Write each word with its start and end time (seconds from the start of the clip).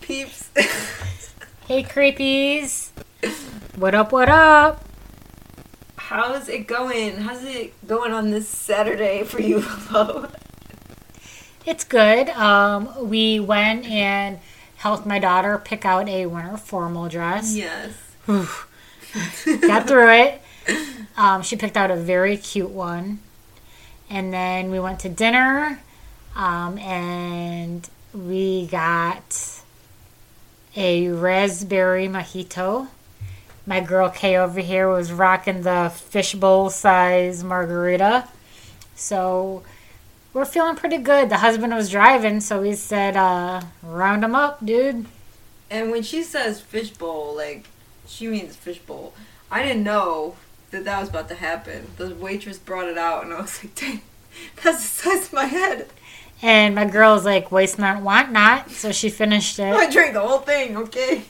peeps? 0.00 0.50
Hey, 1.68 1.84
creepies. 1.84 2.90
What 3.76 3.94
up, 3.94 4.12
what 4.12 4.28
up? 4.28 4.84
How's 5.96 6.48
it 6.48 6.66
going? 6.66 7.18
How's 7.18 7.44
it 7.44 7.72
going 7.86 8.12
on 8.12 8.30
this 8.30 8.48
Saturday 8.48 9.22
for 9.22 9.40
you? 9.40 9.64
It's 11.64 11.84
good. 11.84 12.28
Um, 12.30 13.08
we 13.08 13.38
went 13.38 13.86
and 13.86 14.40
helped 14.76 15.06
my 15.06 15.20
daughter 15.20 15.56
pick 15.56 15.84
out 15.84 16.08
a 16.08 16.26
winter 16.26 16.56
formal 16.56 17.08
dress. 17.08 17.54
Yes. 17.54 17.92
Got 18.26 19.86
through 19.86 20.10
it. 20.10 20.42
Um, 21.16 21.42
she 21.42 21.56
picked 21.56 21.76
out 21.76 21.90
a 21.90 21.96
very 21.96 22.36
cute 22.36 22.70
one. 22.70 23.20
And 24.10 24.32
then 24.32 24.70
we 24.70 24.80
went 24.80 24.98
to 25.00 25.08
dinner 25.08 25.80
um, 26.34 26.76
and 26.78 27.88
we 28.14 28.66
got 28.66 29.62
a 30.76 31.08
raspberry 31.08 32.08
mojito. 32.08 32.88
My 33.66 33.80
girl 33.80 34.10
Kay 34.10 34.36
over 34.36 34.60
here 34.60 34.88
was 34.88 35.12
rocking 35.12 35.62
the 35.62 35.92
fishbowl 35.94 36.70
size 36.70 37.44
margarita. 37.44 38.28
So 38.94 39.62
we're 40.32 40.44
feeling 40.44 40.76
pretty 40.76 40.98
good. 40.98 41.30
The 41.30 41.38
husband 41.38 41.74
was 41.74 41.90
driving, 41.90 42.40
so 42.40 42.60
we 42.60 42.74
said, 42.74 43.16
uh, 43.16 43.62
round 43.82 44.24
him 44.24 44.34
up, 44.34 44.64
dude. 44.64 45.06
And 45.70 45.90
when 45.90 46.02
she 46.02 46.22
says 46.22 46.60
fishbowl, 46.60 47.34
like, 47.36 47.66
she 48.06 48.26
means 48.26 48.56
fishbowl. 48.56 49.14
I 49.50 49.62
didn't 49.62 49.84
know 49.84 50.36
that 50.70 50.84
that 50.84 51.00
was 51.00 51.08
about 51.10 51.28
to 51.28 51.34
happen. 51.34 51.88
The 51.96 52.14
waitress 52.14 52.58
brought 52.58 52.88
it 52.88 52.98
out, 52.98 53.24
and 53.24 53.32
I 53.32 53.42
was 53.42 53.62
like, 53.62 53.74
dang, 53.74 54.02
that's 54.62 54.82
the 54.82 55.02
size 55.02 55.26
of 55.26 55.32
my 55.32 55.44
head. 55.44 55.88
And 56.42 56.74
my 56.74 56.84
girl's 56.86 57.24
like, 57.24 57.52
waste 57.52 57.78
not, 57.78 58.02
want 58.02 58.32
not. 58.32 58.70
So 58.70 58.90
she 58.90 59.08
finished 59.10 59.58
it. 59.60 59.72
I 59.72 59.88
drank 59.90 60.14
the 60.14 60.20
whole 60.20 60.38
thing, 60.40 60.76
okay? 60.76 61.22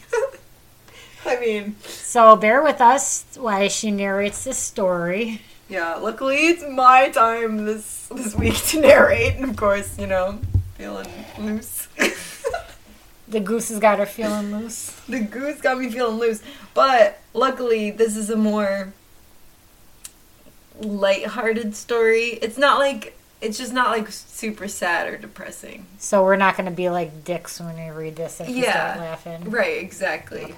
I 1.27 1.39
mean, 1.39 1.77
So 1.87 2.35
bear 2.35 2.63
with 2.63 2.81
us 2.81 3.25
while 3.37 3.69
she 3.69 3.91
narrates 3.91 4.45
this 4.45 4.59
story. 4.59 5.43
yeah, 5.69 5.95
luckily 5.97 6.49
it's 6.49 6.65
my 6.69 7.11
time 7.11 7.65
this 7.67 8.09
this 8.09 8.35
week 8.35 8.57
to 8.69 8.81
narrate, 8.81 9.37
and 9.37 9.45
of 9.45 9.57
course, 9.57 9.99
you 9.99 10.07
know, 10.07 10.39
feeling 10.77 11.09
loose. 11.39 11.89
The 13.29 13.41
goose 13.41 13.71
has 13.71 13.79
got 13.79 13.99
her 13.99 14.05
feeling 14.05 14.55
loose. 14.55 14.91
the 15.09 15.21
goose 15.21 15.59
got 15.63 15.79
me 15.79 15.89
feeling 15.91 16.19
loose. 16.19 16.43
But 16.75 17.19
luckily, 17.33 17.91
this 17.91 18.15
is 18.15 18.29
a 18.29 18.37
more 18.37 18.93
light-hearted 20.81 21.75
story. 21.75 22.39
It's 22.43 22.59
not 22.59 22.79
like 22.79 23.17
it's 23.43 23.59
just 23.59 23.73
not 23.73 23.91
like 23.91 24.11
super 24.11 24.69
sad 24.69 25.13
or 25.13 25.19
depressing. 25.19 25.85
So 25.99 26.23
we're 26.25 26.37
not 26.37 26.57
going 26.57 26.69
to 26.71 26.75
be 26.75 26.89
like 26.89 27.25
dicks 27.25 27.61
when 27.61 27.75
we 27.77 27.91
read 27.91 28.17
this 28.17 28.41
if 28.41 28.47
we 28.47 28.63
Yeah. 28.63 28.95
start 28.95 28.99
laughing. 29.01 29.51
Right, 29.51 29.83
exactly. 29.83 30.55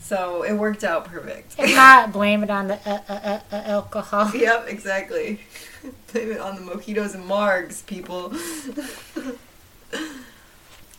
So 0.00 0.42
it 0.42 0.52
worked 0.54 0.84
out 0.84 1.04
perfect. 1.06 1.56
If 1.58 1.74
not, 1.74 2.12
blame 2.12 2.44
it 2.44 2.50
on 2.50 2.68
the 2.68 2.74
uh, 2.88 3.00
uh, 3.08 3.12
uh, 3.12 3.40
uh, 3.52 3.62
alcohol. 3.66 4.30
yep, 4.34 4.66
exactly. 4.68 5.40
Blame 6.12 6.30
it 6.32 6.38
on 6.40 6.54
the 6.54 6.62
mojitos 6.72 7.14
and 7.16 7.28
margs, 7.28 7.84
people. 7.86 8.32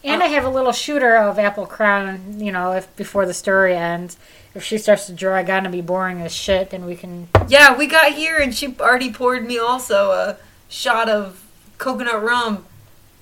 And 0.03 0.21
I 0.21 0.27
have 0.27 0.43
a 0.43 0.49
little 0.49 0.73
shooter 0.73 1.15
of 1.15 1.39
apple 1.39 1.65
crown, 1.65 2.37
you 2.41 2.51
know, 2.51 2.73
if 2.73 2.93
before 2.97 3.25
the 3.25 3.33
story 3.33 3.73
ends. 3.77 4.17
If 4.53 4.61
she 4.63 4.77
starts 4.77 5.05
to 5.05 5.13
drag 5.13 5.49
on 5.49 5.65
and 5.65 5.71
be 5.71 5.79
boring 5.79 6.19
as 6.21 6.33
shit, 6.33 6.71
then 6.71 6.85
we 6.85 6.97
can. 6.97 7.29
yeah, 7.47 7.75
we 7.77 7.87
got 7.87 8.11
here 8.11 8.37
and 8.37 8.53
she 8.53 8.75
already 8.79 9.13
poured 9.13 9.45
me 9.45 9.57
also 9.57 10.11
a 10.11 10.37
shot 10.73 11.07
of 11.07 11.45
coconut 11.77 12.23
rum. 12.23 12.65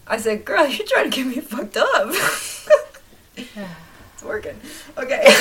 I 0.07 0.17
said, 0.17 0.45
"Girl, 0.45 0.66
you're 0.67 0.88
trying 0.88 1.12
to 1.12 1.16
get 1.16 1.28
me 1.28 1.41
fucked 1.41 1.78
up." 1.78 2.09
it's 3.35 4.23
working. 4.23 4.59
Okay. 4.97 5.23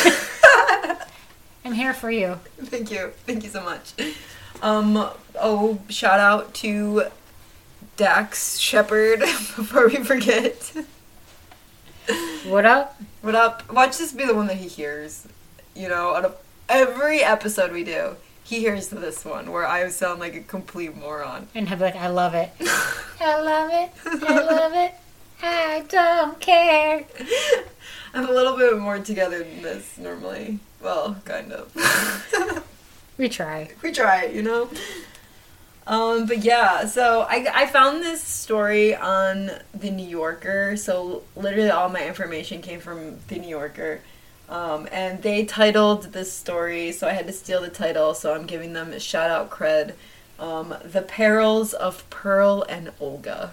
I'm 1.65 1.73
here 1.73 1.95
for 1.95 2.11
you. 2.11 2.41
Thank 2.59 2.91
you. 2.91 3.13
Thank 3.27 3.45
you 3.45 3.51
so 3.51 3.63
much. 3.63 3.93
Um, 4.63 5.11
oh, 5.41 5.79
shout 5.89 6.19
out 6.19 6.53
to 6.55 7.05
Dax 7.97 8.59
Shepard 8.59 9.21
before 9.21 9.89
we 9.89 9.97
forget. 9.97 10.73
What 12.47 12.67
up? 12.67 13.01
What 13.21 13.35
up? 13.35 13.71
Watch 13.73 13.99
this 13.99 14.13
be 14.13 14.25
the 14.25 14.35
one 14.35 14.47
that 14.49 14.57
he 14.57 14.67
hears. 14.67 15.29
You 15.77 15.89
know, 15.89 16.15
out 16.17 16.25
of 16.25 16.37
every 16.69 17.23
episode 17.23 17.73
we 17.73 17.85
do, 17.85 18.17
he 18.51 18.59
hears 18.59 18.89
this 18.89 19.25
one 19.25 19.53
where 19.53 19.65
I 19.65 19.89
sound 19.91 20.19
like 20.19 20.35
a 20.35 20.41
complete 20.41 20.97
moron. 20.97 21.47
And 21.55 21.69
he'll 21.69 21.79
be 21.79 21.85
like, 21.85 21.95
I 21.95 22.09
love 22.09 22.35
it. 22.35 22.51
I 23.21 23.41
love 23.41 23.71
it. 23.73 23.93
I 24.05 24.41
love 24.41 24.73
it. 24.75 24.95
I 25.41 25.85
don't 25.89 26.41
care. 26.41 27.05
I'm 28.15 28.29
a 28.29 28.33
little 28.33 28.57
bit 28.57 28.77
more 28.77 28.99
together 28.99 29.39
than 29.39 29.63
this 29.63 29.97
normally. 29.99 30.59
Well, 30.83 31.17
kind 31.25 31.53
of. 31.53 31.73
We 33.17 33.29
try. 33.29 33.69
we 33.83 33.93
try, 33.93 34.25
you 34.25 34.41
know. 34.41 34.71
Um, 35.87 36.25
but 36.25 36.39
yeah, 36.39 36.87
so 36.87 37.27
I, 37.29 37.47
I 37.53 37.67
found 37.67 38.03
this 38.03 38.23
story 38.23 38.97
on 38.97 39.51
the 39.75 39.91
New 39.91 40.09
Yorker. 40.09 40.75
So 40.79 41.23
literally 41.37 41.69
all 41.69 41.91
my 41.91 42.07
information 42.07 42.63
came 42.63 42.81
from 42.81 43.19
the 43.29 43.37
New 43.37 43.49
Yorker. 43.51 44.01
Um, 44.51 44.89
and 44.91 45.23
they 45.23 45.45
titled 45.45 46.13
this 46.13 46.33
story, 46.33 46.91
so 46.93 47.07
I 47.07 47.13
had 47.13 47.27
to 47.29 47.33
steal 47.33 47.63
the 47.63 47.71
title, 47.71 48.15
so 48.15 48.35
I'm 48.35 48.47
giving 48.47 48.73
them 48.73 48.93
a 48.93 48.99
shout 49.01 49.31
out 49.31 49.49
cred. 49.49 49.95
Um, 50.41 50.75
the 50.85 51.03
Perils 51.03 51.73
of 51.73 52.09
Pearl 52.11 52.65
and 52.69 52.91
Olga. 52.99 53.53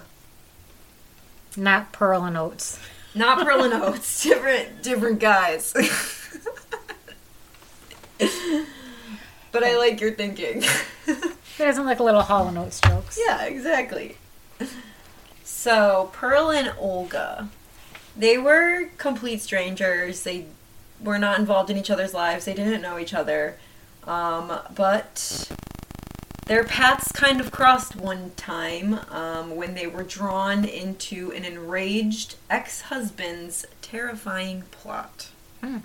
Not 1.56 1.92
pearl 1.92 2.24
and 2.24 2.36
oats. 2.36 2.78
Not 3.14 3.44
Pearl 3.44 3.62
and 3.64 3.72
Oats. 3.82 4.22
different 4.22 4.82
different 4.82 5.18
guys. 5.18 5.72
but 9.52 9.64
I 9.64 9.76
like 9.78 10.00
your 10.00 10.12
thinking. 10.12 10.62
He 11.56 11.64
doesn't 11.64 11.86
like 11.86 11.98
little 11.98 12.22
Hall 12.22 12.46
and 12.46 12.56
Oates 12.56 12.80
jokes. 12.80 13.18
Yeah, 13.20 13.42
exactly. 13.42 14.16
So, 15.42 16.08
Pearl 16.12 16.52
and 16.52 16.72
Olga, 16.78 17.48
they 18.16 18.38
were 18.38 18.90
complete 18.96 19.40
strangers. 19.40 20.22
They 20.22 20.44
were 21.02 21.18
not 21.18 21.38
involved 21.38 21.70
in 21.70 21.76
each 21.76 21.90
other's 21.90 22.14
lives. 22.14 22.44
They 22.44 22.54
didn't 22.54 22.82
know 22.82 22.98
each 22.98 23.14
other. 23.14 23.56
Um, 24.04 24.58
but 24.74 25.50
their 26.46 26.64
paths 26.64 27.12
kind 27.12 27.40
of 27.40 27.50
crossed 27.50 27.94
one 27.94 28.32
time 28.36 29.00
um, 29.10 29.54
when 29.54 29.74
they 29.74 29.86
were 29.86 30.02
drawn 30.02 30.64
into 30.64 31.30
an 31.32 31.44
enraged 31.44 32.36
ex 32.48 32.82
husband's 32.82 33.66
terrifying 33.82 34.62
plot. 34.70 35.28
Hmm. 35.60 35.78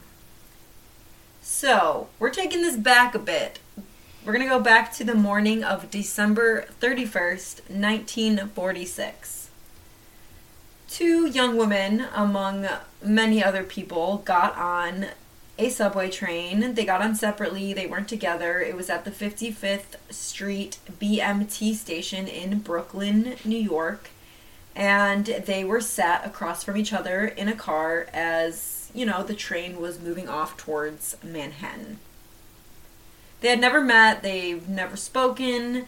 So, 1.42 2.08
we're 2.20 2.30
taking 2.30 2.62
this 2.62 2.78
back 2.78 3.14
a 3.14 3.20
bit. 3.20 3.60
We're 4.26 4.32
going 4.32 4.48
to 4.48 4.50
go 4.50 4.62
back 4.62 4.94
to 4.94 5.04
the 5.04 5.16
morning 5.16 5.66
of 5.66 5.92
December 5.92 6.68
31st, 6.80 7.70
1946. 7.70 9.43
Two 10.94 11.26
young 11.26 11.58
women, 11.58 12.06
among 12.14 12.68
many 13.02 13.44
other 13.44 13.64
people, 13.64 14.22
got 14.26 14.56
on 14.56 15.08
a 15.58 15.70
subway 15.70 16.12
train. 16.12 16.76
They 16.76 16.86
got 16.86 17.02
on 17.02 17.16
separately, 17.16 17.74
they 17.74 17.88
weren't 17.88 18.08
together. 18.08 18.60
It 18.60 18.78
was 18.78 18.92
at 18.92 19.04
the 19.04 19.10
55th 19.10 19.96
Street 20.12 20.78
BMT 21.02 21.74
station 21.74 22.28
in 22.28 22.60
Brooklyn, 22.60 23.38
New 23.44 23.58
York. 23.58 24.12
And 24.76 25.26
they 25.26 25.64
were 25.64 25.82
sat 25.82 26.28
across 26.28 26.64
from 26.64 26.78
each 26.78 26.94
other 26.94 27.26
in 27.26 27.48
a 27.48 27.56
car 27.56 28.06
as, 28.14 28.92
you 28.94 29.08
know, 29.08 29.24
the 29.24 29.34
train 29.34 29.82
was 29.82 30.00
moving 30.00 30.30
off 30.30 30.58
towards 30.58 31.18
Manhattan. 31.24 31.98
They 33.42 33.50
had 33.50 33.60
never 33.60 33.82
met, 33.82 34.22
they've 34.22 34.70
never 34.70 34.96
spoken, 34.96 35.88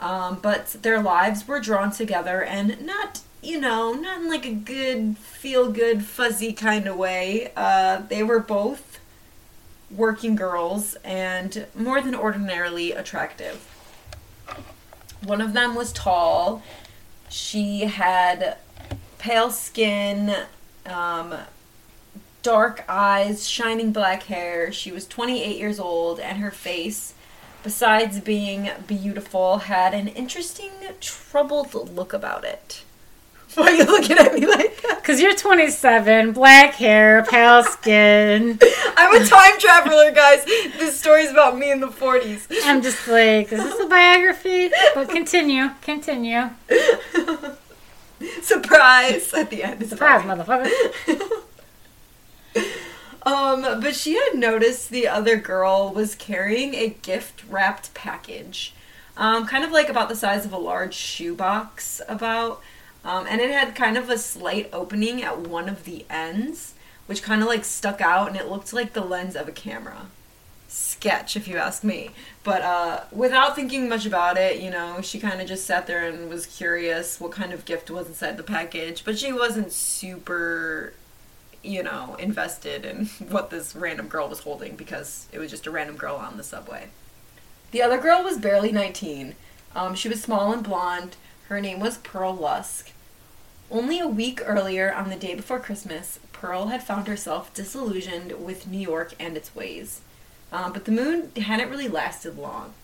um, 0.00 0.38
but 0.40 0.76
their 0.82 1.02
lives 1.02 1.48
were 1.48 1.58
drawn 1.58 1.90
together 1.90 2.44
and 2.44 2.86
not, 2.86 3.22
you 3.46 3.60
know, 3.60 3.92
not 3.92 4.18
in 4.18 4.28
like 4.28 4.44
a 4.44 4.52
good, 4.52 5.16
feel 5.18 5.70
good, 5.70 6.04
fuzzy 6.04 6.52
kind 6.52 6.88
of 6.88 6.96
way. 6.96 7.52
Uh, 7.56 7.98
they 8.08 8.22
were 8.22 8.40
both 8.40 8.98
working 9.88 10.34
girls 10.34 10.96
and 11.04 11.66
more 11.72 12.00
than 12.00 12.14
ordinarily 12.14 12.90
attractive. 12.90 13.64
One 15.22 15.40
of 15.40 15.52
them 15.52 15.76
was 15.76 15.92
tall. 15.92 16.62
She 17.28 17.82
had 17.82 18.58
pale 19.18 19.50
skin, 19.52 20.34
um, 20.84 21.34
dark 22.42 22.84
eyes, 22.88 23.48
shining 23.48 23.92
black 23.92 24.24
hair. 24.24 24.72
She 24.72 24.90
was 24.90 25.06
28 25.06 25.56
years 25.56 25.78
old, 25.78 26.18
and 26.18 26.38
her 26.38 26.50
face, 26.50 27.14
besides 27.62 28.18
being 28.18 28.70
beautiful, 28.88 29.58
had 29.58 29.94
an 29.94 30.08
interesting, 30.08 30.72
troubled 31.00 31.94
look 31.94 32.12
about 32.12 32.44
it. 32.44 32.82
Why 33.56 33.68
are 33.68 33.74
you 33.74 33.84
looking 33.84 34.18
at 34.18 34.34
me 34.34 34.46
like 34.46 34.82
that? 34.82 34.98
Because 35.00 35.20
you're 35.20 35.34
27, 35.34 36.32
black 36.32 36.74
hair, 36.74 37.24
pale 37.24 37.64
skin. 37.64 38.58
I'm 38.96 39.22
a 39.22 39.24
time 39.24 39.58
traveler, 39.58 40.12
guys. 40.12 40.44
This 40.78 40.98
story's 41.00 41.30
about 41.30 41.56
me 41.56 41.70
in 41.70 41.80
the 41.80 41.88
40s. 41.88 42.46
I'm 42.64 42.82
just 42.82 43.08
like, 43.08 43.50
is 43.52 43.62
this 43.62 43.80
a 43.80 43.86
biography? 43.86 44.70
But 44.94 45.08
continue, 45.08 45.70
continue. 45.80 46.50
Surprise 48.42 49.32
at 49.34 49.50
the 49.50 49.62
end. 49.62 49.86
Surprise, 49.88 50.22
motherfucker. 50.22 50.70
Um, 53.26 53.62
but 53.80 53.96
she 53.96 54.14
had 54.14 54.36
noticed 54.36 54.90
the 54.90 55.08
other 55.08 55.36
girl 55.36 55.92
was 55.92 56.14
carrying 56.14 56.74
a 56.74 56.90
gift 56.90 57.42
wrapped 57.50 57.92
package, 57.92 58.72
um, 59.16 59.48
kind 59.48 59.64
of 59.64 59.72
like 59.72 59.88
about 59.88 60.08
the 60.08 60.14
size 60.14 60.44
of 60.44 60.52
a 60.52 60.58
large 60.58 60.94
shoebox, 60.94 62.00
about, 62.08 62.62
um, 63.06 63.26
and 63.28 63.40
it 63.40 63.50
had 63.50 63.74
kind 63.74 63.96
of 63.96 64.10
a 64.10 64.18
slight 64.18 64.68
opening 64.72 65.22
at 65.22 65.38
one 65.38 65.68
of 65.68 65.84
the 65.84 66.04
ends, 66.10 66.74
which 67.06 67.22
kind 67.22 67.40
of 67.40 67.48
like 67.48 67.64
stuck 67.64 68.00
out, 68.00 68.28
and 68.28 68.36
it 68.36 68.48
looked 68.48 68.72
like 68.72 68.92
the 68.92 69.00
lens 69.00 69.36
of 69.36 69.48
a 69.48 69.52
camera. 69.52 70.08
Sketch, 70.66 71.36
if 71.36 71.46
you 71.46 71.56
ask 71.56 71.84
me. 71.84 72.10
But 72.42 72.62
uh, 72.62 73.04
without 73.12 73.54
thinking 73.54 73.88
much 73.88 74.04
about 74.04 74.36
it, 74.36 74.60
you 74.60 74.70
know, 74.70 75.00
she 75.00 75.20
kind 75.20 75.40
of 75.40 75.46
just 75.46 75.64
sat 75.64 75.86
there 75.86 76.06
and 76.06 76.28
was 76.28 76.46
curious 76.46 77.20
what 77.20 77.30
kind 77.30 77.52
of 77.52 77.64
gift 77.64 77.90
was 77.90 78.08
inside 78.08 78.36
the 78.36 78.42
package. 78.42 79.04
But 79.04 79.18
she 79.18 79.32
wasn't 79.32 79.72
super 79.72 80.92
you 81.66 81.82
know, 81.82 82.16
invested 82.18 82.84
in 82.84 83.06
what 83.28 83.50
this 83.50 83.74
random 83.74 84.08
girl 84.08 84.28
was 84.28 84.40
holding 84.40 84.76
because 84.76 85.26
it 85.32 85.38
was 85.38 85.50
just 85.50 85.66
a 85.66 85.70
random 85.70 85.96
girl 85.96 86.16
on 86.16 86.36
the 86.36 86.44
subway. 86.44 86.88
The 87.72 87.82
other 87.82 87.98
girl 87.98 88.22
was 88.22 88.38
barely 88.38 88.72
19. 88.72 89.34
Um, 89.74 89.94
she 89.94 90.08
was 90.08 90.22
small 90.22 90.52
and 90.52 90.62
blonde. 90.62 91.16
Her 91.48 91.60
name 91.60 91.80
was 91.80 91.98
Pearl 91.98 92.34
Lusk. 92.34 92.90
Only 93.70 93.98
a 93.98 94.06
week 94.06 94.40
earlier, 94.44 94.92
on 94.92 95.10
the 95.10 95.16
day 95.16 95.34
before 95.34 95.58
Christmas, 95.58 96.20
Pearl 96.32 96.68
had 96.68 96.84
found 96.84 97.08
herself 97.08 97.52
disillusioned 97.52 98.32
with 98.32 98.68
New 98.68 98.78
York 98.78 99.14
and 99.18 99.36
its 99.36 99.54
ways. 99.56 100.02
Um, 100.52 100.72
but 100.72 100.84
the 100.84 100.92
moon 100.92 101.32
hadn't 101.36 101.70
really 101.70 101.88
lasted 101.88 102.38
long. 102.38 102.74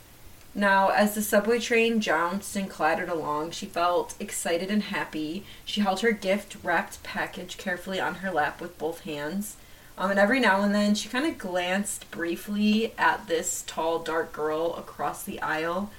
Now, 0.55 0.88
as 0.88 1.14
the 1.14 1.23
subway 1.23 1.61
train 1.61 2.00
jounced 2.00 2.56
and 2.56 2.69
clattered 2.69 3.08
along, 3.08 3.52
she 3.52 3.64
felt 3.64 4.14
excited 4.19 4.70
and 4.70 4.82
happy. 4.82 5.44
She 5.64 5.81
held 5.81 6.00
her 6.00 6.12
gift 6.12 6.56
wrapped 6.62 7.02
package 7.02 7.56
carefully 7.56 8.00
on 8.00 8.17
her 8.17 8.31
lap 8.31 8.61
with 8.61 8.76
both 8.76 9.02
hands. 9.02 9.56
Um, 9.96 10.11
and 10.11 10.19
every 10.19 10.40
now 10.40 10.62
and 10.62 10.75
then, 10.75 10.94
she 10.94 11.08
kind 11.08 11.26
of 11.26 11.38
glanced 11.38 12.11
briefly 12.11 12.93
at 12.99 13.29
this 13.29 13.62
tall, 13.67 14.00
dark 14.00 14.32
girl 14.32 14.75
across 14.75 15.23
the 15.23 15.40
aisle, 15.40 15.90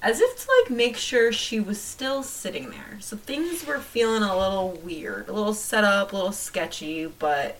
as 0.00 0.20
if 0.20 0.36
to 0.36 0.48
like 0.62 0.70
make 0.70 0.96
sure 0.96 1.32
she 1.32 1.58
was 1.58 1.80
still 1.80 2.22
sitting 2.22 2.70
there. 2.70 2.98
So 3.00 3.16
things 3.16 3.66
were 3.66 3.78
feeling 3.78 4.22
a 4.22 4.38
little 4.38 4.72
weird, 4.84 5.28
a 5.28 5.32
little 5.32 5.54
set 5.54 5.84
up, 5.84 6.12
a 6.12 6.16
little 6.16 6.32
sketchy, 6.32 7.06
but 7.06 7.58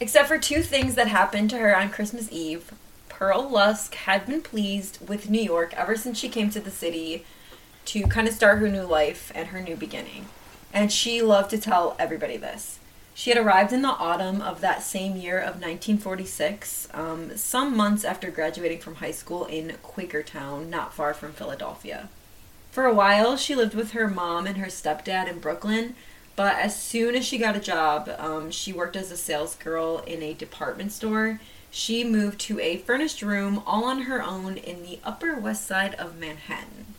except 0.00 0.28
for 0.28 0.38
two 0.38 0.62
things 0.62 0.94
that 0.94 1.08
happened 1.08 1.50
to 1.50 1.58
her 1.58 1.76
on 1.76 1.90
Christmas 1.90 2.28
Eve. 2.30 2.72
Pearl 3.08 3.48
Lusk 3.48 3.94
had 3.94 4.26
been 4.26 4.42
pleased 4.42 4.98
with 5.08 5.30
New 5.30 5.42
York 5.42 5.74
ever 5.74 5.96
since 5.96 6.18
she 6.18 6.28
came 6.28 6.50
to 6.50 6.60
the 6.60 6.70
city 6.70 7.24
to 7.86 8.02
kind 8.04 8.28
of 8.28 8.34
start 8.34 8.58
her 8.58 8.68
new 8.68 8.82
life 8.82 9.32
and 9.34 9.48
her 9.48 9.60
new 9.60 9.74
beginning. 9.74 10.26
And 10.72 10.92
she 10.92 11.22
loved 11.22 11.50
to 11.50 11.58
tell 11.58 11.96
everybody 11.98 12.36
this. 12.36 12.78
She 13.18 13.30
had 13.30 13.36
arrived 13.36 13.72
in 13.72 13.82
the 13.82 13.88
autumn 13.88 14.40
of 14.40 14.60
that 14.60 14.80
same 14.80 15.16
year 15.16 15.38
of 15.38 15.60
1946, 15.60 16.86
um, 16.94 17.36
some 17.36 17.76
months 17.76 18.04
after 18.04 18.30
graduating 18.30 18.78
from 18.78 18.94
high 18.94 19.10
school 19.10 19.44
in 19.46 19.76
Quakertown, 19.82 20.68
not 20.68 20.94
far 20.94 21.12
from 21.12 21.32
Philadelphia. 21.32 22.10
For 22.70 22.84
a 22.84 22.94
while, 22.94 23.36
she 23.36 23.56
lived 23.56 23.74
with 23.74 23.90
her 23.90 24.06
mom 24.06 24.46
and 24.46 24.58
her 24.58 24.68
stepdad 24.68 25.28
in 25.28 25.40
Brooklyn, 25.40 25.96
but 26.36 26.54
as 26.58 26.80
soon 26.80 27.16
as 27.16 27.24
she 27.24 27.38
got 27.38 27.56
a 27.56 27.60
job, 27.60 28.08
um, 28.20 28.52
she 28.52 28.72
worked 28.72 28.94
as 28.94 29.10
a 29.10 29.16
sales 29.16 29.56
girl 29.56 29.98
in 30.06 30.22
a 30.22 30.32
department 30.32 30.92
store 30.92 31.40
she 31.70 32.04
moved 32.04 32.40
to 32.40 32.60
a 32.60 32.78
furnished 32.78 33.22
room 33.22 33.62
all 33.66 33.84
on 33.84 34.02
her 34.02 34.22
own 34.22 34.56
in 34.56 34.82
the 34.82 35.00
Upper 35.04 35.34
West 35.34 35.66
Side 35.66 35.94
of 35.96 36.18
Manhattan. 36.18 36.94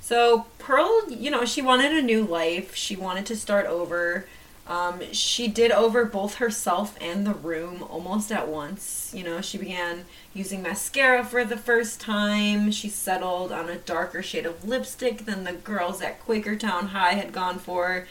So, 0.00 0.46
Pearl, 0.58 1.10
you 1.10 1.30
know, 1.30 1.44
she 1.44 1.62
wanted 1.62 1.92
a 1.92 2.02
new 2.02 2.24
life. 2.24 2.74
She 2.74 2.96
wanted 2.96 3.26
to 3.26 3.36
start 3.36 3.66
over. 3.66 4.26
Um, 4.68 5.00
she 5.12 5.48
did 5.48 5.72
over 5.72 6.04
both 6.04 6.34
herself 6.34 6.94
and 7.00 7.26
the 7.26 7.32
room 7.32 7.82
almost 7.82 8.30
at 8.30 8.48
once. 8.48 9.10
You 9.16 9.24
know, 9.24 9.40
she 9.40 9.56
began 9.56 10.04
using 10.34 10.62
mascara 10.62 11.24
for 11.24 11.42
the 11.42 11.56
first 11.56 12.00
time. 12.00 12.70
She 12.70 12.90
settled 12.90 13.50
on 13.50 13.70
a 13.70 13.78
darker 13.78 14.22
shade 14.22 14.44
of 14.44 14.68
lipstick 14.68 15.24
than 15.24 15.44
the 15.44 15.54
girls 15.54 16.02
at 16.02 16.24
Quakertown 16.24 16.88
High 16.88 17.14
had 17.14 17.32
gone 17.32 17.58
for. 17.58 18.06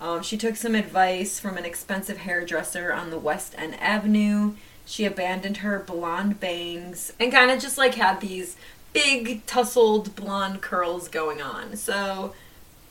Um, 0.00 0.22
she 0.22 0.36
took 0.36 0.56
some 0.56 0.74
advice 0.74 1.38
from 1.38 1.56
an 1.56 1.64
expensive 1.64 2.18
hairdresser 2.18 2.92
on 2.92 3.10
the 3.10 3.18
West 3.18 3.54
End 3.56 3.76
Avenue. 3.80 4.54
She 4.84 5.04
abandoned 5.04 5.58
her 5.58 5.78
blonde 5.78 6.40
bangs 6.40 7.12
and 7.20 7.30
kind 7.30 7.52
of 7.52 7.60
just 7.60 7.78
like 7.78 7.94
had 7.94 8.20
these 8.20 8.56
big 8.92 9.46
tousled 9.46 10.16
blonde 10.16 10.60
curls 10.60 11.06
going 11.06 11.40
on. 11.40 11.76
So, 11.76 12.34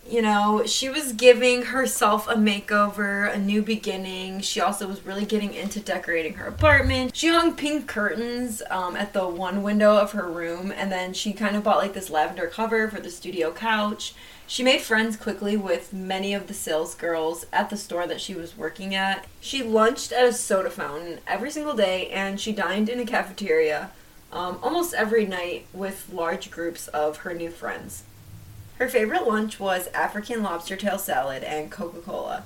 you 0.08 0.22
know, 0.22 0.64
she 0.66 0.90
was 0.90 1.14
giving 1.14 1.64
herself 1.64 2.28
a 2.28 2.34
makeover, 2.34 3.34
a 3.34 3.38
new 3.38 3.62
beginning. 3.62 4.42
She 4.42 4.60
also 4.60 4.88
was 4.88 5.06
really 5.06 5.26
getting 5.26 5.54
into 5.54 5.80
decorating 5.80 6.34
her 6.36 6.48
apartment. 6.48 7.16
She 7.16 7.28
hung 7.28 7.56
pink 7.56 7.88
curtains 7.88 8.62
um, 8.72 8.96
at 8.96 9.14
the 9.14 9.28
one 9.28 9.62
window 9.62 9.96
of 9.96 10.14
her 10.14 10.28
room, 10.30 10.72
and 10.72 10.92
then 10.92 11.14
she 11.14 11.34
kind 11.34 11.56
of 11.56 11.64
bought 11.64 11.78
like 11.78 11.94
this 11.94 12.10
lavender 12.10 12.48
cover 12.48 12.88
for 12.88 13.00
the 13.00 13.12
studio 13.12 13.52
couch. 13.52 14.16
She 14.48 14.64
made 14.64 14.82
friends 14.82 15.16
quickly 15.16 15.56
with 15.56 15.94
many 15.94 16.34
of 16.34 16.48
the 16.48 16.56
sales 16.56 16.96
girls 16.96 17.46
at 17.54 17.70
the 17.70 17.78
store 17.78 18.08
that 18.08 18.20
she 18.20 18.34
was 18.34 18.58
working 18.58 18.96
at. 18.96 19.28
She 19.40 19.62
lunched 19.62 20.12
at 20.12 20.26
a 20.26 20.34
soda 20.34 20.72
fountain 20.72 21.20
every 21.28 21.52
single 21.52 21.76
day, 21.76 22.10
and 22.10 22.40
she 22.40 22.52
dined 22.52 22.90
in 22.90 23.00
a 23.00 23.06
cafeteria 23.06 23.92
um, 24.32 24.60
almost 24.62 24.94
every 24.94 25.26
night 25.26 25.68
with 25.74 26.12
large 26.12 26.50
groups 26.50 26.88
of 26.90 27.18
her 27.18 27.34
new 27.34 27.52
friends. 27.52 28.04
Her 28.80 28.88
favorite 28.88 29.28
lunch 29.28 29.60
was 29.60 29.88
African 29.88 30.42
lobster 30.42 30.78
tail 30.78 30.98
salad 30.98 31.44
and 31.44 31.70
Coca 31.70 32.00
Cola. 32.00 32.46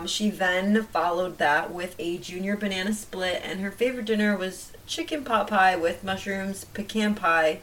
Um, 0.00 0.06
she 0.06 0.30
then 0.30 0.82
followed 0.84 1.38
that 1.38 1.72
with 1.72 1.94
a 1.98 2.18
junior 2.18 2.56
banana 2.56 2.94
split, 2.94 3.42
and 3.44 3.60
her 3.60 3.70
favorite 3.70 4.06
dinner 4.06 4.36
was 4.36 4.72
chicken 4.86 5.24
pot 5.24 5.46
pie 5.48 5.76
with 5.76 6.02
mushrooms, 6.02 6.64
pecan 6.64 7.14
pie. 7.14 7.60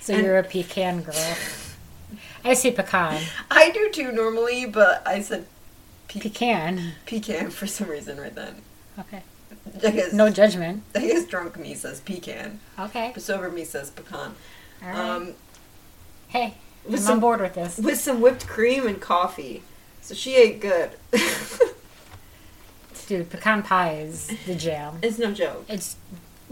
So 0.00 0.14
and 0.14 0.24
you're 0.24 0.38
a 0.38 0.42
pecan 0.42 1.02
girl. 1.02 1.14
I 2.44 2.54
say 2.54 2.72
pecan. 2.72 3.22
I 3.50 3.70
do 3.70 3.90
too 3.90 4.12
normally, 4.12 4.66
but 4.66 5.02
I 5.06 5.20
said 5.22 5.46
pe- 6.08 6.20
pecan. 6.20 6.94
Pecan 7.06 7.50
for 7.50 7.66
some 7.68 7.88
reason 7.88 8.20
right 8.20 8.34
then. 8.34 8.56
Okay. 8.98 9.22
I 9.84 9.90
guess, 9.90 10.12
no 10.12 10.28
judgment. 10.28 10.82
I 10.94 11.06
guess 11.06 11.24
drunk 11.26 11.56
me 11.56 11.74
says 11.74 12.00
pecan. 12.00 12.58
Okay. 12.78 13.12
But 13.14 13.22
sober 13.22 13.48
me 13.48 13.64
says 13.64 13.90
pecan. 13.90 14.34
All 14.82 14.88
right. 14.88 14.98
Um, 14.98 15.34
hey, 16.28 16.54
with 16.84 16.94
I'm 16.94 17.00
some, 17.00 17.14
on 17.14 17.20
board 17.20 17.40
with 17.40 17.54
this. 17.54 17.78
With 17.78 17.98
some 17.98 18.20
whipped 18.20 18.46
cream 18.46 18.86
and 18.86 19.00
coffee. 19.00 19.62
So 20.00 20.14
she 20.14 20.36
ate 20.36 20.60
good. 20.60 20.90
Dude, 23.06 23.30
pecan 23.30 23.62
pie 23.62 23.96
is 23.96 24.30
the 24.46 24.54
jam. 24.54 24.98
It's 25.02 25.18
no 25.18 25.32
joke. 25.32 25.64
It's 25.68 25.96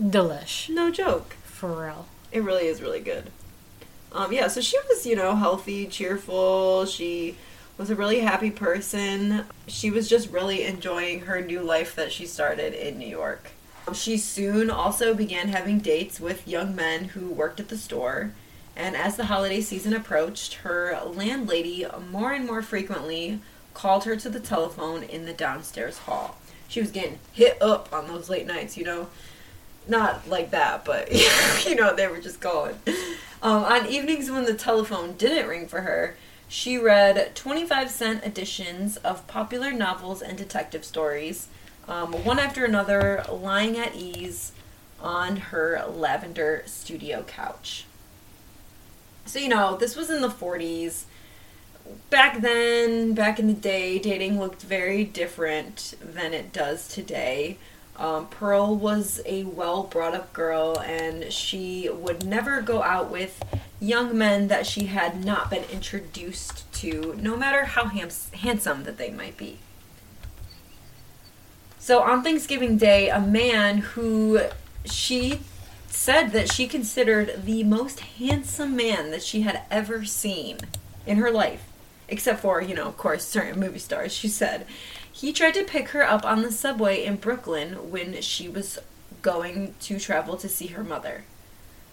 delish. 0.01 0.69
No 0.69 0.91
joke. 0.91 1.35
For 1.45 1.85
real. 1.85 2.07
It 2.33 2.43
really 2.43 2.67
is 2.67 2.81
really 2.81 3.01
good. 3.01 3.31
Um, 4.13 4.33
yeah, 4.33 4.49
so 4.49 4.61
she 4.61 4.77
was, 4.89 5.07
you 5.07 5.15
know, 5.15 5.37
healthy, 5.37 5.87
cheerful. 5.87 6.87
She 6.87 7.37
was 7.79 7.91
a 7.91 7.97
really 7.97 8.21
happy 8.21 8.51
person. 8.51 9.45
She 9.67 9.91
was 9.91 10.09
just 10.09 10.31
really 10.31 10.65
enjoying 10.65 11.21
her 11.23 11.41
new 11.41 11.61
life 11.61 11.95
that 11.95 12.13
she 12.13 12.27
started 12.27 12.75
in 12.75 12.99
New 12.99 13.09
York. 13.09 13.51
She 13.95 14.19
soon 14.19 14.71
also 14.71 15.15
began 15.15 15.49
having 15.49 15.79
dates 15.79 16.21
with 16.21 16.47
young 16.47 16.77
men 16.77 17.07
who 17.07 17.31
worked 17.31 17.59
at 17.61 17.69
the 17.69 17.79
store. 17.79 18.33
And 18.81 18.97
as 18.97 19.17
the 19.17 19.27
holiday 19.27 19.61
season 19.61 19.93
approached, 19.93 20.55
her 20.55 20.99
landlady 21.05 21.85
more 22.11 22.33
and 22.33 22.47
more 22.47 22.63
frequently 22.63 23.41
called 23.75 24.05
her 24.05 24.17
to 24.17 24.31
the 24.31 24.41
telephone 24.41 25.03
in 25.03 25.27
the 25.27 25.35
downstairs 25.35 25.99
hall. 25.99 26.39
She 26.67 26.81
was 26.81 26.91
getting 26.91 27.19
hit 27.35 27.61
up 27.61 27.93
on 27.93 28.07
those 28.07 28.31
late 28.31 28.47
nights, 28.47 28.79
you 28.79 28.85
know. 28.85 29.09
Not 29.87 30.27
like 30.31 30.51
that, 30.53 30.87
but 30.87 31.13
you 31.67 31.75
know, 31.75 31.95
they 31.95 32.07
were 32.07 32.23
just 32.23 32.41
going. 32.41 32.77
Um, 33.43 33.65
on 33.65 33.87
evenings 33.87 34.31
when 34.31 34.47
the 34.47 34.55
telephone 34.55 35.13
didn't 35.13 35.49
ring 35.49 35.69
for 35.69 35.83
her, 35.83 36.17
she 36.49 36.79
read 36.79 37.37
25 37.37 37.91
cent 37.91 38.25
editions 38.25 38.97
of 38.99 39.27
popular 39.27 39.73
novels 39.73 40.23
and 40.23 40.39
detective 40.39 40.87
stories, 40.87 41.49
um, 41.87 42.13
one 42.25 42.39
after 42.39 42.65
another, 42.65 43.25
lying 43.31 43.79
at 43.79 43.95
ease 43.95 44.53
on 45.01 45.37
her 45.37 45.85
lavender 45.87 46.63
studio 46.65 47.23
couch. 47.25 47.85
So, 49.31 49.39
you 49.39 49.49
know, 49.49 49.77
this 49.77 49.95
was 49.95 50.11
in 50.11 50.23
the 50.23 50.29
40s. 50.29 51.05
Back 52.11 52.41
then, 52.41 53.15
back 53.15 53.39
in 53.39 53.47
the 53.47 53.53
day, 53.53 54.01
dating 54.01 54.41
looked 54.41 54.63
very 54.63 55.05
different 55.05 55.95
than 56.01 56.35
it 56.35 56.53
does 56.53 56.89
today. 56.89 57.57
Um, 57.97 58.27
Pearl 58.27 58.75
was 58.75 59.21
a 59.27 59.45
well 59.45 59.85
brought 59.85 60.15
up 60.15 60.33
girl 60.33 60.81
and 60.81 61.33
she 61.33 61.89
would 61.89 62.27
never 62.27 62.61
go 62.61 62.83
out 62.83 63.09
with 63.09 63.41
young 63.79 64.19
men 64.19 64.49
that 64.49 64.67
she 64.67 64.87
had 64.87 65.25
not 65.25 65.49
been 65.49 65.65
introduced 65.71 66.73
to, 66.73 67.15
no 67.21 67.37
matter 67.37 67.67
how 67.67 67.85
handsome 67.85 68.83
that 68.83 68.99
they 68.99 69.11
might 69.11 69.37
be. 69.37 69.59
So 71.79 72.03
on 72.03 72.25
Thanksgiving 72.25 72.79
Day, 72.79 73.11
a 73.11 73.21
man 73.21 73.79
who 73.79 74.41
she 74.85 75.41
said 75.91 76.33
that 76.33 76.53
she 76.53 76.67
considered 76.67 77.45
the 77.45 77.63
most 77.65 78.01
handsome 78.01 78.75
man 78.75 79.11
that 79.11 79.23
she 79.23 79.43
had 79.43 79.63
ever 79.71 80.05
seen 80.05 80.59
in 81.07 81.19
her 81.19 81.31
life 81.31 81.71
except 82.11 82.41
for, 82.41 82.61
you 82.61 82.75
know, 82.75 82.87
of 82.87 82.97
course, 82.97 83.25
certain 83.25 83.59
movie 83.59 83.79
stars. 83.79 84.13
She 84.13 84.29
said 84.29 84.67
he 85.11 85.33
tried 85.33 85.55
to 85.55 85.65
pick 85.65 85.91
her 85.91 86.03
up 86.03 86.25
on 86.25 86.43
the 86.43 86.53
subway 86.53 87.05
in 87.05 87.17
Brooklyn 87.17 87.91
when 87.91 88.21
she 88.21 88.49
was 88.49 88.79
going 89.23 89.75
to 89.81 89.99
travel 89.99 90.37
to 90.37 90.49
see 90.49 90.69
her 90.69 90.85
mother. 90.85 91.25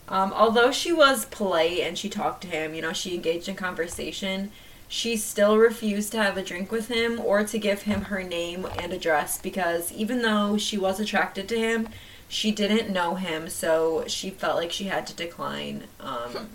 Um, 0.10 0.34
although 0.34 0.72
she 0.72 0.94
was 0.94 1.25
polite 1.25 1.80
and 1.80 1.98
she 1.98 2.10
talked 2.10 2.42
to 2.42 2.48
him, 2.48 2.74
you 2.74 2.82
know, 2.82 2.94
she 2.94 3.13
engaged 3.13 3.50
in 3.50 3.56
conversation, 3.56 4.51
she 4.88 5.18
still 5.18 5.58
refused 5.58 6.13
to 6.13 6.24
have 6.24 6.38
a 6.38 6.44
drink 6.44 6.72
with 6.72 6.88
him 6.88 7.20
or 7.20 7.44
to 7.44 7.60
give 7.60 7.82
him 7.82 8.04
her 8.04 8.24
name 8.24 8.66
and 8.80 8.94
address 8.94 9.38
because 9.38 9.92
even 9.92 10.22
though 10.22 10.58
she 10.58 10.77
was 10.77 11.00
attracted 11.00 11.50
to 11.50 11.58
him, 11.58 11.89
she 12.27 12.51
didn't 12.51 12.91
know 12.91 13.15
him, 13.15 13.50
so 13.50 14.03
she 14.07 14.29
felt 14.29 14.57
like 14.57 14.72
she 14.72 14.86
had 14.86 15.07
to 15.07 15.15
decline. 15.15 15.86
Um, 16.00 16.50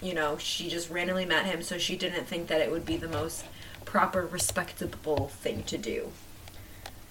you 0.00 0.14
know, 0.14 0.38
she 0.38 0.68
just 0.68 0.90
randomly 0.90 1.24
met 1.24 1.46
him, 1.46 1.62
so 1.62 1.78
she 1.78 1.96
didn't 1.96 2.26
think 2.26 2.46
that 2.48 2.60
it 2.60 2.70
would 2.70 2.86
be 2.86 2.96
the 2.96 3.08
most 3.08 3.44
proper, 3.84 4.24
respectable 4.24 5.28
thing 5.28 5.62
to 5.64 5.78
do. 5.78 6.12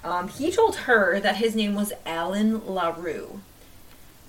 Um, 0.03 0.29
he 0.29 0.51
told 0.51 0.75
her 0.77 1.19
that 1.19 1.37
his 1.37 1.55
name 1.55 1.75
was 1.75 1.91
Alan 2.05 2.65
LaRue. 2.65 3.41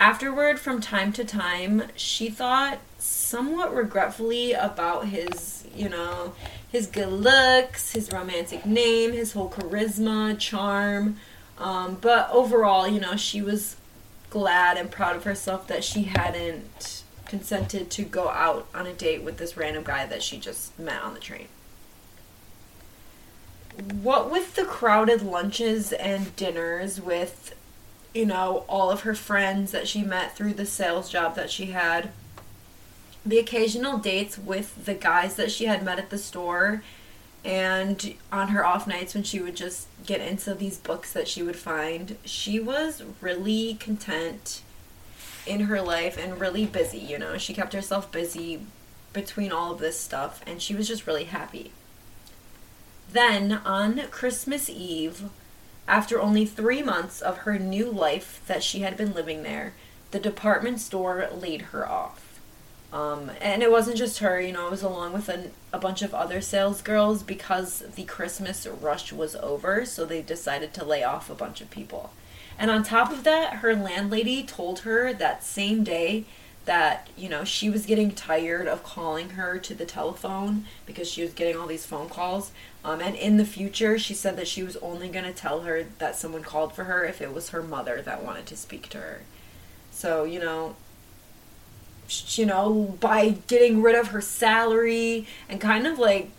Afterward, 0.00 0.58
from 0.58 0.80
time 0.80 1.12
to 1.12 1.24
time, 1.24 1.84
she 1.94 2.30
thought 2.30 2.78
somewhat 2.98 3.74
regretfully 3.74 4.52
about 4.52 5.06
his, 5.06 5.64
you 5.74 5.88
know, 5.88 6.34
his 6.70 6.86
good 6.86 7.12
looks, 7.12 7.92
his 7.92 8.12
romantic 8.12 8.64
name, 8.64 9.12
his 9.12 9.32
whole 9.32 9.50
charisma, 9.50 10.38
charm. 10.38 11.18
Um, 11.58 11.98
but 12.00 12.28
overall, 12.30 12.86
you 12.86 13.00
know, 13.00 13.16
she 13.16 13.42
was 13.42 13.76
glad 14.30 14.76
and 14.76 14.90
proud 14.90 15.16
of 15.16 15.24
herself 15.24 15.66
that 15.66 15.82
she 15.82 16.04
hadn't 16.04 17.02
consented 17.26 17.90
to 17.90 18.04
go 18.04 18.28
out 18.28 18.66
on 18.74 18.86
a 18.86 18.92
date 18.92 19.22
with 19.22 19.38
this 19.38 19.56
random 19.56 19.84
guy 19.84 20.06
that 20.06 20.22
she 20.22 20.38
just 20.38 20.78
met 20.78 21.02
on 21.02 21.14
the 21.14 21.20
train. 21.20 21.48
What 24.02 24.30
with 24.30 24.54
the 24.54 24.64
crowded 24.64 25.22
lunches 25.22 25.92
and 25.92 26.34
dinners 26.36 27.00
with 27.00 27.54
you 28.14 28.26
know, 28.26 28.64
all 28.68 28.90
of 28.90 29.02
her 29.02 29.14
friends 29.14 29.70
that 29.72 29.86
she 29.86 30.02
met 30.02 30.36
through 30.36 30.54
the 30.54 30.66
sales 30.66 31.08
job 31.08 31.34
that 31.36 31.50
she 31.50 31.66
had, 31.66 32.10
the 33.24 33.38
occasional 33.38 33.98
dates 33.98 34.38
with 34.38 34.84
the 34.86 34.94
guys 34.94 35.36
that 35.36 35.50
she 35.50 35.66
had 35.66 35.84
met 35.84 35.98
at 35.98 36.10
the 36.10 36.18
store, 36.18 36.82
and 37.44 38.14
on 38.32 38.48
her 38.48 38.64
off 38.64 38.86
nights 38.86 39.14
when 39.14 39.22
she 39.22 39.40
would 39.40 39.56
just 39.56 39.86
get 40.04 40.20
into 40.20 40.54
these 40.54 40.78
books 40.78 41.12
that 41.12 41.28
she 41.28 41.42
would 41.42 41.56
find, 41.56 42.16
she 42.24 42.58
was 42.60 43.02
really 43.20 43.74
content 43.74 44.62
in 45.46 45.60
her 45.60 45.80
life 45.80 46.18
and 46.18 46.40
really 46.40 46.66
busy, 46.66 46.98
you 46.98 47.18
know. 47.18 47.38
She 47.38 47.54
kept 47.54 47.72
herself 47.72 48.10
busy 48.12 48.60
between 49.12 49.52
all 49.52 49.72
of 49.72 49.78
this 49.78 49.98
stuff, 49.98 50.42
and 50.46 50.60
she 50.60 50.74
was 50.74 50.86
just 50.86 51.06
really 51.06 51.24
happy. 51.24 51.72
Then, 53.10 53.52
on 53.64 54.02
Christmas 54.10 54.68
Eve, 54.68 55.30
after 55.86 56.20
only 56.20 56.44
three 56.44 56.82
months 56.82 57.22
of 57.22 57.38
her 57.38 57.58
new 57.58 57.90
life 57.90 58.42
that 58.46 58.62
she 58.62 58.80
had 58.80 58.96
been 58.96 59.14
living 59.14 59.42
there, 59.42 59.72
the 60.10 60.20
department 60.20 60.80
store 60.80 61.28
laid 61.32 61.62
her 61.62 61.88
off. 61.88 62.27
Um, 62.92 63.30
and 63.40 63.62
it 63.62 63.70
wasn't 63.70 63.98
just 63.98 64.20
her, 64.20 64.40
you 64.40 64.52
know, 64.52 64.66
it 64.66 64.70
was 64.70 64.82
along 64.82 65.12
with 65.12 65.28
an, 65.28 65.50
a 65.72 65.78
bunch 65.78 66.00
of 66.00 66.14
other 66.14 66.40
sales 66.40 66.80
girls 66.80 67.22
because 67.22 67.80
the 67.80 68.04
Christmas 68.04 68.66
rush 68.66 69.12
was 69.12 69.36
over, 69.36 69.84
so 69.84 70.06
they 70.06 70.22
decided 70.22 70.72
to 70.74 70.84
lay 70.84 71.04
off 71.04 71.28
a 71.28 71.34
bunch 71.34 71.60
of 71.60 71.70
people. 71.70 72.10
And 72.58 72.70
on 72.70 72.82
top 72.82 73.12
of 73.12 73.24
that, 73.24 73.56
her 73.56 73.74
landlady 73.74 74.42
told 74.42 74.80
her 74.80 75.12
that 75.12 75.44
same 75.44 75.84
day 75.84 76.24
that 76.68 77.08
you 77.16 77.30
know 77.30 77.44
she 77.44 77.70
was 77.70 77.86
getting 77.86 78.10
tired 78.10 78.68
of 78.68 78.82
calling 78.84 79.30
her 79.30 79.58
to 79.58 79.74
the 79.74 79.86
telephone 79.86 80.66
because 80.84 81.10
she 81.10 81.22
was 81.22 81.32
getting 81.32 81.56
all 81.56 81.66
these 81.66 81.86
phone 81.86 82.10
calls 82.10 82.52
um, 82.84 83.00
and 83.00 83.16
in 83.16 83.38
the 83.38 83.44
future 83.46 83.98
she 83.98 84.12
said 84.12 84.36
that 84.36 84.46
she 84.46 84.62
was 84.62 84.76
only 84.76 85.08
going 85.08 85.24
to 85.24 85.32
tell 85.32 85.62
her 85.62 85.84
that 85.96 86.14
someone 86.14 86.42
called 86.42 86.74
for 86.74 86.84
her 86.84 87.06
if 87.06 87.22
it 87.22 87.32
was 87.32 87.48
her 87.50 87.62
mother 87.62 88.02
that 88.02 88.22
wanted 88.22 88.44
to 88.44 88.54
speak 88.54 88.86
to 88.90 88.98
her 88.98 89.22
so 89.90 90.24
you 90.24 90.38
know 90.38 90.76
you 92.36 92.46
know 92.46 92.96
by 93.00 93.30
getting 93.46 93.82
rid 93.82 93.94
of 93.94 94.08
her 94.08 94.20
salary 94.20 95.26
and 95.48 95.60
kind 95.60 95.86
of 95.86 95.98
like 95.98 96.30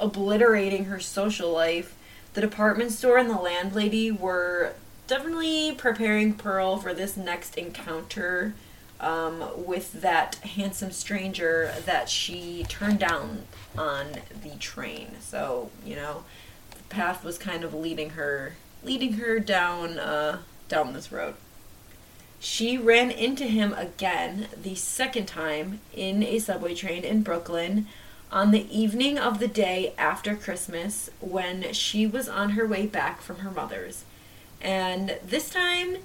obliterating 0.00 0.86
her 0.86 0.98
social 0.98 1.52
life 1.52 1.94
the 2.34 2.40
department 2.40 2.90
store 2.90 3.18
and 3.18 3.30
the 3.30 3.36
landlady 3.36 4.10
were 4.10 4.74
definitely 5.06 5.72
preparing 5.72 6.34
pearl 6.34 6.78
for 6.78 6.94
this 6.94 7.16
next 7.16 7.56
encounter 7.56 8.54
um, 9.00 9.44
with 9.66 10.00
that 10.00 10.36
handsome 10.36 10.90
stranger 10.90 11.74
that 11.84 12.08
she 12.08 12.64
turned 12.68 12.98
down 12.98 13.44
on 13.76 14.06
the 14.42 14.56
train. 14.58 15.08
So 15.20 15.70
you 15.84 15.96
know, 15.96 16.24
the 16.70 16.82
path 16.84 17.24
was 17.24 17.38
kind 17.38 17.64
of 17.64 17.74
leading 17.74 18.10
her, 18.10 18.54
leading 18.82 19.14
her 19.14 19.38
down, 19.38 19.98
uh, 19.98 20.38
down 20.68 20.92
this 20.92 21.12
road. 21.12 21.34
She 22.44 22.76
ran 22.76 23.10
into 23.10 23.44
him 23.44 23.72
again 23.72 24.48
the 24.54 24.74
second 24.74 25.24
time 25.24 25.80
in 25.94 26.22
a 26.22 26.38
subway 26.38 26.74
train 26.74 27.02
in 27.02 27.22
Brooklyn 27.22 27.86
on 28.30 28.50
the 28.50 28.68
evening 28.70 29.18
of 29.18 29.38
the 29.38 29.48
day 29.48 29.94
after 29.96 30.36
Christmas 30.36 31.08
when 31.20 31.72
she 31.72 32.06
was 32.06 32.28
on 32.28 32.50
her 32.50 32.66
way 32.66 32.86
back 32.86 33.22
from 33.22 33.38
her 33.38 33.50
mother's. 33.50 34.04
And 34.60 35.16
this 35.26 35.48
time, 35.48 35.96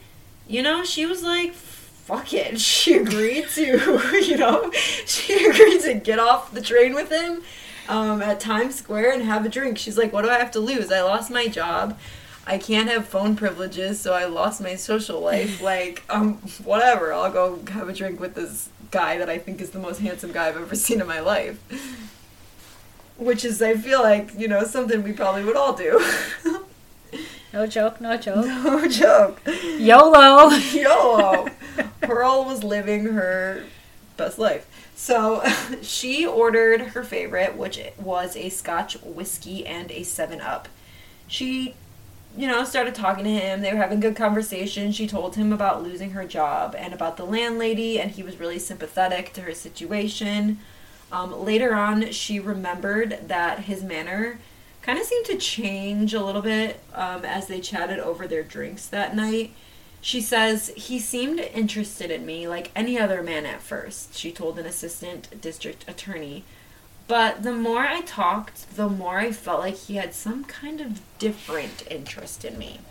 you 0.48 0.62
know, 0.62 0.86
she 0.86 1.06
was 1.06 1.24
like, 1.24 1.54
fuck 1.54 2.32
it. 2.32 2.58
She 2.62 2.94
agreed 2.94 3.50
to, 3.56 4.22
you 4.26 4.38
know, 4.38 4.72
she 5.06 5.46
agreed 5.46 5.82
to 5.82 5.96
get 5.96 6.20
off 6.20 6.54
the 6.54 6.62
train 6.62 6.94
with 6.94 7.12
him 7.12 7.44
um, 7.90 8.22
at 8.22 8.40
Times 8.40 8.76
Square 8.76 9.12
and 9.12 9.24
have 9.24 9.46
a 9.46 9.50
drink. 9.50 9.78
She's 9.78 9.98
like, 9.98 10.14
what 10.14 10.22
do 10.22 10.30
I 10.30 10.40
have 10.40 10.52
to 10.52 10.62
lose? 10.62 10.90
I 10.90 11.02
lost 11.02 11.30
my 11.30 11.48
job. 11.48 12.00
I 12.50 12.58
can't 12.58 12.90
have 12.90 13.08
phone 13.08 13.36
privileges, 13.36 14.00
so 14.00 14.14
I 14.14 14.26
lost 14.26 14.60
my 14.60 14.76
social 14.76 15.22
life. 15.22 15.62
Like, 15.70 16.04
um, 16.10 16.36
whatever. 16.64 17.14
I'll 17.14 17.32
go 17.32 17.60
have 17.72 17.88
a 17.88 17.94
drink 17.94 18.20
with 18.20 18.34
this 18.34 18.70
guy 18.90 19.20
that 19.20 19.30
I 19.30 19.38
think 19.38 19.62
is 19.62 19.70
the 19.70 19.78
most 19.80 20.00
handsome 20.00 20.32
guy 20.32 20.48
I've 20.48 20.58
ever 20.58 20.76
seen 20.76 21.00
in 21.00 21.06
my 21.06 21.20
life. 21.20 21.60
Which 23.18 23.46
is, 23.46 23.62
I 23.62 23.76
feel 23.76 24.02
like, 24.02 24.32
you 24.36 24.48
know, 24.48 24.64
something 24.64 25.04
we 25.04 25.12
probably 25.12 25.44
would 25.44 25.56
all 25.56 25.74
do. 25.74 26.04
No 27.52 27.66
joke, 27.66 28.00
no 28.00 28.16
joke. 28.16 28.46
No 28.64 28.88
joke. 28.88 29.42
YOLO. 29.80 30.50
YOLO. 30.50 31.48
Pearl 32.02 32.46
was 32.46 32.64
living 32.64 33.06
her 33.06 33.64
best 34.18 34.38
life. 34.38 34.68
So 34.96 35.44
she 35.82 36.28
ordered 36.28 36.82
her 36.82 37.04
favorite, 37.04 37.58
which 37.58 37.80
was 37.98 38.36
a 38.36 38.50
Scotch 38.50 39.02
whiskey 39.02 39.66
and 39.66 39.92
a 39.92 40.04
7 40.04 40.42
Up. 40.42 40.68
She, 41.28 41.74
you 42.40 42.48
know, 42.48 42.64
started 42.64 42.96
talking 42.96 43.26
to 43.26 43.30
him. 43.30 43.60
They 43.60 43.74
were 43.74 43.82
having 43.82 44.00
good 44.00 44.16
conversation. 44.16 44.94
She 44.94 45.08
told 45.08 45.36
him 45.36 45.52
about 45.52 45.84
losing 45.84 46.12
her 46.12 46.24
job 46.24 46.74
and 46.74 46.94
about 46.94 47.18
the 47.18 47.26
landlady, 47.26 48.00
and 48.00 48.12
he 48.12 48.24
was 48.24 48.40
really 48.40 48.60
sympathetic 48.60 49.34
to 49.34 49.42
her 49.42 49.54
situation. 49.54 50.60
Um, 51.12 51.44
later 51.44 51.76
on, 51.76 52.14
she 52.14 52.40
remembered 52.40 53.28
that 53.28 53.66
his 53.66 53.84
manner 53.84 54.40
kind 54.82 54.98
of 54.98 55.04
seemed 55.04 55.26
to 55.26 55.36
change 55.36 56.14
a 56.14 56.24
little 56.24 56.42
bit 56.42 56.80
um, 56.94 57.26
as 57.26 57.48
they 57.48 57.60
chatted 57.60 58.00
over 58.00 58.26
their 58.26 58.44
drinks 58.44 58.86
that 58.86 59.14
night. 59.14 59.52
She 60.00 60.22
says, 60.22 60.70
He 60.78 60.98
seemed 60.98 61.42
interested 61.42 62.10
in 62.10 62.26
me 62.26 62.48
like 62.48 62.72
any 62.74 62.98
other 62.98 63.22
man 63.22 63.46
at 63.46 63.62
first, 63.62 64.16
she 64.16 64.32
told 64.32 64.58
an 64.58 64.66
assistant 64.66 65.42
district 65.42 65.84
attorney. 65.90 66.46
But 67.10 67.42
the 67.42 67.54
more 67.54 67.88
I 67.88 68.02
talked, 68.02 68.76
the 68.76 68.88
more 68.88 69.18
I 69.18 69.32
felt 69.32 69.62
like 69.62 69.76
he 69.76 69.96
had 69.96 70.14
some 70.14 70.44
kind 70.44 70.80
of 70.80 71.02
different 71.18 71.84
interest 71.90 72.46
in 72.46 72.56
me. 72.56 72.82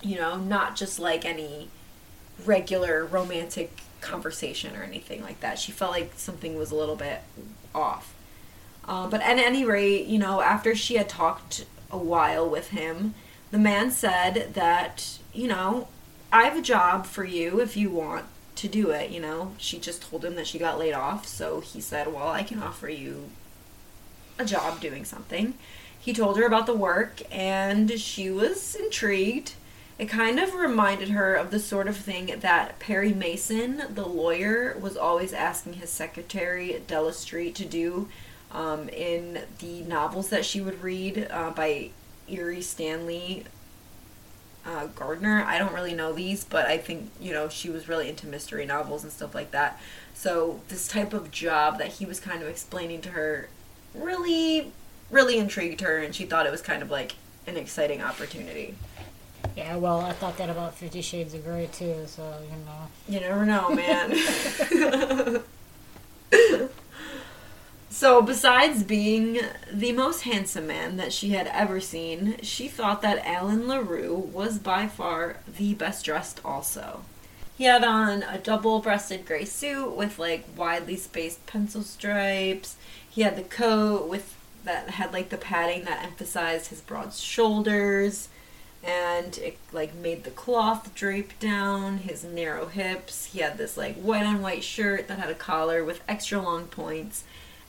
You 0.00 0.18
know, 0.18 0.36
not 0.36 0.76
just 0.76 1.00
like 1.00 1.24
any 1.24 1.68
regular 2.46 3.04
romantic 3.04 3.80
conversation 4.00 4.76
or 4.76 4.84
anything 4.84 5.20
like 5.20 5.40
that. 5.40 5.58
She 5.58 5.72
felt 5.72 5.90
like 5.90 6.12
something 6.14 6.56
was 6.56 6.70
a 6.70 6.76
little 6.76 6.94
bit 6.94 7.22
off. 7.74 8.14
Uh, 8.86 9.08
but 9.08 9.20
at 9.20 9.38
any 9.38 9.64
rate, 9.64 10.06
you 10.06 10.20
know, 10.20 10.40
after 10.40 10.76
she 10.76 10.94
had 10.94 11.08
talked 11.08 11.64
a 11.90 11.98
while 11.98 12.48
with 12.48 12.68
him, 12.68 13.16
the 13.50 13.58
man 13.58 13.90
said 13.90 14.54
that, 14.54 15.18
you 15.32 15.48
know, 15.48 15.88
I 16.32 16.44
have 16.44 16.56
a 16.56 16.62
job 16.62 17.04
for 17.04 17.24
you 17.24 17.60
if 17.60 17.76
you 17.76 17.90
want 17.90 18.26
to 18.56 18.68
do 18.68 18.90
it, 18.90 19.10
you 19.10 19.20
know. 19.20 19.52
She 19.58 19.78
just 19.78 20.02
told 20.02 20.24
him 20.24 20.36
that 20.36 20.46
she 20.46 20.58
got 20.58 20.78
laid 20.78 20.92
off, 20.92 21.26
so 21.26 21.60
he 21.60 21.80
said, 21.80 22.12
well, 22.12 22.28
I 22.28 22.42
can 22.42 22.62
offer 22.62 22.88
you 22.88 23.30
a 24.38 24.44
job 24.44 24.80
doing 24.80 25.04
something. 25.04 25.54
He 25.98 26.12
told 26.12 26.36
her 26.36 26.46
about 26.46 26.66
the 26.66 26.74
work, 26.74 27.22
and 27.30 27.98
she 27.98 28.30
was 28.30 28.74
intrigued. 28.74 29.54
It 29.98 30.08
kind 30.08 30.40
of 30.40 30.54
reminded 30.54 31.10
her 31.10 31.34
of 31.34 31.50
the 31.50 31.60
sort 31.60 31.86
of 31.86 31.96
thing 31.96 32.34
that 32.40 32.78
Perry 32.80 33.12
Mason, 33.12 33.82
the 33.90 34.06
lawyer, 34.06 34.76
was 34.80 34.96
always 34.96 35.32
asking 35.32 35.74
his 35.74 35.90
secretary, 35.90 36.82
Della 36.86 37.12
Street, 37.12 37.54
to 37.54 37.64
do 37.64 38.08
um, 38.50 38.88
in 38.88 39.42
the 39.60 39.82
novels 39.82 40.30
that 40.30 40.44
she 40.44 40.60
would 40.60 40.82
read 40.82 41.28
uh, 41.30 41.50
by 41.50 41.90
Erle 42.28 42.62
Stanley 42.62 43.44
uh, 44.66 44.86
Gardner. 44.86 45.44
I 45.46 45.58
don't 45.58 45.72
really 45.72 45.94
know 45.94 46.12
these, 46.12 46.44
but 46.44 46.66
I 46.66 46.78
think, 46.78 47.10
you 47.20 47.32
know, 47.32 47.48
she 47.48 47.70
was 47.70 47.88
really 47.88 48.08
into 48.08 48.26
mystery 48.26 48.66
novels 48.66 49.02
and 49.02 49.12
stuff 49.12 49.34
like 49.34 49.50
that. 49.50 49.80
So, 50.14 50.60
this 50.68 50.88
type 50.88 51.12
of 51.12 51.30
job 51.30 51.78
that 51.78 51.88
he 51.88 52.06
was 52.06 52.20
kind 52.20 52.42
of 52.42 52.48
explaining 52.48 53.00
to 53.02 53.10
her 53.10 53.48
really, 53.94 54.72
really 55.10 55.38
intrigued 55.38 55.80
her, 55.80 55.98
and 55.98 56.14
she 56.14 56.24
thought 56.24 56.46
it 56.46 56.52
was 56.52 56.62
kind 56.62 56.82
of 56.82 56.90
like 56.90 57.14
an 57.46 57.56
exciting 57.56 58.00
opportunity. 58.02 58.74
Yeah, 59.56 59.76
well, 59.76 60.00
I 60.00 60.12
thought 60.12 60.38
that 60.38 60.50
about 60.50 60.74
Fifty 60.74 61.02
Shades 61.02 61.34
of 61.34 61.44
Grey 61.44 61.68
too, 61.72 62.04
so 62.06 62.22
you 62.50 62.56
know. 62.64 62.88
You 63.08 63.20
never 63.20 63.44
know, 63.44 63.70
man. 63.70 65.42
so, 67.94 68.20
besides 68.20 68.82
being 68.82 69.38
the 69.72 69.92
most 69.92 70.22
handsome 70.22 70.66
man 70.66 70.96
that 70.96 71.12
she 71.12 71.30
had 71.30 71.46
ever 71.46 71.78
seen, 71.78 72.38
she 72.42 72.66
thought 72.66 73.02
that 73.02 73.24
Alan 73.24 73.68
LaRue 73.68 74.16
was 74.16 74.58
by 74.58 74.88
far 74.88 75.36
the 75.46 75.74
best 75.74 76.04
dressed 76.04 76.40
also. 76.44 77.02
He 77.56 77.64
had 77.64 77.84
on 77.84 78.24
a 78.24 78.38
double 78.38 78.80
breasted 78.80 79.24
gray 79.24 79.44
suit 79.44 79.92
with 79.92 80.18
like 80.18 80.44
widely 80.56 80.96
spaced 80.96 81.46
pencil 81.46 81.82
stripes. 81.82 82.74
He 83.08 83.22
had 83.22 83.36
the 83.36 83.42
coat 83.42 84.08
with 84.08 84.34
that 84.64 84.90
had 84.90 85.12
like 85.12 85.28
the 85.28 85.36
padding 85.36 85.84
that 85.84 86.02
emphasized 86.02 86.70
his 86.70 86.80
broad 86.80 87.14
shoulders 87.14 88.28
and 88.82 89.38
it 89.38 89.56
like 89.72 89.94
made 89.94 90.24
the 90.24 90.30
cloth 90.30 90.92
drape 90.96 91.38
down 91.38 91.98
his 91.98 92.24
narrow 92.24 92.66
hips. 92.66 93.26
He 93.26 93.38
had 93.38 93.56
this 93.56 93.76
like 93.76 93.94
white 93.94 94.26
on 94.26 94.42
white 94.42 94.64
shirt 94.64 95.06
that 95.06 95.20
had 95.20 95.30
a 95.30 95.34
collar 95.34 95.84
with 95.84 96.02
extra 96.08 96.42
long 96.42 96.66
points 96.66 97.22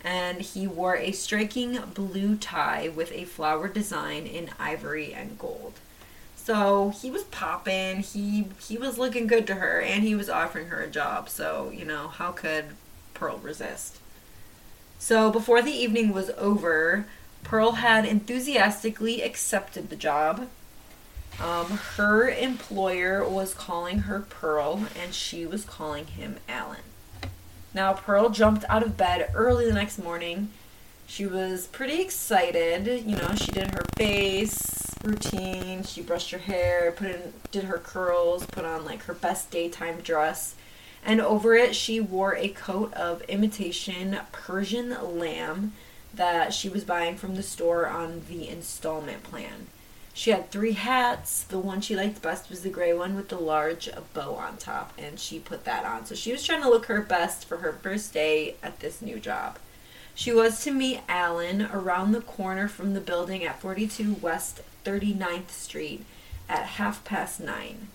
and 0.05 0.39
he 0.39 0.67
wore 0.67 0.95
a 0.95 1.11
striking 1.11 1.79
blue 1.95 2.35
tie 2.35 2.89
with 2.89 3.11
a 3.11 3.25
flower 3.25 3.67
design 3.67 4.27
in 4.27 4.51
ivory 4.59 5.11
and 5.11 5.39
gold. 5.39 5.73
So 6.35 6.89
he 7.01 7.09
was 7.09 7.23
popping. 7.23 8.01
He 8.01 8.45
he 8.61 8.77
was 8.77 8.99
looking 8.99 9.25
good 9.25 9.47
to 9.47 9.55
her, 9.55 9.81
and 9.81 10.03
he 10.03 10.13
was 10.13 10.29
offering 10.29 10.67
her 10.67 10.79
a 10.79 10.89
job. 10.89 11.27
So 11.27 11.71
you 11.73 11.85
know 11.85 12.07
how 12.07 12.31
could 12.31 12.65
Pearl 13.15 13.39
resist? 13.39 13.97
So 14.99 15.31
before 15.31 15.63
the 15.63 15.71
evening 15.71 16.13
was 16.13 16.29
over, 16.37 17.07
Pearl 17.43 17.73
had 17.73 18.05
enthusiastically 18.05 19.23
accepted 19.23 19.89
the 19.89 19.95
job. 19.95 20.47
Um, 21.41 21.79
her 21.97 22.29
employer 22.29 23.27
was 23.27 23.55
calling 23.55 23.99
her 23.99 24.19
Pearl, 24.19 24.85
and 25.01 25.15
she 25.15 25.47
was 25.47 25.65
calling 25.65 26.05
him 26.05 26.37
Alan. 26.47 26.94
Now 27.75 27.91
Pearl 27.91 28.29
jumped 28.29 28.63
out 28.69 28.83
of 28.83 28.95
bed 28.95 29.31
early 29.35 29.65
the 29.65 29.73
next 29.73 29.99
morning. 29.99 30.47
She 31.07 31.25
was 31.25 31.67
pretty 31.67 32.01
excited. 32.01 33.03
You 33.05 33.17
know, 33.17 33.35
she 33.35 33.51
did 33.51 33.71
her 33.71 33.83
face, 33.97 34.95
routine. 35.03 35.83
She 35.83 36.01
brushed 36.01 36.31
her 36.31 36.37
hair, 36.37 36.93
put 36.93 37.09
in, 37.09 37.33
did 37.51 37.65
her 37.65 37.77
curls, 37.77 38.45
put 38.45 38.63
on 38.63 38.85
like 38.85 39.03
her 39.03 39.13
best 39.13 39.51
daytime 39.51 39.99
dress, 39.99 40.55
and 41.03 41.19
over 41.19 41.53
it 41.53 41.75
she 41.75 41.99
wore 41.99 42.37
a 42.37 42.47
coat 42.47 42.93
of 42.93 43.21
imitation 43.23 44.19
Persian 44.31 45.19
lamb 45.19 45.73
that 46.13 46.53
she 46.53 46.69
was 46.69 46.85
buying 46.85 47.17
from 47.17 47.35
the 47.35 47.43
store 47.43 47.87
on 47.87 48.21
the 48.29 48.47
installment 48.47 49.21
plan. 49.23 49.67
She 50.17 50.31
had 50.31 50.49
three 50.49 50.71
hats. 50.71 51.43
The 51.43 51.59
one 51.59 51.81
she 51.81 51.93
liked 51.93 52.21
best 52.21 52.49
was 52.49 52.61
the 52.61 52.69
gray 52.69 52.93
one 52.93 53.15
with 53.15 53.27
the 53.27 53.37
large 53.37 53.89
bow 54.13 54.35
on 54.35 54.55
top, 54.55 54.93
and 54.97 55.19
she 55.19 55.39
put 55.39 55.65
that 55.65 55.83
on. 55.83 56.05
So 56.05 56.15
she 56.15 56.31
was 56.31 56.41
trying 56.41 56.61
to 56.61 56.69
look 56.69 56.85
her 56.85 57.01
best 57.01 57.43
for 57.43 57.57
her 57.57 57.73
first 57.73 58.13
day 58.13 58.55
at 58.63 58.79
this 58.79 59.01
new 59.01 59.19
job. 59.19 59.59
She 60.15 60.31
was 60.31 60.63
to 60.63 60.71
meet 60.71 61.01
Alan 61.09 61.63
around 61.63 62.13
the 62.13 62.21
corner 62.21 62.69
from 62.69 62.93
the 62.93 63.01
building 63.01 63.43
at 63.43 63.59
42 63.59 64.13
West 64.21 64.61
39th 64.85 65.49
Street 65.49 66.05
at 66.47 66.63
half 66.63 67.03
past 67.03 67.41
nine. 67.41 67.89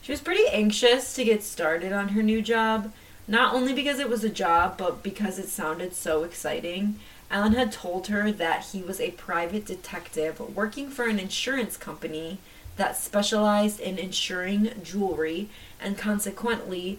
She 0.00 0.12
was 0.12 0.22
pretty 0.22 0.48
anxious 0.50 1.12
to 1.12 1.24
get 1.24 1.42
started 1.42 1.92
on 1.92 2.08
her 2.08 2.22
new 2.22 2.40
job, 2.40 2.90
not 3.28 3.52
only 3.52 3.74
because 3.74 3.98
it 3.98 4.08
was 4.08 4.24
a 4.24 4.30
job, 4.30 4.78
but 4.78 5.02
because 5.02 5.38
it 5.38 5.50
sounded 5.50 5.92
so 5.92 6.22
exciting. 6.22 6.98
Alan 7.30 7.52
had 7.52 7.72
told 7.72 8.06
her 8.06 8.32
that 8.32 8.66
he 8.66 8.82
was 8.82 9.00
a 9.00 9.10
private 9.12 9.66
detective 9.66 10.40
working 10.56 10.88
for 10.88 11.04
an 11.04 11.18
insurance 11.18 11.76
company 11.76 12.38
that 12.76 12.96
specialized 12.96 13.80
in 13.80 13.98
insuring 13.98 14.70
jewelry 14.82 15.48
and 15.80 15.98
consequently 15.98 16.98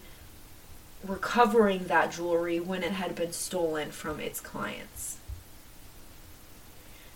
recovering 1.03 1.85
that 1.85 2.11
jewelry 2.11 2.59
when 2.59 2.83
it 2.83 2.91
had 2.91 3.15
been 3.15 3.31
stolen 3.31 3.89
from 3.89 4.19
its 4.19 4.39
clients. 4.39 5.17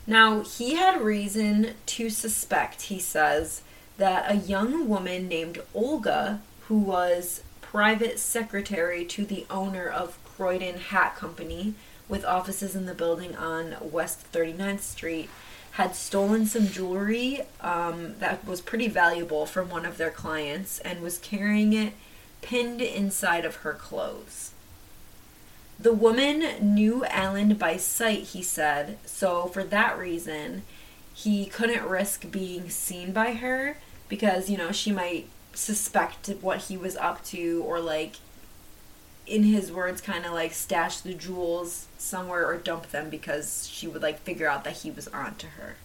Now, 0.08 0.42
he 0.42 0.76
had 0.76 1.02
reason 1.02 1.76
to 1.86 2.10
suspect, 2.10 2.84
he 2.84 3.00
says, 3.00 3.62
that 3.98 4.30
a 4.30 4.36
young 4.36 4.90
woman 4.90 5.28
named 5.28 5.62
Olga, 5.74 6.42
who 6.68 6.78
was 6.78 7.42
private 7.62 8.20
secretary 8.20 9.06
to 9.06 9.26
the 9.26 9.46
owner 9.50 9.88
of 9.88 10.18
Croydon 10.24 10.78
Hat 10.78 11.16
Company, 11.16 11.74
with 12.14 12.24
offices 12.26 12.76
in 12.76 12.86
the 12.86 12.94
building 12.94 13.36
on 13.36 13.76
West 13.82 14.32
39th 14.32 14.82
Street, 14.82 15.32
had 15.72 15.96
stolen 15.96 16.46
some 16.46 16.68
jewelry 16.68 17.42
um, 17.60 18.14
that 18.20 18.46
was 18.46 18.62
pretty 18.62 18.88
valuable 18.88 19.48
from 19.48 19.68
one 19.68 19.84
of 19.84 19.98
their 19.98 20.12
clients 20.12 20.78
and 20.82 21.02
was 21.02 21.18
carrying 21.18 21.74
it 21.74 21.94
pinned 22.44 22.84
inside 22.84 23.46
of 23.46 23.56
her 23.58 23.74
clothes. 23.74 24.52
The 25.80 25.92
woman 25.92 26.76
knew 26.76 27.04
Alan 27.06 27.56
by 27.56 27.78
sight, 27.78 28.26
he 28.26 28.44
said, 28.44 29.00
so 29.06 29.48
for 29.48 29.64
that 29.64 29.98
reason, 29.98 30.62
he 31.16 31.48
couldn't 31.48 31.84
risk 31.84 32.30
being 32.30 32.70
seen 32.70 33.12
by 33.12 33.34
her 33.34 33.78
because, 34.08 34.52
you 34.52 34.58
know, 34.60 34.72
she 34.72 34.92
might 34.92 35.30
suspect 35.54 36.30
what 36.42 36.60
he 36.66 36.78
was 36.78 36.96
up 36.96 37.24
to 37.26 37.64
or, 37.66 37.80
like, 37.80 38.18
in 39.26 39.44
his 39.44 39.72
words, 39.72 40.02
kind 40.02 40.26
of 40.26 40.34
like 40.34 40.54
stash 40.54 41.00
the 41.00 41.14
jewels 41.14 41.88
somewhere 41.98 42.46
or 42.46 42.58
dump 42.58 42.92
them 42.92 43.10
because 43.10 43.68
she 43.72 43.88
would, 43.88 44.02
like, 44.02 44.20
figure 44.20 44.48
out 44.48 44.64
that 44.64 44.78
he 44.78 44.92
was 44.92 45.08
on 45.10 45.36
to 45.36 45.48
her. 45.48 45.76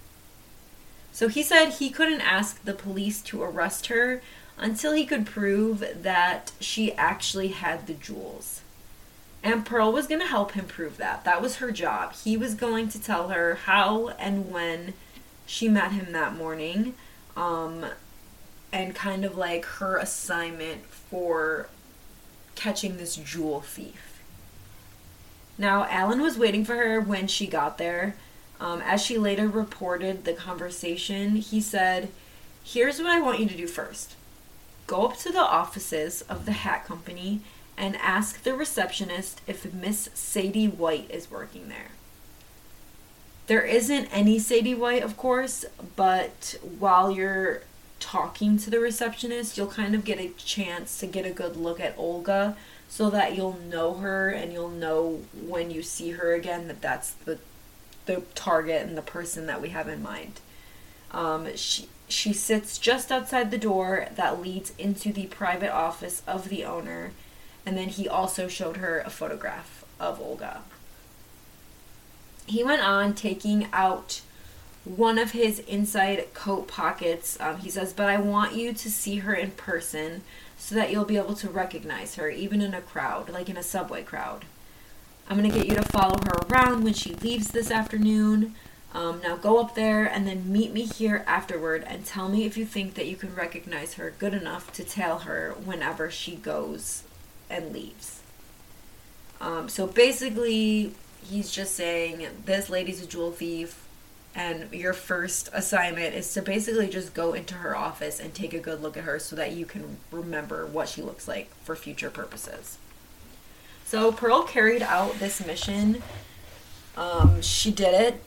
So 1.12 1.28
he 1.28 1.42
said 1.42 1.70
he 1.70 1.90
couldn't 1.90 2.20
ask 2.20 2.62
the 2.62 2.74
police 2.74 3.22
to 3.22 3.42
arrest 3.42 3.86
her 3.86 4.22
until 4.56 4.92
he 4.92 5.06
could 5.06 5.26
prove 5.26 6.02
that 6.02 6.52
she 6.60 6.92
actually 6.94 7.48
had 7.48 7.86
the 7.86 7.94
jewels. 7.94 8.62
And 9.42 9.64
Pearl 9.64 9.92
was 9.92 10.08
going 10.08 10.20
to 10.20 10.26
help 10.26 10.52
him 10.52 10.66
prove 10.66 10.96
that. 10.96 11.24
That 11.24 11.40
was 11.40 11.56
her 11.56 11.70
job. 11.70 12.14
He 12.14 12.36
was 12.36 12.54
going 12.54 12.88
to 12.88 13.00
tell 13.00 13.28
her 13.28 13.54
how 13.66 14.08
and 14.18 14.50
when 14.50 14.94
she 15.46 15.68
met 15.68 15.92
him 15.92 16.12
that 16.12 16.36
morning, 16.36 16.94
um, 17.36 17.86
and 18.72 18.94
kind 18.94 19.24
of 19.24 19.38
like 19.38 19.64
her 19.64 19.96
assignment 19.96 20.84
for 20.86 21.68
catching 22.58 22.96
this 22.96 23.14
jewel 23.14 23.60
thief. 23.60 24.20
Now, 25.56 25.84
Alan 25.84 26.20
was 26.20 26.36
waiting 26.36 26.64
for 26.64 26.74
her 26.74 27.00
when 27.00 27.28
she 27.28 27.46
got 27.46 27.78
there. 27.78 28.16
Um, 28.60 28.82
as 28.82 29.00
she 29.00 29.16
later 29.16 29.46
reported 29.46 30.24
the 30.24 30.32
conversation, 30.32 31.36
he 31.36 31.60
said, 31.60 32.08
Here's 32.64 32.98
what 32.98 33.10
I 33.10 33.20
want 33.20 33.38
you 33.38 33.46
to 33.46 33.56
do 33.56 33.66
first 33.68 34.16
go 34.88 35.06
up 35.06 35.16
to 35.18 35.30
the 35.30 35.38
offices 35.38 36.22
of 36.22 36.46
the 36.46 36.52
hat 36.52 36.84
company 36.84 37.42
and 37.76 37.94
ask 37.96 38.42
the 38.42 38.54
receptionist 38.54 39.40
if 39.46 39.72
Miss 39.72 40.08
Sadie 40.14 40.66
White 40.66 41.10
is 41.10 41.30
working 41.30 41.68
there. 41.68 41.92
There 43.46 43.62
isn't 43.62 44.06
any 44.06 44.38
Sadie 44.38 44.74
White, 44.74 45.02
of 45.02 45.16
course, 45.16 45.64
but 45.94 46.56
while 46.78 47.10
you're 47.12 47.62
talking 48.00 48.58
to 48.58 48.70
the 48.70 48.80
receptionist, 48.80 49.56
you'll 49.56 49.66
kind 49.66 49.94
of 49.94 50.04
get 50.04 50.18
a 50.18 50.28
chance 50.36 50.98
to 51.00 51.06
get 51.06 51.26
a 51.26 51.30
good 51.30 51.56
look 51.56 51.80
at 51.80 51.94
Olga 51.98 52.56
so 52.88 53.10
that 53.10 53.36
you'll 53.36 53.58
know 53.58 53.94
her 53.94 54.30
and 54.30 54.52
you'll 54.52 54.70
know 54.70 55.22
when 55.46 55.70
you 55.70 55.82
see 55.82 56.12
her 56.12 56.34
again 56.34 56.68
that 56.68 56.80
that's 56.80 57.10
the 57.12 57.38
the 58.06 58.22
target 58.34 58.86
and 58.86 58.96
the 58.96 59.02
person 59.02 59.46
that 59.46 59.60
we 59.60 59.68
have 59.68 59.86
in 59.86 60.02
mind. 60.02 60.40
Um, 61.12 61.54
she 61.56 61.88
she 62.08 62.32
sits 62.32 62.78
just 62.78 63.12
outside 63.12 63.50
the 63.50 63.58
door 63.58 64.08
that 64.16 64.40
leads 64.40 64.72
into 64.78 65.12
the 65.12 65.26
private 65.26 65.70
office 65.70 66.22
of 66.26 66.48
the 66.48 66.64
owner, 66.64 67.12
and 67.66 67.76
then 67.76 67.88
he 67.88 68.08
also 68.08 68.48
showed 68.48 68.78
her 68.78 69.00
a 69.00 69.10
photograph 69.10 69.84
of 70.00 70.18
Olga. 70.20 70.62
He 72.46 72.64
went 72.64 72.80
on 72.80 73.12
taking 73.12 73.68
out 73.74 74.22
one 74.96 75.18
of 75.18 75.32
his 75.32 75.58
inside 75.60 76.32
coat 76.34 76.68
pockets. 76.68 77.38
Um, 77.40 77.58
he 77.58 77.70
says, 77.70 77.92
But 77.92 78.08
I 78.08 78.16
want 78.16 78.54
you 78.54 78.72
to 78.72 78.90
see 78.90 79.16
her 79.16 79.34
in 79.34 79.50
person 79.52 80.22
so 80.56 80.74
that 80.74 80.90
you'll 80.90 81.04
be 81.04 81.16
able 81.16 81.34
to 81.34 81.48
recognize 81.48 82.16
her, 82.16 82.30
even 82.30 82.60
in 82.60 82.74
a 82.74 82.80
crowd, 82.80 83.30
like 83.30 83.48
in 83.48 83.56
a 83.56 83.62
subway 83.62 84.02
crowd. 84.02 84.44
I'm 85.28 85.38
going 85.38 85.50
to 85.50 85.56
get 85.56 85.68
you 85.68 85.76
to 85.76 85.82
follow 85.82 86.18
her 86.24 86.38
around 86.48 86.84
when 86.84 86.94
she 86.94 87.14
leaves 87.14 87.48
this 87.48 87.70
afternoon. 87.70 88.54
Um, 88.94 89.20
now 89.22 89.36
go 89.36 89.60
up 89.60 89.74
there 89.74 90.06
and 90.06 90.26
then 90.26 90.50
meet 90.50 90.72
me 90.72 90.86
here 90.86 91.22
afterward 91.26 91.84
and 91.86 92.06
tell 92.06 92.28
me 92.28 92.44
if 92.44 92.56
you 92.56 92.64
think 92.64 92.94
that 92.94 93.06
you 93.06 93.16
can 93.16 93.34
recognize 93.34 93.94
her 93.94 94.14
good 94.18 94.32
enough 94.32 94.72
to 94.72 94.84
tail 94.84 95.20
her 95.20 95.54
whenever 95.64 96.10
she 96.10 96.36
goes 96.36 97.02
and 97.50 97.72
leaves. 97.72 98.22
Um, 99.40 99.68
so 99.68 99.86
basically, 99.86 100.94
he's 101.22 101.50
just 101.50 101.74
saying 101.74 102.26
this 102.46 102.70
lady's 102.70 103.02
a 103.02 103.06
jewel 103.06 103.30
thief, 103.30 103.84
and 104.34 104.72
your 104.72 104.92
first 104.92 105.48
assignment 105.52 106.14
is 106.14 106.32
to 106.34 106.42
basically 106.42 106.88
just 106.88 107.14
go 107.14 107.32
into 107.32 107.54
her 107.54 107.76
office 107.76 108.20
and 108.20 108.34
take 108.34 108.54
a 108.54 108.58
good 108.58 108.80
look 108.82 108.96
at 108.96 109.04
her 109.04 109.18
so 109.18 109.34
that 109.36 109.52
you 109.52 109.66
can 109.66 109.98
remember 110.10 110.66
what 110.66 110.88
she 110.88 111.02
looks 111.02 111.26
like 111.26 111.52
for 111.64 111.74
future 111.74 112.10
purposes. 112.10 112.78
So 113.84 114.12
Pearl 114.12 114.42
carried 114.42 114.82
out 114.82 115.18
this 115.18 115.44
mission 115.44 116.02
Um, 116.96 117.40
she 117.42 117.70
did 117.70 117.94
it 117.94 118.22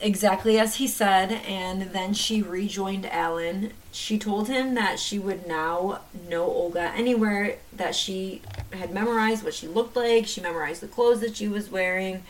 exactly 0.00 0.58
as 0.58 0.76
he 0.76 0.86
said, 0.86 1.32
and 1.46 1.82
then 1.92 2.12
she 2.12 2.42
rejoined 2.42 3.06
Alan. 3.06 3.72
She 3.92 4.18
told 4.18 4.48
him 4.48 4.74
that 4.74 4.98
she 4.98 5.18
would 5.18 5.46
now 5.46 6.00
know 6.28 6.44
Olga 6.44 6.92
anywhere 6.94 7.56
that 7.72 7.94
she 7.94 8.42
had 8.72 8.92
memorized 8.92 9.44
what 9.44 9.54
she 9.54 9.68
looked 9.68 9.96
like. 9.96 10.26
She 10.26 10.40
memorized 10.40 10.82
the 10.82 10.88
clothes 10.88 11.20
that 11.20 11.36
she 11.36 11.48
was 11.48 11.70
wearing, 11.70 12.24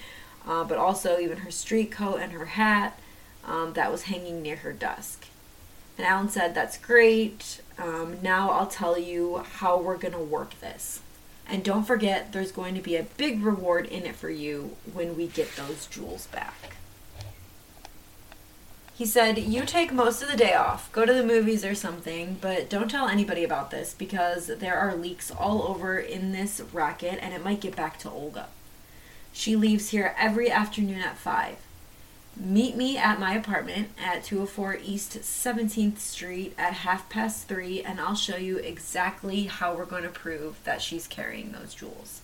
uh, 0.46 0.64
but 0.64 0.78
also 0.78 1.18
even 1.18 1.38
her 1.38 1.50
street 1.50 1.90
coat 1.90 2.20
and 2.20 2.32
her 2.32 2.44
hat 2.44 2.98
um, 3.46 3.72
that 3.72 3.90
was 3.90 4.02
hanging 4.02 4.42
near 4.42 4.56
her 4.56 4.72
desk. 4.72 5.26
And 5.96 6.06
Alan 6.06 6.28
said, 6.28 6.54
That's 6.54 6.76
great. 6.76 7.62
Um, 7.78 8.18
now 8.22 8.50
I'll 8.50 8.66
tell 8.66 8.98
you 8.98 9.38
how 9.58 9.78
we're 9.78 9.96
going 9.96 10.14
to 10.14 10.18
work 10.18 10.58
this. 10.60 11.00
And 11.48 11.62
don't 11.62 11.84
forget, 11.84 12.32
there's 12.32 12.52
going 12.52 12.74
to 12.74 12.80
be 12.80 12.96
a 12.96 13.04
big 13.04 13.42
reward 13.42 13.86
in 13.86 14.04
it 14.04 14.16
for 14.16 14.30
you 14.30 14.76
when 14.92 15.16
we 15.16 15.28
get 15.28 15.54
those 15.54 15.86
jewels 15.86 16.26
back. 16.26 16.76
He 18.96 19.04
said, 19.04 19.38
You 19.38 19.64
take 19.64 19.92
most 19.92 20.22
of 20.22 20.30
the 20.30 20.36
day 20.36 20.54
off, 20.54 20.90
go 20.90 21.04
to 21.04 21.12
the 21.12 21.22
movies 21.22 21.64
or 21.64 21.74
something, 21.74 22.38
but 22.40 22.68
don't 22.68 22.90
tell 22.90 23.08
anybody 23.08 23.44
about 23.44 23.70
this 23.70 23.94
because 23.94 24.46
there 24.46 24.76
are 24.76 24.96
leaks 24.96 25.30
all 25.30 25.62
over 25.62 25.98
in 25.98 26.32
this 26.32 26.60
racket 26.72 27.18
and 27.20 27.32
it 27.34 27.44
might 27.44 27.60
get 27.60 27.76
back 27.76 27.98
to 28.00 28.10
Olga. 28.10 28.48
She 29.32 29.54
leaves 29.54 29.90
here 29.90 30.14
every 30.18 30.50
afternoon 30.50 31.02
at 31.02 31.18
5. 31.18 31.56
Meet 32.38 32.76
me 32.76 32.98
at 32.98 33.18
my 33.18 33.34
apartment 33.34 33.88
at 33.98 34.22
204 34.24 34.78
East 34.84 35.18
17th 35.20 35.98
Street 35.98 36.54
at 36.58 36.74
half 36.74 37.08
past 37.08 37.48
3 37.48 37.82
and 37.82 37.98
I'll 37.98 38.14
show 38.14 38.36
you 38.36 38.58
exactly 38.58 39.44
how 39.44 39.74
we're 39.74 39.86
going 39.86 40.02
to 40.02 40.10
prove 40.10 40.62
that 40.64 40.82
she's 40.82 41.06
carrying 41.06 41.52
those 41.52 41.74
jewels. 41.74 42.20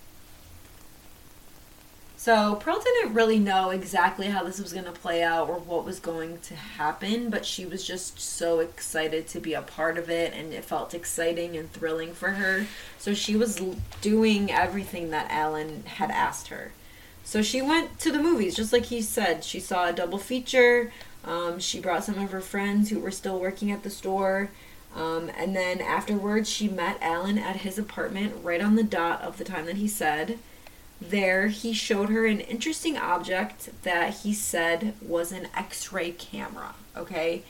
So 2.15 2.55
Pearl 2.55 2.79
didn't 2.79 3.15
really 3.15 3.39
know 3.39 3.71
exactly 3.71 4.27
how 4.27 4.43
this 4.43 4.57
was 4.57 4.71
going 4.71 4.85
to 4.85 4.93
play 4.93 5.23
out 5.23 5.49
or 5.49 5.55
what 5.55 5.83
was 5.83 5.99
going 5.99 6.37
to 6.41 6.55
happen, 6.55 7.29
but 7.29 7.45
she 7.45 7.65
was 7.65 7.85
just 7.85 8.17
so 8.19 8.59
excited 8.59 9.27
to 9.29 9.41
be 9.41 9.55
a 9.55 9.61
part 9.61 9.97
of 9.97 10.09
it 10.09 10.31
and 10.33 10.53
it 10.53 10.63
felt 10.63 10.93
exciting 10.93 11.57
and 11.57 11.73
thrilling 11.73 12.13
for 12.13 12.29
her. 12.29 12.67
So 12.99 13.13
she 13.13 13.35
was 13.35 13.59
doing 13.99 14.51
everything 14.51 15.09
that 15.09 15.31
Alan 15.31 15.83
had 15.85 16.11
asked 16.11 16.47
her. 16.47 16.71
So 17.23 17.41
she 17.41 17.61
went 17.61 17.99
to 17.99 18.11
the 18.11 18.21
movies, 18.21 18.55
just 18.55 18.73
like 18.73 18.85
he 18.85 19.01
said. 19.01 19.43
She 19.43 19.59
saw 19.59 19.87
a 19.87 19.93
double 19.93 20.19
feature. 20.19 20.91
Um, 21.23 21.59
she 21.59 21.79
brought 21.79 22.03
some 22.03 22.19
of 22.19 22.31
her 22.31 22.41
friends 22.41 22.89
who 22.89 22.99
were 22.99 23.11
still 23.11 23.39
working 23.39 23.71
at 23.71 23.83
the 23.83 23.89
store. 23.89 24.49
Um, 24.95 25.31
and 25.37 25.55
then 25.55 25.81
afterwards, 25.81 26.49
she 26.49 26.67
met 26.67 27.01
Alan 27.01 27.37
at 27.39 27.57
his 27.57 27.79
apartment 27.79 28.35
right 28.43 28.61
on 28.61 28.75
the 28.75 28.83
dot 28.83 29.21
of 29.21 29.37
the 29.37 29.43
time 29.43 29.65
that 29.65 29.77
he 29.77 29.87
said 29.87 30.37
there 31.09 31.47
he 31.47 31.73
showed 31.73 32.09
her 32.09 32.25
an 32.25 32.39
interesting 32.39 32.97
object 32.97 33.69
that 33.83 34.13
he 34.15 34.33
said 34.33 34.93
was 35.01 35.31
an 35.31 35.47
x-ray 35.55 36.11
camera 36.11 36.73
okay 36.95 37.43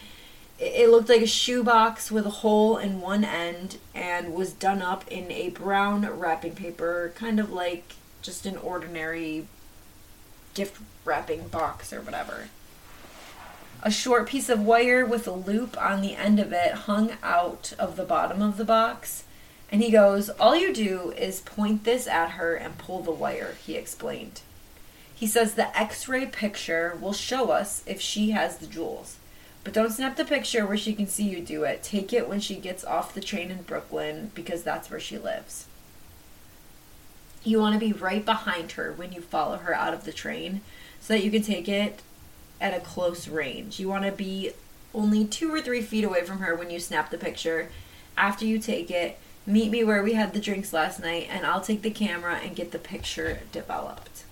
it 0.59 0.89
looked 0.89 1.09
like 1.09 1.21
a 1.21 1.27
shoebox 1.27 2.12
with 2.12 2.25
a 2.25 2.29
hole 2.29 2.77
in 2.77 3.01
one 3.01 3.23
end 3.23 3.77
and 3.93 4.33
was 4.33 4.53
done 4.53 4.81
up 4.81 5.05
in 5.09 5.31
a 5.31 5.49
brown 5.49 6.05
wrapping 6.17 6.55
paper 6.55 7.12
kind 7.15 7.39
of 7.39 7.51
like 7.51 7.95
just 8.21 8.45
an 8.45 8.57
ordinary 8.57 9.45
gift 10.53 10.79
wrapping 11.05 11.47
box 11.47 11.91
or 11.91 12.01
whatever 12.01 12.47
a 13.85 13.91
short 13.91 14.27
piece 14.27 14.47
of 14.47 14.61
wire 14.61 15.05
with 15.05 15.27
a 15.27 15.31
loop 15.31 15.77
on 15.81 16.01
the 16.01 16.15
end 16.15 16.39
of 16.39 16.53
it 16.53 16.71
hung 16.71 17.11
out 17.21 17.73
of 17.77 17.97
the 17.97 18.05
bottom 18.05 18.41
of 18.41 18.55
the 18.55 18.63
box 18.63 19.25
and 19.73 19.81
he 19.81 19.89
goes, 19.89 20.29
All 20.29 20.55
you 20.55 20.71
do 20.71 21.15
is 21.17 21.41
point 21.41 21.83
this 21.83 22.05
at 22.07 22.33
her 22.33 22.53
and 22.53 22.77
pull 22.77 23.01
the 23.01 23.09
wire, 23.09 23.55
he 23.65 23.75
explained. 23.75 24.41
He 25.15 25.25
says 25.25 25.55
the 25.55 25.75
x 25.75 26.07
ray 26.07 26.27
picture 26.27 26.95
will 27.01 27.11
show 27.11 27.49
us 27.49 27.83
if 27.87 27.99
she 27.99 28.29
has 28.31 28.57
the 28.57 28.67
jewels. 28.67 29.17
But 29.63 29.73
don't 29.73 29.91
snap 29.91 30.15
the 30.15 30.25
picture 30.25 30.67
where 30.67 30.77
she 30.77 30.93
can 30.93 31.07
see 31.07 31.23
you 31.23 31.41
do 31.41 31.63
it. 31.63 31.81
Take 31.81 32.13
it 32.13 32.29
when 32.29 32.39
she 32.39 32.55
gets 32.55 32.85
off 32.85 33.15
the 33.15 33.21
train 33.21 33.49
in 33.49 33.63
Brooklyn 33.63 34.29
because 34.35 34.61
that's 34.61 34.91
where 34.91 34.99
she 34.99 35.17
lives. 35.17 35.65
You 37.43 37.60
want 37.60 37.73
to 37.73 37.79
be 37.79 37.91
right 37.91 38.23
behind 38.23 38.73
her 38.73 38.93
when 38.93 39.12
you 39.12 39.21
follow 39.21 39.58
her 39.58 39.73
out 39.73 39.93
of 39.93 40.06
the 40.06 40.13
train 40.13 40.62
so 41.01 41.13
that 41.13 41.23
you 41.23 41.32
can 41.32 41.41
take 41.41 41.67
it 41.67 42.01
at 42.62 42.73
a 42.73 42.79
close 42.79 43.27
range. 43.27 43.79
You 43.79 43.89
want 43.89 44.06
to 44.06 44.12
be 44.12 44.51
only 44.93 45.25
two 45.25 45.53
or 45.53 45.62
three 45.62 45.82
feet 45.82 46.03
away 46.03 46.23
from 46.23 46.39
her 46.39 46.56
when 46.56 46.69
you 46.69 46.79
snap 46.79 47.10
the 47.10 47.17
picture. 47.17 47.69
After 48.15 48.45
you 48.45 48.60
take 48.60 48.89
it, 48.89 49.17
meet 49.45 49.71
me 49.71 49.84
where 49.84 50.03
we 50.03 50.13
had 50.13 50.34
the 50.34 50.39
drinks 50.39 50.71
last 50.71 51.01
night 51.01 51.27
and 51.29 51.45
I'll 51.45 51.62
take 51.62 51.82
the 51.82 51.89
camera 51.89 52.39
and 52.41 52.56
get 52.56 52.71
the 52.71 52.79
picture 52.79 53.41
developed. 53.51 54.23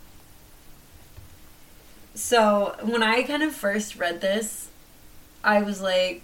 So, 2.13 2.75
when 2.81 3.03
I 3.03 3.23
kind 3.23 3.41
of 3.41 3.53
first 3.53 3.95
read 3.97 4.21
this, 4.21 4.69
I 5.43 5.61
was 5.61 5.81
like, 5.81 6.23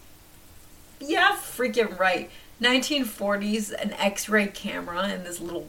yeah, 1.00 1.32
freaking 1.36 1.98
right. 1.98 2.30
1940s, 2.62 3.72
an 3.72 3.94
x 3.94 4.28
ray 4.28 4.48
camera 4.48 5.10
in 5.10 5.24
this 5.24 5.40
little 5.40 5.68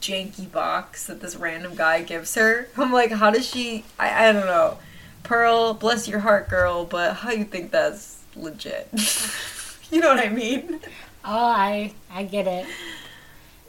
janky 0.00 0.50
box 0.50 1.06
that 1.06 1.20
this 1.20 1.36
random 1.36 1.74
guy 1.74 2.02
gives 2.02 2.34
her. 2.34 2.68
I'm 2.76 2.92
like, 2.92 3.12
how 3.12 3.30
does 3.30 3.46
she? 3.46 3.84
I, 3.98 4.28
I 4.28 4.32
don't 4.32 4.46
know. 4.46 4.78
Pearl, 5.22 5.74
bless 5.74 6.08
your 6.08 6.20
heart, 6.20 6.48
girl, 6.48 6.84
but 6.84 7.16
how 7.16 7.30
you 7.30 7.44
think 7.44 7.70
that's 7.70 8.22
legit? 8.34 8.88
you 9.90 10.00
know 10.00 10.08
what 10.08 10.24
I 10.24 10.30
mean? 10.30 10.80
Oh, 11.24 11.46
I 11.46 11.92
I 12.10 12.24
get 12.24 12.46
it. 12.46 12.66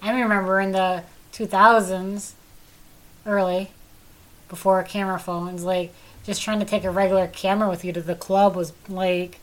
I 0.01 0.19
remember 0.19 0.59
in 0.59 0.71
the 0.71 1.03
2000s, 1.33 2.33
early, 3.25 3.69
before 4.49 4.81
camera 4.83 5.19
phones, 5.19 5.63
like 5.63 5.93
just 6.23 6.41
trying 6.41 6.59
to 6.59 6.65
take 6.65 6.83
a 6.83 6.91
regular 6.91 7.27
camera 7.27 7.69
with 7.69 7.83
you 7.85 7.93
to 7.93 8.01
the 8.01 8.15
club 8.15 8.55
was 8.55 8.73
like, 8.87 9.39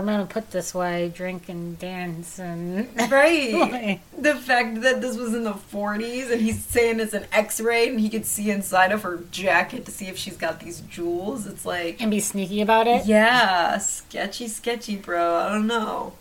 I 0.00 0.04
gonna 0.04 0.26
put 0.26 0.50
this 0.50 0.74
I 0.74 1.08
drink 1.08 1.48
and 1.48 1.78
dance 1.78 2.38
and 2.38 2.88
right. 3.10 4.00
the 4.16 4.34
fact 4.34 4.82
that 4.82 5.00
this 5.00 5.16
was 5.16 5.34
in 5.34 5.44
the 5.44 5.52
40s 5.52 6.30
and 6.30 6.40
he's 6.40 6.64
saying 6.64 7.00
it's 7.00 7.12
an 7.12 7.26
X-ray 7.32 7.88
and 7.88 8.00
he 8.00 8.08
could 8.08 8.26
see 8.26 8.50
inside 8.50 8.92
of 8.92 9.02
her 9.02 9.22
jacket 9.30 9.84
to 9.86 9.90
see 9.90 10.06
if 10.06 10.16
she's 10.16 10.36
got 10.36 10.60
these 10.60 10.80
jewels. 10.80 11.46
It's 11.46 11.66
like 11.66 12.00
and 12.00 12.10
be 12.10 12.20
sneaky 12.20 12.60
about 12.60 12.86
it. 12.86 13.06
Yeah, 13.06 13.78
sketchy, 13.78 14.48
sketchy, 14.48 14.96
bro. 14.96 15.36
I 15.36 15.48
don't 15.48 15.66
know. 15.66 16.14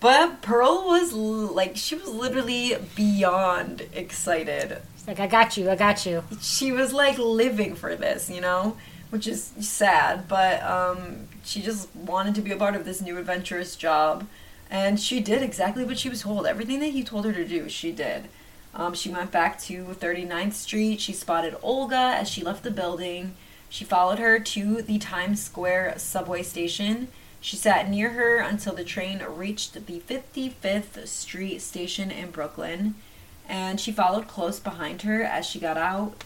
But 0.00 0.40
Pearl 0.40 0.86
was 0.86 1.12
like, 1.12 1.76
she 1.76 1.94
was 1.94 2.08
literally 2.08 2.76
beyond 2.96 3.86
excited. 3.92 4.78
She's 4.96 5.06
like, 5.06 5.20
I 5.20 5.26
got 5.26 5.58
you, 5.58 5.70
I 5.70 5.76
got 5.76 6.06
you. 6.06 6.24
She 6.40 6.72
was 6.72 6.94
like 6.94 7.18
living 7.18 7.74
for 7.74 7.94
this, 7.94 8.30
you 8.30 8.40
know? 8.40 8.76
Which 9.10 9.26
is 9.26 9.52
sad, 9.60 10.28
but 10.28 10.62
um, 10.62 11.28
she 11.44 11.62
just 11.62 11.94
wanted 11.94 12.34
to 12.36 12.42
be 12.42 12.52
a 12.52 12.56
part 12.56 12.76
of 12.76 12.84
this 12.84 13.00
new 13.00 13.18
adventurous 13.18 13.76
job. 13.76 14.26
And 14.70 15.00
she 15.00 15.20
did 15.20 15.42
exactly 15.42 15.84
what 15.84 15.98
she 15.98 16.08
was 16.08 16.22
told. 16.22 16.46
Everything 16.46 16.78
that 16.80 16.90
he 16.90 17.02
told 17.02 17.24
her 17.24 17.32
to 17.32 17.44
do, 17.44 17.68
she 17.68 17.90
did. 17.90 18.28
Um, 18.72 18.94
she 18.94 19.10
went 19.10 19.32
back 19.32 19.58
to 19.62 19.84
39th 19.84 20.52
Street. 20.52 21.00
She 21.00 21.12
spotted 21.12 21.56
Olga 21.60 22.14
as 22.16 22.28
she 22.28 22.44
left 22.44 22.62
the 22.62 22.70
building. 22.70 23.34
She 23.68 23.84
followed 23.84 24.20
her 24.20 24.38
to 24.38 24.80
the 24.82 24.98
Times 24.98 25.42
Square 25.42 25.98
subway 25.98 26.42
station 26.44 27.08
she 27.40 27.56
sat 27.56 27.88
near 27.88 28.10
her 28.10 28.38
until 28.38 28.74
the 28.74 28.84
train 28.84 29.22
reached 29.22 29.72
the 29.72 29.80
55th 29.80 31.06
Street 31.06 31.62
station 31.62 32.10
in 32.10 32.30
Brooklyn, 32.30 32.96
and 33.48 33.80
she 33.80 33.92
followed 33.92 34.28
close 34.28 34.60
behind 34.60 35.02
her 35.02 35.22
as 35.22 35.46
she 35.46 35.58
got 35.58 35.78
out, 35.78 36.22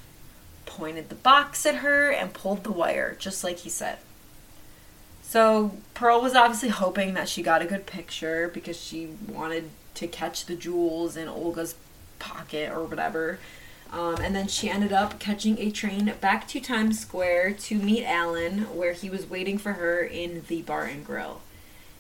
pointed 0.67 1.09
the 1.09 1.15
box 1.15 1.65
at 1.67 1.77
her, 1.77 2.11
and 2.11 2.33
pulled 2.33 2.65
the 2.65 2.73
wire, 2.73 3.17
just 3.19 3.45
like 3.45 3.59
he 3.59 3.71
said. 3.71 3.99
So 5.23 5.73
Pearl 5.95 6.21
was 6.21 6.35
obviously 6.35 6.69
hoping 6.69 7.15
that 7.15 7.29
she 7.29 7.43
got 7.43 7.63
a 7.63 7.67
good 7.67 7.87
picture 7.87 8.51
because 8.53 8.81
she 8.81 9.09
wanted 9.27 9.71
to 9.95 10.07
catch 10.07 10.47
the 10.47 10.55
jewels 10.55 11.17
in 11.17 11.29
Olga's 11.29 11.75
pocket 12.19 12.71
or 12.71 12.85
whatever. 12.85 13.39
Um, 13.93 14.17
and 14.17 14.35
then 14.35 14.49
she 14.49 14.69
ended 14.69 14.93
up 14.93 15.21
catching 15.21 15.59
a 15.59 15.71
train 15.71 16.13
back 16.21 16.49
to 16.49 16.61
Times 16.61 16.99
Square 16.99 17.55
to 17.55 17.77
meet 17.77 18.05
Alan, 18.05 18.77
where 18.77 18.93
he 18.93 19.09
was 19.09 19.29
waiting 19.29 19.57
for 19.57 19.75
her 19.75 20.03
in 20.03 20.43
the 20.49 20.63
bar 20.63 20.85
and 20.85 21.05
grill. 21.05 21.41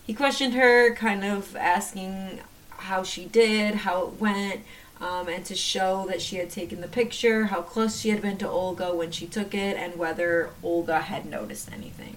He 0.05 0.12
questioned 0.12 0.55
her, 0.55 0.94
kind 0.94 1.24
of 1.24 1.55
asking 1.57 2.40
how 2.70 3.03
she 3.05 3.24
did, 3.27 3.77
how 3.77 4.07
it 4.07 4.20
went, 4.20 4.62
um, 5.00 5.28
and 5.28 5.44
to 5.46 5.54
show 5.54 6.07
that 6.09 6.22
she 6.22 6.37
had 6.37 6.50
taken 6.50 6.80
the 6.80 6.88
picture, 6.88 7.46
how 7.46 7.62
close 7.62 8.00
she 8.00 8.11
had 8.11 8.22
been 8.22 8.38
to 8.38 8.48
Olga 8.48 8.94
when 8.94 9.11
she 9.11 9.26
took 9.26 9.54
it, 9.54 9.76
and 9.76 9.96
whether 9.96 10.50
Olga 10.62 11.00
had 11.00 11.26
noticed 11.26 11.70
anything. 11.72 12.16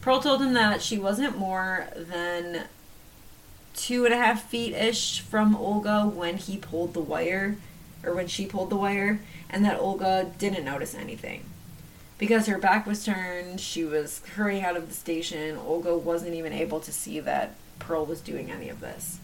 Pearl 0.00 0.20
told 0.20 0.42
him 0.42 0.52
that 0.54 0.82
she 0.82 0.98
wasn't 0.98 1.38
more 1.38 1.88
than 1.96 2.64
two 3.74 4.04
and 4.04 4.12
a 4.12 4.18
half 4.18 4.48
feet 4.48 4.74
ish 4.74 5.20
from 5.20 5.56
Olga 5.56 6.04
when 6.04 6.36
he 6.36 6.56
pulled 6.56 6.92
the 6.92 7.00
wire 7.00 7.56
or 8.04 8.14
when 8.14 8.26
she 8.26 8.46
pulled 8.46 8.70
the 8.70 8.76
wire, 8.76 9.20
and 9.48 9.64
that 9.64 9.78
Olga 9.78 10.30
didn't 10.38 10.64
notice 10.64 10.94
anything. 10.94 11.44
Because 12.18 12.46
her 12.46 12.58
back 12.58 12.86
was 12.86 13.04
turned, 13.04 13.60
she 13.60 13.84
was 13.84 14.22
hurrying 14.34 14.64
out 14.64 14.76
of 14.76 14.88
the 14.88 14.94
station. 14.94 15.56
Olga 15.56 15.96
wasn't 15.96 16.34
even 16.34 16.52
able 16.52 16.80
to 16.80 16.92
see 16.92 17.20
that 17.20 17.54
Pearl 17.78 18.04
was 18.04 18.20
doing 18.20 18.50
any 18.50 18.68
of 18.68 18.80
this. 18.80 19.18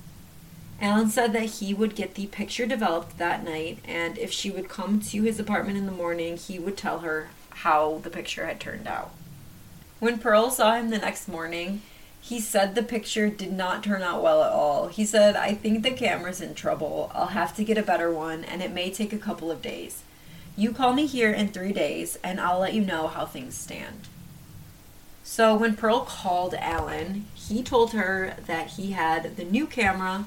Alan 0.80 1.08
said 1.08 1.32
that 1.32 1.44
he 1.44 1.74
would 1.74 1.96
get 1.96 2.14
the 2.14 2.26
picture 2.26 2.64
developed 2.64 3.18
that 3.18 3.44
night, 3.44 3.78
and 3.84 4.16
if 4.16 4.30
she 4.30 4.50
would 4.50 4.68
come 4.68 5.00
to 5.00 5.22
his 5.22 5.40
apartment 5.40 5.76
in 5.76 5.86
the 5.86 5.92
morning, 5.92 6.36
he 6.36 6.58
would 6.58 6.76
tell 6.76 7.00
her 7.00 7.30
how 7.50 7.98
the 8.04 8.10
picture 8.10 8.46
had 8.46 8.60
turned 8.60 8.86
out. 8.86 9.10
When 9.98 10.18
Pearl 10.18 10.50
saw 10.50 10.76
him 10.76 10.90
the 10.90 10.98
next 10.98 11.26
morning, 11.26 11.82
he 12.20 12.38
said 12.38 12.74
the 12.74 12.82
picture 12.84 13.28
did 13.28 13.52
not 13.52 13.82
turn 13.82 14.02
out 14.02 14.22
well 14.22 14.44
at 14.44 14.52
all. 14.52 14.88
He 14.88 15.04
said, 15.04 15.34
I 15.34 15.54
think 15.54 15.82
the 15.82 15.90
camera's 15.90 16.40
in 16.40 16.54
trouble. 16.54 17.10
I'll 17.12 17.28
have 17.28 17.56
to 17.56 17.64
get 17.64 17.78
a 17.78 17.82
better 17.82 18.12
one, 18.12 18.44
and 18.44 18.62
it 18.62 18.72
may 18.72 18.90
take 18.90 19.12
a 19.12 19.18
couple 19.18 19.50
of 19.50 19.62
days. 19.62 20.02
You 20.56 20.72
call 20.72 20.92
me 20.92 21.06
here 21.06 21.32
in 21.32 21.48
three 21.48 21.72
days, 21.72 22.18
and 22.22 22.40
I'll 22.40 22.60
let 22.60 22.74
you 22.74 22.82
know 22.82 23.08
how 23.08 23.26
things 23.26 23.56
stand. 23.56 24.06
So 25.24 25.56
when 25.56 25.76
Pearl 25.76 26.00
called 26.00 26.54
Alan, 26.54 27.26
he 27.34 27.62
told 27.62 27.92
her 27.92 28.36
that 28.46 28.68
he 28.68 28.92
had 28.92 29.36
the 29.36 29.44
new 29.44 29.66
camera 29.66 30.26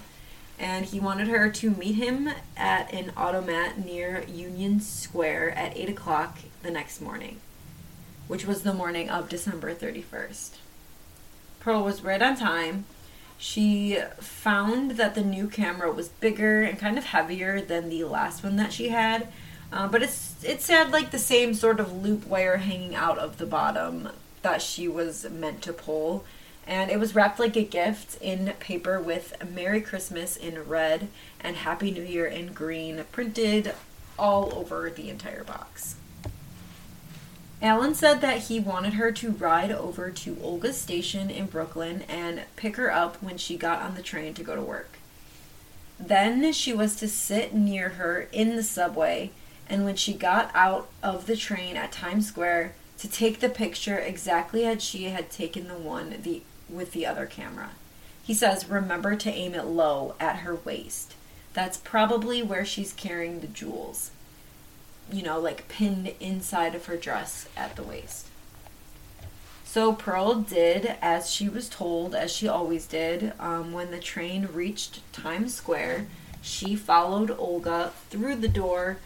and 0.61 0.85
he 0.85 0.99
wanted 0.99 1.27
her 1.27 1.49
to 1.49 1.71
meet 1.71 1.95
him 1.95 2.29
at 2.55 2.93
an 2.93 3.11
automat 3.17 3.83
near 3.83 4.23
Union 4.27 4.79
Square 4.79 5.57
at 5.57 5.75
8 5.75 5.89
o'clock 5.89 6.37
the 6.61 6.69
next 6.69 7.01
morning, 7.01 7.39
which 8.27 8.45
was 8.45 8.61
the 8.61 8.71
morning 8.71 9.09
of 9.09 9.27
December 9.27 9.73
31st. 9.73 10.51
Pearl 11.59 11.83
was 11.83 12.03
right 12.03 12.21
on 12.21 12.37
time. 12.37 12.85
She 13.39 13.97
found 14.19 14.91
that 14.91 15.15
the 15.15 15.23
new 15.23 15.47
camera 15.47 15.91
was 15.91 16.09
bigger 16.09 16.61
and 16.61 16.77
kind 16.77 16.99
of 16.99 17.05
heavier 17.05 17.59
than 17.59 17.89
the 17.89 18.03
last 18.03 18.43
one 18.43 18.55
that 18.57 18.71
she 18.71 18.89
had, 18.89 19.29
uh, 19.73 19.87
but 19.87 20.03
it's 20.03 20.35
it's 20.43 20.67
had 20.67 20.91
like 20.91 21.09
the 21.09 21.17
same 21.17 21.55
sort 21.55 21.79
of 21.79 22.03
loop 22.03 22.27
wire 22.27 22.57
hanging 22.57 22.93
out 22.93 23.17
of 23.17 23.39
the 23.39 23.47
bottom 23.47 24.09
that 24.43 24.61
she 24.61 24.87
was 24.87 25.27
meant 25.31 25.63
to 25.63 25.73
pull. 25.73 26.23
And 26.67 26.89
it 26.91 26.99
was 26.99 27.15
wrapped 27.15 27.39
like 27.39 27.55
a 27.55 27.63
gift 27.63 28.21
in 28.21 28.53
paper 28.59 28.99
with 29.01 29.33
Merry 29.53 29.81
Christmas 29.81 30.37
in 30.37 30.67
red 30.67 31.07
and 31.39 31.57
Happy 31.57 31.91
New 31.91 32.03
Year 32.03 32.25
in 32.25 32.53
green 32.53 33.03
printed 33.11 33.73
all 34.17 34.53
over 34.55 34.89
the 34.89 35.09
entire 35.09 35.43
box. 35.43 35.95
Alan 37.61 37.93
said 37.93 38.21
that 38.21 38.43
he 38.43 38.59
wanted 38.59 38.93
her 38.93 39.11
to 39.11 39.31
ride 39.31 39.71
over 39.71 40.09
to 40.09 40.37
Olga's 40.41 40.81
station 40.81 41.29
in 41.29 41.45
Brooklyn 41.45 42.03
and 42.07 42.43
pick 42.55 42.75
her 42.77 42.91
up 42.91 43.21
when 43.21 43.37
she 43.37 43.55
got 43.55 43.81
on 43.81 43.93
the 43.93 44.01
train 44.01 44.33
to 44.33 44.43
go 44.43 44.55
to 44.55 44.61
work. 44.61 44.97
Then 45.99 46.51
she 46.53 46.73
was 46.73 46.95
to 46.95 47.07
sit 47.07 47.53
near 47.53 47.89
her 47.89 48.27
in 48.31 48.55
the 48.55 48.63
subway, 48.63 49.29
and 49.69 49.85
when 49.85 49.95
she 49.95 50.13
got 50.13 50.49
out 50.55 50.89
of 51.03 51.27
the 51.27 51.37
train 51.37 51.77
at 51.77 51.91
Times 51.91 52.27
Square, 52.27 52.73
to 52.97 53.07
take 53.07 53.39
the 53.39 53.49
picture 53.49 53.97
exactly 53.97 54.65
as 54.65 54.83
she 54.83 55.05
had 55.05 55.29
taken 55.29 55.67
the 55.67 55.77
one 55.77 56.15
the 56.21 56.41
with 56.71 56.91
the 56.91 57.05
other 57.05 57.25
camera. 57.25 57.71
He 58.23 58.33
says, 58.33 58.69
"Remember 58.69 59.15
to 59.15 59.31
aim 59.31 59.53
it 59.53 59.65
low 59.65 60.15
at 60.19 60.37
her 60.37 60.55
waist. 60.55 61.13
That's 61.53 61.77
probably 61.77 62.41
where 62.41 62.65
she's 62.65 62.93
carrying 62.93 63.41
the 63.41 63.47
jewels. 63.47 64.11
You 65.11 65.23
know, 65.23 65.39
like 65.39 65.67
pinned 65.67 66.13
inside 66.19 66.75
of 66.75 66.85
her 66.85 66.97
dress 66.97 67.47
at 67.57 67.75
the 67.75 67.83
waist." 67.83 68.27
So 69.65 69.93
Pearl 69.93 70.35
did 70.35 70.97
as 71.01 71.29
she 71.29 71.47
was 71.47 71.69
told, 71.69 72.13
as 72.13 72.31
she 72.31 72.47
always 72.47 72.85
did. 72.85 73.33
Um, 73.39 73.71
when 73.71 73.91
the 73.91 73.99
train 73.99 74.49
reached 74.51 74.99
Times 75.13 75.55
Square, 75.55 76.07
she 76.41 76.75
followed 76.75 77.31
Olga 77.31 77.93
through 78.09 78.35
the 78.37 78.47
door 78.47 78.97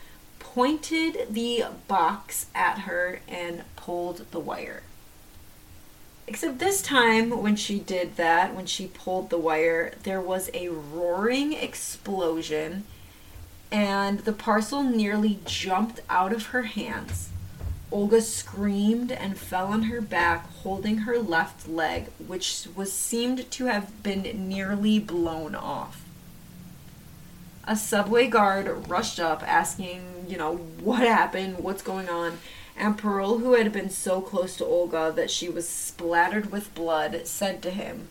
pointed 0.56 1.28
the 1.30 1.66
box 1.88 2.46
at 2.56 2.80
her 2.80 3.20
and 3.28 3.64
pulled 3.76 4.26
the 4.32 4.40
wire. 4.40 4.84
Except 6.28 6.58
this 6.58 6.82
time, 6.82 7.42
when 7.42 7.56
she 7.56 7.80
did 7.80 8.16
that, 8.16 8.56
when 8.56 8.66
she 8.66 8.88
pulled 8.88 9.30
the 9.30 9.38
wire, 9.38 9.94
there 10.04 10.22
was 10.22 10.50
a 10.54 10.70
roaring 10.70 11.54
explosion 11.54 12.84
and 13.72 14.20
the 14.20 14.34
parcel 14.34 14.84
nearly 14.84 15.40
jumped 15.46 16.00
out 16.10 16.32
of 16.32 16.48
her 16.48 16.64
hands. 16.64 17.30
Olga 17.92 18.22
screamed 18.22 19.12
and 19.12 19.38
fell 19.38 19.68
on 19.68 19.84
her 19.84 20.02
back, 20.02 20.50
holding 20.64 21.00
her 21.00 21.20
left 21.20 21.68
leg, 21.68 22.08
which 22.26 22.68
was 22.76 22.92
seemed 22.92 23.50
to 23.52 23.66
have 23.66 24.02
been 24.02 24.48
nearly 24.48 25.00
blown 25.00 25.56
off 25.56 26.06
a 27.68 27.76
subway 27.76 28.28
guard 28.28 28.88
rushed 28.88 29.20
up 29.20 29.44
asking, 29.48 30.26
you 30.28 30.38
know, 30.38 30.58
what 30.80 31.02
happened, 31.02 31.60
what's 31.60 31.82
going 31.82 32.10
on. 32.10 32.38
And 32.78 32.98
Pearl, 32.98 33.38
who 33.40 33.54
had 33.54 33.72
been 33.72 33.90
so 33.90 34.20
close 34.22 34.58
to 34.58 34.66
Olga 34.66 35.12
that 35.16 35.32
she 35.32 35.48
was 35.50 35.68
splattered 35.68 36.52
with 36.52 36.74
blood, 36.76 37.22
said 37.26 37.62
to 37.64 37.72
him, 37.72 38.10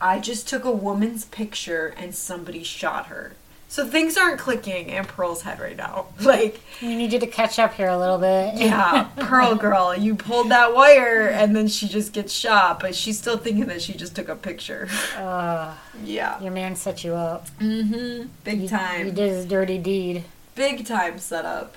I 0.00 0.18
just 0.18 0.48
took 0.48 0.64
a 0.64 0.72
woman's 0.72 1.24
picture 1.24 1.94
and 1.96 2.14
somebody 2.14 2.62
shot 2.64 3.06
her. 3.06 3.34
So 3.68 3.84
things 3.86 4.16
aren't 4.16 4.38
clicking 4.38 4.90
in 4.90 5.04
Pearl's 5.06 5.42
head 5.42 5.58
right 5.60 5.76
now. 5.76 6.06
Like, 6.20 6.60
We 6.82 6.94
need 6.96 7.12
you 7.12 7.18
to 7.20 7.26
catch 7.26 7.58
up 7.58 7.74
here 7.74 7.88
a 7.88 7.98
little 7.98 8.18
bit. 8.18 8.54
yeah, 8.56 9.08
Pearl 9.16 9.54
girl, 9.56 9.94
you 9.96 10.14
pulled 10.14 10.50
that 10.50 10.74
wire 10.74 11.28
and 11.28 11.54
then 11.54 11.66
she 11.68 11.88
just 11.88 12.12
gets 12.12 12.32
shot, 12.32 12.78
but 12.80 12.94
she's 12.94 13.18
still 13.18 13.36
thinking 13.38 13.66
that 13.66 13.82
she 13.82 13.94
just 13.94 14.14
took 14.16 14.28
a 14.28 14.36
picture. 14.36 14.88
Uh, 15.16 15.74
Yeah. 16.04 16.40
your 16.40 16.52
man 16.52 16.76
set 16.76 17.02
you 17.04 17.14
up. 17.14 17.48
Mm-hmm. 17.60 18.28
Big 18.44 18.62
You- 18.62 18.68
time. 18.68 19.06
You 19.06 19.12
did 19.12 19.30
his 19.30 19.46
dirty 19.46 19.78
deed. 19.78 20.24
big 20.54 20.84
time 20.86 21.18
setup. 21.18 21.74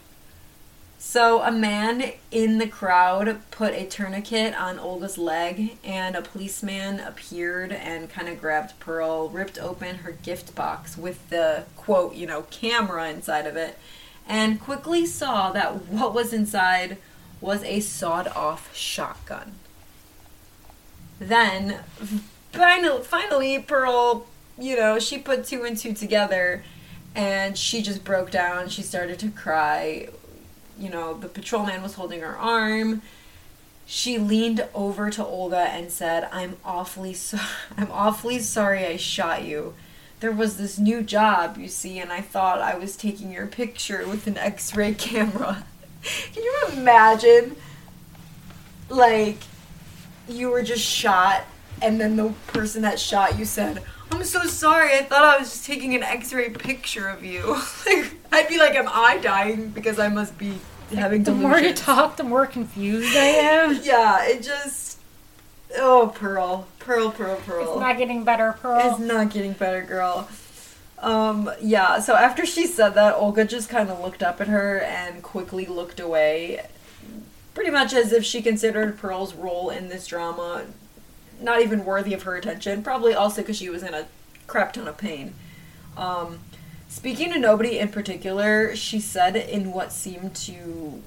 So 1.02 1.42
a 1.42 1.52
man 1.52 2.12
in 2.30 2.58
the 2.58 2.68
crowd 2.68 3.40
put 3.52 3.74
a 3.74 3.86
tourniquet 3.86 4.54
on 4.54 4.78
Olga's 4.78 5.18
leg, 5.18 5.78
and 5.82 6.14
a 6.16 6.22
policeman 6.22 7.00
appeared 7.00 7.72
and 7.72 8.10
kind 8.10 8.28
of 8.28 8.42
grabbed 8.42 8.78
Pearl, 8.82 9.30
ripped 9.30 9.58
open 9.58 10.00
her 10.00 10.12
gift 10.12 10.54
box 10.56 10.98
with 10.98 11.30
the 11.30 11.64
quote, 11.78 12.16
you 12.16 12.28
know, 12.28 12.44
camera 12.52 13.10
inside 13.10 13.48
of 13.48 13.56
it, 13.56 13.80
and 14.28 14.60
quickly 14.60 15.06
saw 15.06 15.52
that 15.52 15.86
what 15.88 16.14
was 16.14 16.34
inside 16.34 16.98
was 17.40 17.64
a 17.64 17.80
sawed-off 17.80 18.76
shotgun. 18.76 19.54
Then, 21.18 21.80
finally, 22.52 23.60
Pearl, 23.60 24.28
you 24.58 24.76
know, 24.76 25.00
she 25.00 25.18
put 25.18 25.46
two 25.46 25.64
and 25.64 25.78
two 25.78 25.94
together 25.94 26.64
and 27.16 27.58
she 27.58 27.82
just 27.82 28.04
broke 28.04 28.30
down. 28.32 28.70
She 28.70 28.82
started 28.84 29.18
to 29.20 29.30
cry. 29.30 30.10
You 30.80 30.90
know, 30.90 31.14
the 31.14 31.28
patrolman 31.28 31.84
was 31.84 31.96
holding 31.96 32.22
her 32.22 32.38
arm. 32.38 33.02
She 33.86 34.18
leaned 34.18 34.66
over 34.74 35.10
to 35.10 35.26
Olga 35.26 35.58
and 35.58 35.92
said, 35.92 36.30
"I'm 36.32 36.58
awfully 36.64 37.14
so- 37.14 37.40
I'm 37.78 37.92
awfully 37.92 38.40
sorry 38.40 38.86
I 38.86 38.98
shot 38.98 39.44
you. 39.44 39.74
There 40.20 40.32
was 40.32 40.58
this 40.58 40.78
new 40.78 41.02
job, 41.02 41.58
you 41.58 41.68
see, 41.68 42.00
and 42.00 42.12
I 42.12 42.22
thought 42.22 42.60
I 42.60 42.78
was 42.78 42.96
taking 42.96 43.32
your 43.32 43.48
picture 43.48 44.08
with 44.08 44.28
an 44.28 44.38
X-ray 44.38 44.94
camera." 44.96 45.66
Can 46.34 46.44
you 46.44 46.64
imagine 46.74 47.56
like 48.90 49.38
you 50.28 50.50
were 50.50 50.64
just 50.64 50.84
shot 50.84 51.44
and 51.82 52.00
then 52.00 52.16
the 52.16 52.34
person 52.48 52.82
that 52.84 53.00
shot 53.00 53.38
you 53.40 53.46
said, 53.46 53.84
I'm 54.12 54.24
so 54.24 54.44
sorry. 54.46 54.94
I 54.96 55.04
thought 55.04 55.24
I 55.24 55.38
was 55.38 55.50
just 55.50 55.66
taking 55.66 55.96
an 55.96 56.04
x-ray 56.04 56.50
picture 56.50 57.08
of 57.08 57.24
you. 57.24 57.54
like, 57.86 58.14
I'd 58.32 58.48
be 58.48 58.58
like, 58.58 58.76
am 58.76 58.88
I 58.88 59.18
dying 59.18 59.70
because 59.70 60.00
I 60.00 60.10
must 60.10 60.38
be 60.38 60.60
having 60.92 61.24
The 61.24 61.34
more 61.34 61.60
you 61.60 61.74
talk, 61.74 62.18
the 62.18 62.24
more 62.24 62.46
confused 62.46 63.16
I 63.16 63.26
am. 63.26 63.80
Yeah, 63.84 64.26
it 64.26 64.44
just 64.44 65.00
Oh, 65.76 66.12
Pearl. 66.16 66.68
Pearl, 66.80 67.12
Pearl, 67.12 67.36
Pearl. 67.46 67.74
It's 67.74 67.80
not 67.80 67.98
getting 67.98 68.24
better, 68.24 68.56
Pearl. 68.60 68.92
It's 68.92 69.00
not 69.00 69.30
getting 69.30 69.54
better, 69.54 69.84
girl. 69.84 70.28
Um, 70.98 71.50
yeah, 71.62 72.00
so 72.00 72.16
after 72.16 72.46
she 72.46 72.66
said 72.66 72.96
that, 72.96 73.14
Olga 73.14 73.46
just 73.46 73.70
kind 73.70 73.90
of 73.90 74.00
looked 74.00 74.24
up 74.24 74.42
at 74.42 74.48
her 74.48 74.80
and 74.80 75.22
quickly 75.22 75.66
looked 75.66 76.00
away. 76.00 76.66
Pretty 77.54 77.70
much 77.70 77.94
as 77.94 78.12
if 78.12 78.26
she 78.26 78.42
considered 78.42 78.98
Pearl's 78.98 79.36
role 79.36 79.70
in 79.70 79.90
this 79.90 80.08
drama 80.08 80.66
not 81.42 81.62
even 81.62 81.86
worthy 81.86 82.14
of 82.14 82.24
her 82.24 82.36
attention. 82.36 82.84
Probably 82.84 83.14
also 83.14 83.42
because 83.42 83.58
she 83.58 83.70
was 83.70 83.84
in 83.84 83.94
a 83.94 84.08
crap 84.48 84.74
ton 84.74 84.88
of 84.88 84.98
pain. 84.98 85.34
Um, 85.98 86.40
speaking 86.90 87.32
to 87.32 87.40
nobody 87.40 87.80
in 87.80 87.88
particular, 87.88 88.76
she 88.76 89.00
said 89.00 89.38
in 89.38 89.72
what 89.72 89.94
seemed 89.94 90.36
to, 90.36 91.02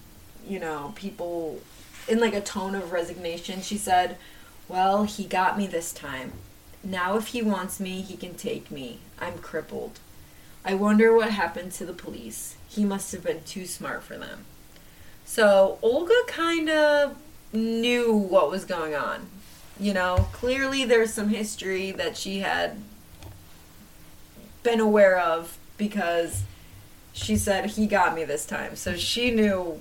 you 0.49 0.59
know, 0.59 0.95
people 0.97 1.61
in 2.09 2.19
like 2.19 2.35
a 2.35 2.41
tone 2.41 2.75
of 2.75 2.93
resignation, 2.93 3.61
she 3.61 3.77
said, 3.77 4.17
Well, 4.69 5.05
he 5.05 5.25
got 5.25 5.59
me 5.59 5.67
this 5.67 5.93
time. 5.93 6.33
Now, 6.83 7.17
if 7.17 7.29
he 7.29 7.43
wants 7.43 7.79
me, 7.79 8.01
he 8.01 8.17
can 8.17 8.35
take 8.35 8.71
me. 8.71 9.01
I'm 9.21 9.39
crippled. 9.39 10.01
I 10.65 10.75
wonder 10.75 11.15
what 11.15 11.31
happened 11.31 11.73
to 11.73 11.85
the 11.85 11.93
police. 11.93 12.57
He 12.69 12.85
must 12.85 13.13
have 13.13 13.25
been 13.25 13.43
too 13.45 13.67
smart 13.67 14.03
for 14.03 14.17
them. 14.17 14.47
So, 15.25 15.79
Olga 15.83 16.15
kind 16.27 16.69
of 16.71 17.17
knew 17.53 18.13
what 18.13 18.51
was 18.51 18.65
going 18.65 18.95
on. 18.95 19.29
You 19.79 19.95
know, 19.95 20.29
clearly 20.33 20.85
there's 20.85 21.13
some 21.13 21.29
history 21.29 21.93
that 21.93 22.17
she 22.17 22.41
had 22.41 22.83
been 24.63 24.81
aware 24.81 25.19
of 25.19 25.59
because 25.83 26.45
she 27.13 27.37
said 27.37 27.71
he 27.71 27.89
got 27.89 28.15
me 28.15 28.25
this 28.25 28.47
time. 28.47 28.77
So 28.77 28.97
she 28.97 29.33
knew 29.33 29.81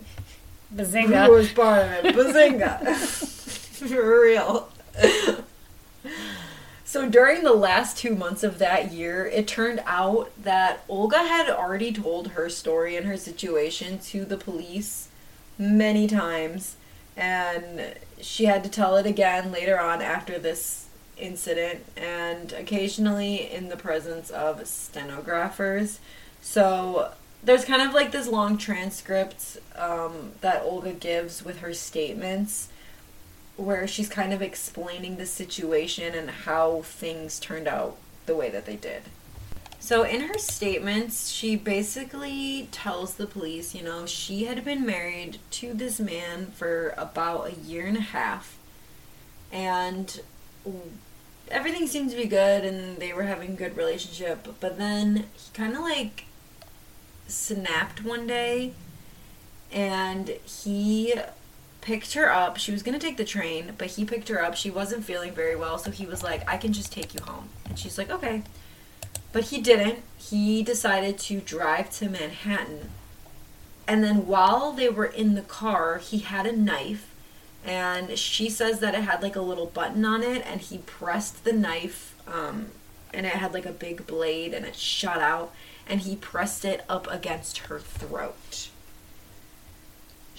Bazinga 0.76 1.28
who 1.28 1.34
was 1.34 1.52
part 1.52 1.84
of 1.84 2.06
it. 2.06 2.16
Bazinga. 2.16 2.96
For 3.82 4.22
real. 4.22 4.70
So 6.84 7.08
during 7.08 7.44
the 7.44 7.54
last 7.54 7.98
two 7.98 8.16
months 8.16 8.44
of 8.44 8.58
that 8.58 8.92
year, 8.92 9.26
it 9.28 9.48
turned 9.48 9.82
out 9.86 10.32
that 10.42 10.84
Olga 10.90 11.20
had 11.20 11.50
already 11.50 11.94
told 11.94 12.30
her 12.30 12.50
story 12.50 12.98
and 12.98 13.06
her 13.06 13.16
situation 13.16 14.00
to 14.00 14.26
the 14.26 14.38
police 14.38 15.08
many 15.58 16.08
times, 16.08 16.76
and 17.16 17.94
she 18.20 18.46
had 18.46 18.64
to 18.64 18.70
tell 18.70 18.98
it 18.98 19.06
again 19.06 19.52
later 19.52 19.80
on 19.80 20.02
after 20.02 20.38
this 20.38 20.81
incident, 21.22 21.86
and 21.96 22.52
occasionally 22.54 23.52
in 23.52 23.70
the 23.70 23.78
presence 23.78 24.30
of 24.30 24.68
stenographers. 24.68 26.00
So 26.42 27.14
there's 27.44 27.66
kind 27.66 27.82
of 27.82 27.94
like 27.94 28.12
this 28.12 28.28
long 28.28 28.58
transcript 28.58 29.58
um, 29.76 30.32
that 30.42 30.64
Olga 30.64 30.94
gives 30.94 31.44
with 31.44 31.60
her 31.60 31.74
statements 31.74 32.70
where 33.58 33.88
she's 33.88 34.10
kind 34.10 34.34
of 34.34 34.42
explaining 34.42 35.18
the 35.18 35.26
situation 35.26 36.14
and 36.16 36.30
how 36.30 36.82
things 36.82 37.40
turned 37.40 37.68
out 37.68 37.98
the 38.26 38.36
way 38.36 38.50
that 38.50 38.66
they 38.66 38.76
did. 38.76 39.04
So, 39.80 40.04
in 40.04 40.22
her 40.22 40.38
statements, 40.38 41.30
she 41.30 41.56
basically 41.56 42.70
tells 42.72 43.16
the 43.16 43.26
police, 43.26 43.74
you 43.74 43.82
know, 43.82 44.06
she 44.06 44.46
had 44.46 44.64
been 44.64 44.86
married 44.86 45.40
to 45.52 45.74
this 45.74 46.00
man 46.00 46.52
for 46.52 46.94
about 46.98 47.48
a 47.48 47.56
year 47.56 47.88
and 47.88 47.98
a 47.98 48.02
half, 48.02 48.60
and 49.52 50.22
everything 51.52 51.88
seemed 51.88 52.10
to 52.12 52.16
be 52.16 52.26
good, 52.26 52.66
and 52.66 52.98
they 52.98 53.14
were 53.14 53.24
having 53.24 53.52
a 53.52 53.56
good 53.56 53.78
relationship. 53.78 54.48
But 54.60 54.78
then 54.78 55.26
he 55.34 55.52
kind 55.54 55.76
of 55.76 55.82
like 55.82 56.26
snapped 57.28 58.04
one 58.04 58.28
day, 58.28 58.74
and 59.72 60.30
he 60.46 61.14
picked 61.82 62.14
her 62.14 62.32
up. 62.32 62.58
She 62.58 62.72
was 62.72 62.84
going 62.84 62.98
to 62.98 63.06
take 63.06 63.18
the 63.18 63.26
train, 63.26 63.74
but 63.78 63.88
he 63.88 64.06
picked 64.06 64.30
her 64.30 64.44
up. 64.44 64.56
She 64.56 64.70
wasn't 64.70 65.04
feeling 65.04 65.32
very 65.32 65.56
well, 65.56 65.78
so 65.78 65.92
he 65.92 66.06
was 66.06 66.24
like, 66.24 66.48
I 66.50 66.58
can 66.58 66.74
just 66.74 66.92
take 66.92 67.14
you 67.14 67.22
home. 67.22 67.50
And 67.68 67.78
she's 67.78 67.98
like, 67.98 68.10
okay. 68.10 68.44
But 69.32 69.46
he 69.46 69.62
didn't. 69.62 70.00
He 70.18 70.62
decided 70.62 71.18
to 71.20 71.40
drive 71.40 71.90
to 71.92 72.10
Manhattan. 72.10 72.90
And 73.88 74.04
then 74.04 74.28
while 74.28 74.72
they 74.72 74.90
were 74.90 75.06
in 75.06 75.34
the 75.34 75.42
car, 75.42 75.98
he 75.98 76.20
had 76.20 76.46
a 76.46 76.56
knife. 76.56 77.11
And 77.64 78.18
she 78.18 78.50
says 78.50 78.80
that 78.80 78.96
it 78.96 79.04
had 79.04 79.22
like 79.22 79.36
a 79.36 79.42
little 79.42 79.68
button 79.68 80.04
on 80.04 80.24
it, 80.24 80.44
and 80.46 80.62
he 80.62 80.80
pressed 80.80 81.44
the 81.44 81.54
knife, 81.54 82.16
um, 82.28 82.68
and 83.14 83.26
it 83.26 83.34
had 83.34 83.54
like 83.54 83.66
a 83.66 83.72
big 83.72 84.08
blade, 84.08 84.54
and 84.54 84.66
it 84.66 84.76
shot 84.76 85.20
out, 85.20 85.54
and 85.88 86.02
he 86.02 86.16
pressed 86.16 86.66
it 86.66 86.84
up 86.90 87.08
against 87.12 87.60
her 87.60 87.80
throat 87.80 88.70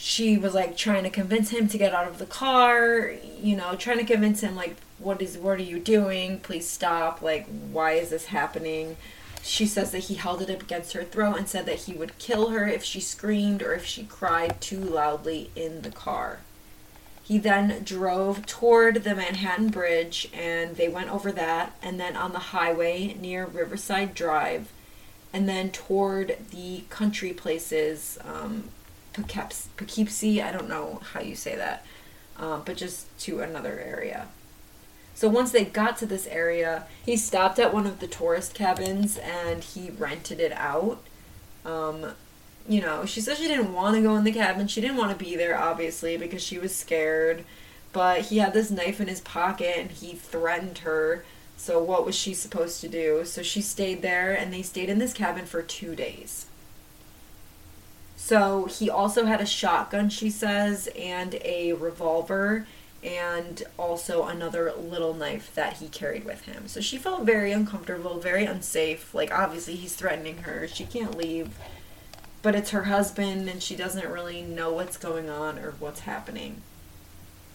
she 0.03 0.37
was 0.37 0.53
like 0.53 0.77
trying 0.77 1.05
to 1.05 1.11
convince 1.11 1.51
him 1.51 1.69
to 1.69 1.79
get 1.79 1.95
out 1.95 2.09
of 2.09 2.19
the 2.19 2.27
car, 2.27 3.13
you 3.41 3.55
know, 3.55 3.77
trying 3.77 3.99
to 3.99 4.05
convince 4.05 4.41
him 4.41 4.57
like 4.57 4.75
what 4.99 5.23
is 5.23 5.39
what 5.39 5.61
are 5.61 5.63
you 5.63 5.79
doing? 5.79 6.41
Please 6.41 6.69
stop. 6.69 7.23
Like 7.23 7.47
why 7.71 7.93
is 7.93 8.11
this 8.11 8.27
happening? 8.27 8.97
She 9.45 9.65
says 9.65 9.93
that 9.93 10.01
he 10.01 10.15
held 10.15 10.43
it 10.43 10.51
up 10.51 10.63
against 10.63 10.95
her 10.95 11.05
throat 11.05 11.37
and 11.37 11.49
said 11.49 11.67
that 11.67 11.83
he 11.83 11.93
would 11.93 12.19
kill 12.19 12.49
her 12.49 12.67
if 12.67 12.83
she 12.83 12.99
screamed 12.99 13.63
or 13.63 13.75
if 13.75 13.85
she 13.85 14.03
cried 14.03 14.61
too 14.61 14.81
loudly 14.81 15.53
in 15.55 15.83
the 15.83 15.91
car. 15.93 16.41
He 17.23 17.39
then 17.39 17.83
drove 17.85 18.47
toward 18.47 19.05
the 19.05 19.15
Manhattan 19.15 19.69
Bridge 19.69 20.29
and 20.35 20.77
they 20.77 20.89
went 20.89 21.11
over 21.11 21.31
that 21.33 21.77
and 21.83 21.99
then 21.99 22.17
on 22.17 22.33
the 22.33 22.39
highway 22.39 23.17
near 23.21 23.47
Riverside 23.47 24.15
Drive 24.15 24.69
and 25.33 25.49
then 25.49 25.71
toward 25.71 26.37
the 26.51 26.85
country 26.91 27.33
places 27.33 28.19
um, 28.25 28.65
Poughkeepsie, 29.13 30.43
I 30.43 30.53
don't 30.53 30.69
know 30.69 31.01
how 31.13 31.21
you 31.21 31.35
say 31.35 31.57
that, 31.57 31.85
um, 32.39 32.63
but 32.65 32.77
just 32.77 33.17
to 33.21 33.41
another 33.41 33.79
area. 33.79 34.29
So 35.15 35.29
once 35.29 35.53
they 35.53 35.65
got 35.65 35.97
to 35.99 36.07
this 36.07 36.27
area, 36.27 36.87
he 37.05 37.17
stopped 37.17 37.59
at 37.59 37.73
one 37.73 37.87
of 37.87 38.01
the 38.01 38.07
tourist 38.07 38.55
cabins 38.55 39.19
and 39.19 39.63
he 39.63 39.91
rented 39.91 40.41
it 40.41 40.53
out. 40.53 41.03
Um, 41.65 42.13
you 42.69 42.81
know, 42.81 43.05
she 43.05 43.21
said 43.21 43.37
she 43.37 43.49
didn't 43.49 43.73
want 43.73 43.97
to 43.97 44.03
go 44.03 44.17
in 44.17 44.25
the 44.25 44.33
cabin. 44.33 44.67
She 44.69 44.81
didn't 44.81 44.97
want 44.97 45.17
to 45.17 45.25
be 45.25 45.37
there, 45.37 45.59
obviously, 45.59 46.17
because 46.17 46.43
she 46.43 46.59
was 46.59 46.75
scared. 46.75 47.45
But 47.93 48.23
he 48.23 48.39
had 48.39 48.55
this 48.55 48.71
knife 48.71 49.01
in 49.01 49.09
his 49.09 49.21
pocket 49.21 49.77
and 49.77 49.91
he 49.91 50.15
threatened 50.15 50.79
her. 50.79 51.25
So, 51.57 51.83
what 51.83 52.07
was 52.07 52.15
she 52.15 52.35
supposed 52.35 52.81
to 52.81 52.89
do? 52.89 53.25
So, 53.25 53.43
she 53.43 53.61
stayed 53.63 54.03
there 54.03 54.33
and 54.33 54.53
they 54.53 54.63
stayed 54.63 54.89
in 54.89 54.99
this 54.99 55.13
cabin 55.13 55.47
for 55.47 55.63
two 55.63 55.95
days. 55.95 56.47
So 58.25 58.67
he 58.67 58.89
also 58.89 59.27
had 59.27 59.41
a 59.41 59.47
shotgun, 59.47 60.09
she 60.09 60.31
says, 60.31 60.89
and 60.97 61.35
a 61.45 61.73
revolver, 61.73 62.69
and 63.03 63.65
also 63.77 64.27
another 64.27 64.73
little 64.79 65.13
knife 65.13 65.53
that 65.57 65.79
he 65.79 65.89
carried 65.89 66.25
with 66.25 66.43
him. 66.43 66.69
So 66.69 66.81
she 66.81 66.99
felt 66.99 67.25
very 67.25 67.51
uncomfortable, 67.51 68.21
very 68.21 68.45
unsafe. 68.45 69.13
Like, 69.13 69.33
obviously, 69.33 69.75
he's 69.75 69.97
threatening 69.97 70.39
her. 70.39 70.69
She 70.69 70.85
can't 70.85 71.19
leave. 71.19 71.59
But 72.43 72.55
it's 72.55 72.71
her 72.71 72.85
husband, 72.85 73.49
and 73.49 73.63
she 73.63 73.77
doesn't 73.77 74.11
really 74.11 74.43
know 74.43 74.73
what's 74.73 74.97
going 74.97 75.31
on 75.31 75.59
or 75.59 75.73
what's 75.79 76.01
happening. 76.01 76.63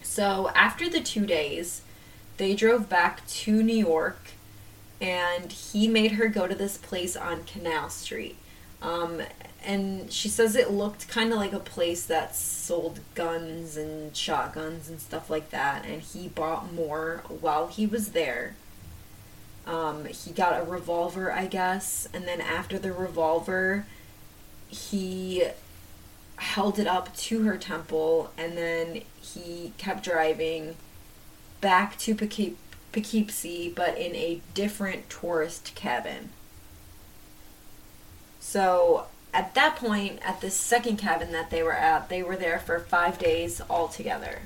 So 0.02 0.50
after 0.54 0.88
the 0.88 1.00
two 1.00 1.26
days, 1.26 1.82
they 2.38 2.54
drove 2.54 2.88
back 2.88 3.26
to 3.26 3.62
New 3.62 3.76
York, 3.76 4.30
and 5.00 5.52
he 5.52 5.86
made 5.86 6.12
her 6.12 6.28
go 6.28 6.46
to 6.46 6.54
this 6.54 6.78
place 6.78 7.16
on 7.16 7.44
Canal 7.44 7.90
Street. 7.90 8.36
Um, 8.80 9.20
and 9.64 10.12
she 10.12 10.28
says 10.28 10.54
it 10.54 10.70
looked 10.70 11.08
kind 11.08 11.32
of 11.32 11.38
like 11.38 11.52
a 11.52 11.58
place 11.58 12.06
that 12.06 12.34
sold 12.34 13.00
guns 13.14 13.76
and 13.76 14.16
shotguns 14.16 14.88
and 14.88 15.00
stuff 15.00 15.28
like 15.28 15.50
that 15.50 15.84
and 15.84 16.00
he 16.00 16.28
bought 16.28 16.72
more 16.72 17.22
while 17.28 17.66
he 17.66 17.86
was 17.86 18.10
there 18.10 18.54
um, 19.66 20.04
he 20.06 20.30
got 20.30 20.60
a 20.60 20.64
revolver 20.64 21.32
i 21.32 21.46
guess 21.46 22.08
and 22.14 22.26
then 22.26 22.40
after 22.40 22.78
the 22.78 22.92
revolver 22.92 23.86
he 24.68 25.44
held 26.36 26.78
it 26.78 26.86
up 26.86 27.14
to 27.16 27.42
her 27.42 27.56
temple 27.56 28.30
and 28.38 28.56
then 28.56 29.02
he 29.20 29.72
kept 29.76 30.04
driving 30.04 30.76
back 31.60 31.98
to 31.98 32.14
Poughkeepsie 32.14 33.72
but 33.74 33.98
in 33.98 34.14
a 34.14 34.40
different 34.54 35.10
tourist 35.10 35.74
cabin 35.74 36.30
so 38.38 39.06
at 39.34 39.54
that 39.54 39.76
point, 39.76 40.20
at 40.24 40.40
the 40.40 40.50
second 40.50 40.96
cabin 40.96 41.32
that 41.32 41.50
they 41.50 41.62
were 41.62 41.74
at, 41.74 42.08
they 42.08 42.22
were 42.22 42.36
there 42.36 42.58
for 42.58 42.78
five 42.78 43.18
days 43.18 43.60
altogether. 43.68 44.40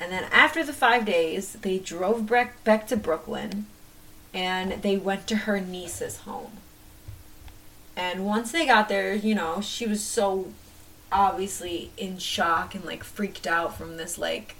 And 0.00 0.10
then 0.10 0.24
after 0.32 0.64
the 0.64 0.72
five 0.72 1.04
days, 1.04 1.52
they 1.52 1.78
drove 1.78 2.26
back, 2.26 2.64
back 2.64 2.86
to 2.88 2.96
Brooklyn 2.96 3.66
and 4.32 4.82
they 4.82 4.96
went 4.96 5.26
to 5.28 5.36
her 5.36 5.60
niece's 5.60 6.18
home. 6.18 6.52
And 8.00 8.24
once 8.24 8.50
they 8.50 8.64
got 8.64 8.88
there, 8.88 9.14
you 9.14 9.34
know, 9.34 9.60
she 9.60 9.86
was 9.86 10.02
so 10.02 10.54
obviously 11.12 11.90
in 11.98 12.16
shock 12.16 12.74
and 12.74 12.82
like 12.82 13.04
freaked 13.04 13.46
out 13.46 13.76
from 13.76 13.98
this 13.98 14.16
like 14.16 14.56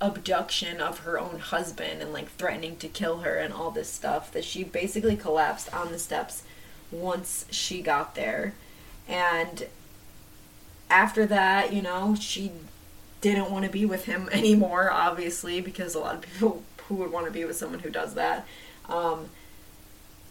abduction 0.00 0.80
of 0.80 1.00
her 1.00 1.18
own 1.18 1.40
husband 1.40 2.00
and 2.00 2.10
like 2.10 2.30
threatening 2.30 2.76
to 2.76 2.88
kill 2.88 3.18
her 3.18 3.36
and 3.36 3.52
all 3.52 3.70
this 3.70 3.92
stuff 3.92 4.32
that 4.32 4.44
she 4.44 4.64
basically 4.64 5.14
collapsed 5.14 5.74
on 5.74 5.92
the 5.92 5.98
steps 5.98 6.42
once 6.90 7.44
she 7.50 7.82
got 7.82 8.14
there. 8.14 8.54
And 9.06 9.66
after 10.88 11.26
that, 11.26 11.74
you 11.74 11.82
know, 11.82 12.14
she 12.18 12.50
didn't 13.20 13.50
want 13.50 13.66
to 13.66 13.70
be 13.70 13.84
with 13.84 14.06
him 14.06 14.26
anymore, 14.32 14.90
obviously, 14.90 15.60
because 15.60 15.94
a 15.94 15.98
lot 15.98 16.14
of 16.14 16.22
people 16.22 16.62
who 16.88 16.94
would 16.94 17.12
want 17.12 17.26
to 17.26 17.32
be 17.32 17.44
with 17.44 17.56
someone 17.56 17.80
who 17.80 17.90
does 17.90 18.14
that. 18.14 18.46
Um, 18.88 19.28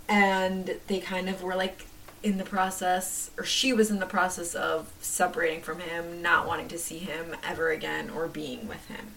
and 0.10 0.80
they 0.88 1.00
kind 1.00 1.30
of 1.30 1.44
were 1.44 1.56
like 1.56 1.86
in 2.24 2.38
the 2.38 2.44
process, 2.44 3.32
or 3.38 3.44
she 3.44 3.74
was 3.74 3.90
in 3.90 4.00
the 4.00 4.06
process 4.06 4.56
of 4.56 4.92
separating 5.02 5.62
from 5.62 5.80
him, 5.80 6.22
not 6.22 6.48
wanting 6.48 6.68
to 6.70 6.78
see 6.78 7.00
him 7.00 7.36
ever 7.44 7.70
again 7.70 8.10
or 8.10 8.28
being 8.28 8.68
with 8.68 8.88
him. 8.88 9.14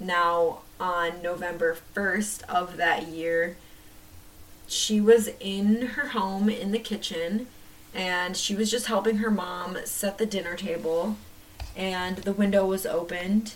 Now, 0.00 0.60
on 0.78 1.22
November 1.22 1.76
1st 1.94 2.42
of 2.48 2.76
that 2.76 3.08
year, 3.08 3.56
she 4.68 5.00
was 5.00 5.30
in 5.40 5.82
her 5.82 6.08
home 6.08 6.48
in 6.48 6.72
the 6.72 6.78
kitchen 6.78 7.46
and 7.94 8.36
she 8.36 8.54
was 8.54 8.70
just 8.70 8.86
helping 8.86 9.16
her 9.16 9.30
mom 9.30 9.78
set 9.84 10.18
the 10.18 10.26
dinner 10.26 10.54
table 10.56 11.16
and 11.74 12.18
the 12.18 12.32
window 12.32 12.66
was 12.66 12.84
opened 12.84 13.54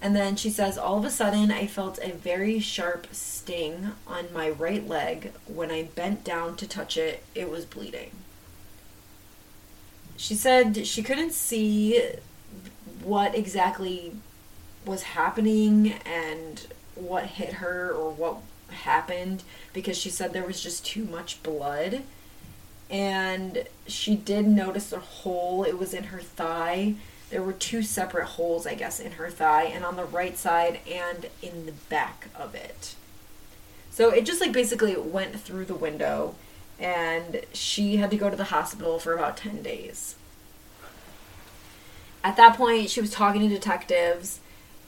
and 0.00 0.14
then 0.14 0.36
she 0.36 0.50
says 0.50 0.76
all 0.76 0.98
of 0.98 1.04
a 1.04 1.10
sudden 1.10 1.50
i 1.50 1.66
felt 1.66 1.98
a 2.02 2.12
very 2.12 2.58
sharp 2.58 3.06
sting 3.12 3.92
on 4.06 4.26
my 4.32 4.50
right 4.50 4.88
leg 4.88 5.32
when 5.46 5.70
i 5.70 5.82
bent 5.82 6.24
down 6.24 6.56
to 6.56 6.66
touch 6.66 6.96
it 6.96 7.22
it 7.34 7.50
was 7.50 7.64
bleeding 7.64 8.10
she 10.16 10.34
said 10.34 10.86
she 10.86 11.02
couldn't 11.02 11.32
see 11.32 12.00
what 13.02 13.34
exactly 13.34 14.12
was 14.86 15.02
happening 15.02 15.92
and 16.04 16.66
what 16.94 17.24
hit 17.24 17.54
her 17.54 17.90
or 17.90 18.10
what 18.10 18.36
happened 18.68 19.42
because 19.72 19.96
she 19.96 20.10
said 20.10 20.32
there 20.32 20.46
was 20.46 20.62
just 20.62 20.84
too 20.84 21.04
much 21.04 21.42
blood. 21.42 22.02
And 22.90 23.64
she 23.86 24.14
did 24.14 24.46
notice 24.46 24.92
a 24.92 25.00
hole, 25.00 25.64
it 25.64 25.78
was 25.78 25.94
in 25.94 26.04
her 26.04 26.20
thigh. 26.20 26.94
There 27.30 27.42
were 27.42 27.52
two 27.52 27.82
separate 27.82 28.26
holes, 28.26 28.66
I 28.66 28.74
guess, 28.74 29.00
in 29.00 29.12
her 29.12 29.30
thigh, 29.30 29.64
and 29.64 29.84
on 29.84 29.96
the 29.96 30.04
right 30.04 30.36
side 30.36 30.80
and 30.90 31.26
in 31.42 31.66
the 31.66 31.72
back 31.72 32.28
of 32.36 32.54
it. 32.54 32.94
So 33.90 34.10
it 34.10 34.24
just 34.26 34.40
like 34.40 34.52
basically 34.52 34.96
went 34.96 35.40
through 35.40 35.64
the 35.66 35.74
window, 35.74 36.34
and 36.78 37.42
she 37.52 37.96
had 37.96 38.10
to 38.10 38.16
go 38.16 38.30
to 38.30 38.36
the 38.36 38.44
hospital 38.44 38.98
for 38.98 39.14
about 39.14 39.36
10 39.36 39.62
days. 39.62 40.16
at 42.22 42.36
that 42.36 42.56
point, 42.56 42.88
she 42.88 43.00
was 43.02 43.10
talking 43.10 43.42
to 43.42 43.48
detectives 43.48 44.40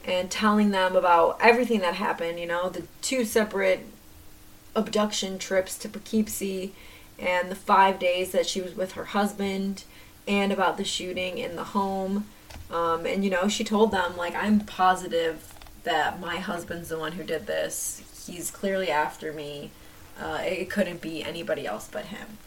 and 0.05 0.31
telling 0.31 0.71
them 0.71 0.97
about 0.97 1.37
everything 1.41 1.81
that 1.81 1.95
happened. 1.95 2.41
You 2.41 2.47
know, 2.47 2.71
the 2.71 2.85
two 3.03 3.25
separate 3.25 3.87
abduction 4.75 5.39
trips 5.39 5.77
to 5.79 5.89
Poughkeepsie 5.89 6.73
and 7.19 7.51
the 7.51 7.55
five 7.57 7.99
days 7.99 8.33
that 8.33 8.47
she 8.47 8.61
was 8.61 8.75
with 8.75 8.93
her 8.93 9.07
husband 9.07 9.85
and 10.27 10.53
about 10.53 10.77
the 10.77 10.85
shooting 10.85 11.39
in 11.39 11.57
the 11.57 11.65
home. 11.65 12.27
Um, 12.71 13.07
and, 13.07 13.25
you 13.25 13.31
know, 13.31 13.49
she 13.49 13.65
told 13.65 13.93
them, 13.93 14.17
like, 14.17 14.35
I'm 14.35 14.61
positive 14.61 15.55
that 15.85 16.19
my 16.21 16.37
husband's 16.37 16.89
the 16.89 16.99
one 16.99 17.13
who 17.13 17.23
did 17.23 17.47
this. 17.47 18.03
He's 18.27 18.51
clearly 18.51 18.91
after 18.91 19.33
me. 19.33 19.71
Uh, 20.21 20.41
it 20.43 20.69
couldn't 20.69 21.01
be 21.01 21.23
anybody 21.23 21.67
else 21.67 21.89
but 21.91 22.07
him. 22.07 22.39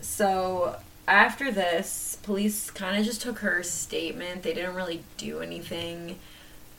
So 0.00 0.76
after 1.08 1.50
this, 1.50 2.18
police 2.22 2.70
kind 2.70 2.98
of 2.98 3.04
just 3.04 3.22
took 3.22 3.38
her 3.38 3.62
statement. 3.62 4.42
They 4.42 4.52
didn't 4.52 4.74
really 4.74 5.02
do 5.16 5.40
anything. 5.40 6.18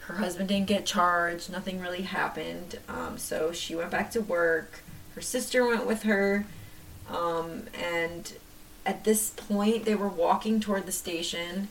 Her 0.02 0.16
husband 0.16 0.50
didn't 0.50 0.68
get 0.68 0.86
charged. 0.86 1.52
Nothing 1.52 1.82
really 1.82 2.04
happened. 2.04 2.80
Um, 2.88 3.18
so 3.18 3.52
she 3.52 3.76
went 3.76 3.90
back 3.90 4.12
to 4.12 4.22
work. 4.22 4.84
Her 5.16 5.22
sister 5.22 5.66
went 5.66 5.88
with 5.88 6.04
her. 6.04 6.46
Um, 7.10 7.64
and 7.74 8.34
at 8.88 9.04
this 9.04 9.32
point, 9.32 9.84
they 9.84 9.96
were 9.96 10.08
walking 10.08 10.62
toward 10.62 10.86
the 10.86 10.92
station, 10.94 11.68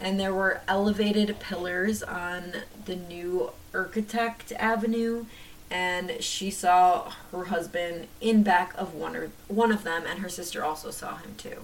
and 0.00 0.18
there 0.18 0.34
were 0.34 0.60
elevated 0.66 1.38
pillars 1.38 2.02
on 2.02 2.52
the 2.84 2.96
New 2.96 3.52
Utrecht 3.72 4.52
Avenue. 4.58 5.26
And 5.70 6.22
she 6.22 6.50
saw 6.50 7.12
her 7.32 7.46
husband 7.46 8.08
in 8.20 8.42
back 8.42 8.72
of 8.76 8.94
one 8.94 9.16
or 9.16 9.30
one 9.48 9.72
of 9.72 9.84
them, 9.84 10.04
and 10.06 10.20
her 10.20 10.28
sister 10.28 10.64
also 10.64 10.90
saw 10.90 11.16
him 11.16 11.34
too. 11.38 11.62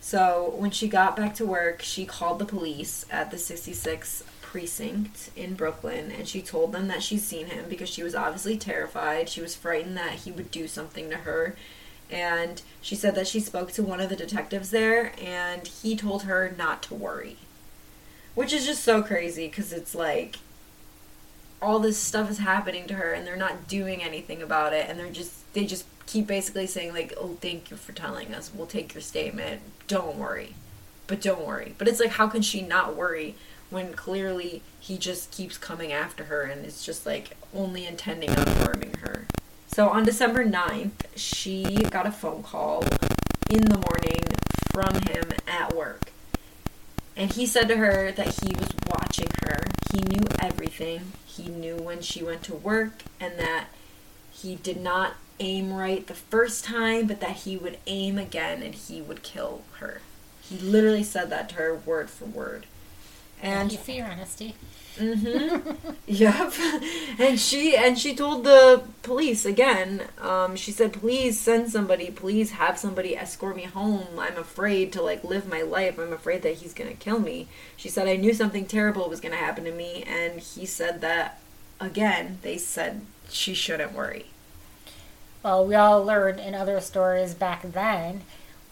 So 0.00 0.54
when 0.58 0.70
she 0.70 0.88
got 0.88 1.16
back 1.16 1.34
to 1.36 1.46
work, 1.46 1.80
she 1.80 2.04
called 2.04 2.38
the 2.38 2.44
police 2.44 3.06
at 3.10 3.30
the 3.30 3.38
66 3.38 4.24
precinct 4.42 5.30
in 5.34 5.54
Brooklyn 5.54 6.12
and 6.12 6.28
she 6.28 6.40
told 6.40 6.70
them 6.70 6.86
that 6.86 7.02
she'd 7.02 7.18
seen 7.18 7.46
him 7.46 7.64
because 7.68 7.88
she 7.88 8.04
was 8.04 8.14
obviously 8.14 8.56
terrified. 8.56 9.28
She 9.28 9.40
was 9.40 9.56
frightened 9.56 9.96
that 9.96 10.12
he 10.12 10.30
would 10.30 10.50
do 10.50 10.68
something 10.68 11.10
to 11.10 11.16
her. 11.16 11.56
And 12.14 12.62
she 12.80 12.94
said 12.94 13.16
that 13.16 13.26
she 13.26 13.40
spoke 13.40 13.72
to 13.72 13.82
one 13.82 14.00
of 14.00 14.08
the 14.08 14.14
detectives 14.14 14.70
there 14.70 15.12
and 15.20 15.66
he 15.66 15.96
told 15.96 16.22
her 16.22 16.54
not 16.56 16.80
to 16.84 16.94
worry. 16.94 17.38
Which 18.36 18.52
is 18.52 18.64
just 18.64 18.84
so 18.84 19.02
crazy 19.02 19.48
because 19.48 19.72
it's 19.72 19.96
like 19.96 20.36
all 21.60 21.80
this 21.80 21.98
stuff 21.98 22.30
is 22.30 22.38
happening 22.38 22.86
to 22.86 22.94
her 22.94 23.12
and 23.12 23.26
they're 23.26 23.34
not 23.34 23.66
doing 23.66 24.00
anything 24.00 24.42
about 24.42 24.72
it 24.72 24.88
and 24.88 24.96
they're 24.96 25.10
just 25.10 25.52
they 25.54 25.64
just 25.66 25.86
keep 26.06 26.28
basically 26.28 26.66
saying 26.68 26.92
like 26.92 27.12
oh 27.16 27.36
thank 27.40 27.68
you 27.72 27.76
for 27.76 27.90
telling 27.90 28.32
us. 28.32 28.52
We'll 28.54 28.68
take 28.68 28.94
your 28.94 29.00
statement. 29.00 29.62
Don't 29.88 30.16
worry. 30.16 30.54
But 31.08 31.20
don't 31.20 31.44
worry. 31.44 31.74
But 31.78 31.88
it's 31.88 31.98
like 31.98 32.10
how 32.10 32.28
can 32.28 32.42
she 32.42 32.62
not 32.62 32.94
worry 32.94 33.34
when 33.70 33.92
clearly 33.92 34.62
he 34.78 34.98
just 34.98 35.32
keeps 35.32 35.58
coming 35.58 35.90
after 35.92 36.24
her 36.24 36.42
and 36.42 36.64
is 36.64 36.84
just 36.84 37.06
like 37.06 37.36
only 37.52 37.86
intending 37.86 38.30
on 38.30 38.46
harming 38.46 38.94
her? 39.02 39.26
So 39.66 39.88
on 39.88 40.04
december 40.04 40.44
9th 40.44 41.03
she 41.16 41.64
got 41.90 42.06
a 42.06 42.12
phone 42.12 42.42
call 42.42 42.82
in 43.50 43.62
the 43.62 43.78
morning 43.78 44.22
from 44.72 44.94
him 45.08 45.30
at 45.46 45.74
work 45.74 46.10
and 47.16 47.32
he 47.32 47.46
said 47.46 47.68
to 47.68 47.76
her 47.76 48.10
that 48.12 48.40
he 48.42 48.54
was 48.54 48.70
watching 48.90 49.28
her 49.44 49.60
he 49.92 50.00
knew 50.02 50.26
everything 50.40 51.12
he 51.24 51.48
knew 51.48 51.76
when 51.76 52.00
she 52.00 52.22
went 52.22 52.42
to 52.42 52.54
work 52.54 53.02
and 53.20 53.38
that 53.38 53.66
he 54.32 54.56
did 54.56 54.80
not 54.80 55.14
aim 55.40 55.72
right 55.72 56.06
the 56.06 56.14
first 56.14 56.64
time, 56.64 57.06
but 57.06 57.20
that 57.20 57.36
he 57.38 57.56
would 57.56 57.78
aim 57.86 58.18
again 58.18 58.62
and 58.62 58.74
he 58.74 59.00
would 59.00 59.22
kill 59.22 59.62
her. 59.78 60.00
He 60.42 60.58
literally 60.58 61.02
said 61.02 61.30
that 61.30 61.48
to 61.50 61.54
her 61.56 61.74
word 61.74 62.10
for 62.10 62.26
word. 62.26 62.66
And 63.42 63.72
you 63.72 63.78
for 63.78 63.90
your 63.92 64.06
honesty. 64.06 64.54
Mm-hmm. 64.96 65.92
yep. 66.06 66.52
And 67.18 67.38
she 67.38 67.76
and 67.76 67.98
she 67.98 68.14
told 68.14 68.44
the 68.44 68.82
police 69.02 69.44
again. 69.44 70.04
Um, 70.20 70.56
she 70.56 70.70
said, 70.70 70.92
"Please 70.92 71.38
send 71.38 71.70
somebody. 71.70 72.10
Please 72.10 72.52
have 72.52 72.78
somebody 72.78 73.16
escort 73.16 73.56
me 73.56 73.64
home. 73.64 74.18
I'm 74.18 74.36
afraid 74.36 74.92
to 74.92 75.02
like 75.02 75.24
live 75.24 75.48
my 75.48 75.62
life. 75.62 75.98
I'm 75.98 76.12
afraid 76.12 76.42
that 76.42 76.56
he's 76.56 76.74
gonna 76.74 76.94
kill 76.94 77.18
me." 77.18 77.48
She 77.76 77.88
said, 77.88 78.06
"I 78.06 78.16
knew 78.16 78.32
something 78.32 78.66
terrible 78.66 79.08
was 79.08 79.20
gonna 79.20 79.36
happen 79.36 79.64
to 79.64 79.72
me," 79.72 80.04
and 80.06 80.40
he 80.40 80.64
said 80.66 81.00
that 81.00 81.40
again. 81.80 82.38
They 82.42 82.58
said 82.58 83.00
she 83.28 83.54
shouldn't 83.54 83.92
worry. 83.92 84.26
Well, 85.42 85.66
we 85.66 85.74
all 85.74 86.02
learned 86.02 86.40
in 86.40 86.54
other 86.54 86.80
stories 86.80 87.34
back 87.34 87.62
then. 87.62 88.22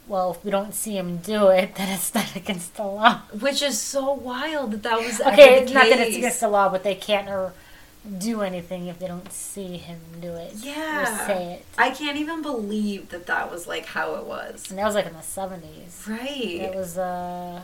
Well, 0.07 0.33
if 0.33 0.45
we 0.45 0.51
don't 0.51 0.75
see 0.75 0.97
him 0.97 1.19
do 1.19 1.49
it, 1.49 1.75
then 1.77 1.89
it's 1.89 2.15
not 2.15 2.35
against 2.35 2.75
the 2.75 2.85
law. 2.85 3.23
Which 3.39 3.63
is 3.63 3.79
so 3.81 4.13
wild 4.13 4.73
that 4.73 4.83
that 4.83 4.99
was 4.99 5.21
okay. 5.21 5.63
It's 5.63 5.73
not 5.73 5.89
that 5.89 6.01
it's 6.01 6.17
against 6.17 6.41
the 6.41 6.49
law, 6.49 6.69
but 6.69 6.83
they 6.83 6.95
can't 6.95 7.29
or 7.29 7.55
do 8.19 8.43
anything 8.43 8.89
if 8.89 8.99
they 8.99 9.07
don't 9.07 9.33
see 9.33 9.77
him 9.77 10.01
do 10.21 10.35
it. 10.35 10.55
Yeah, 10.57 11.27
say 11.27 11.53
it. 11.55 11.67
I 11.79 11.91
can't 11.91 12.17
even 12.17 12.43
believe 12.43 13.11
that 13.11 13.27
that 13.27 13.51
was 13.51 13.67
like 13.69 13.87
how 13.87 14.17
it 14.17 14.25
was. 14.25 14.69
And 14.71 14.79
that 14.79 14.85
was 14.85 14.95
like 14.95 15.07
in 15.07 15.13
the 15.13 15.23
seventies, 15.23 16.05
right? 16.09 16.29
It 16.29 16.75
was 16.75 16.99
uh, 16.99 17.63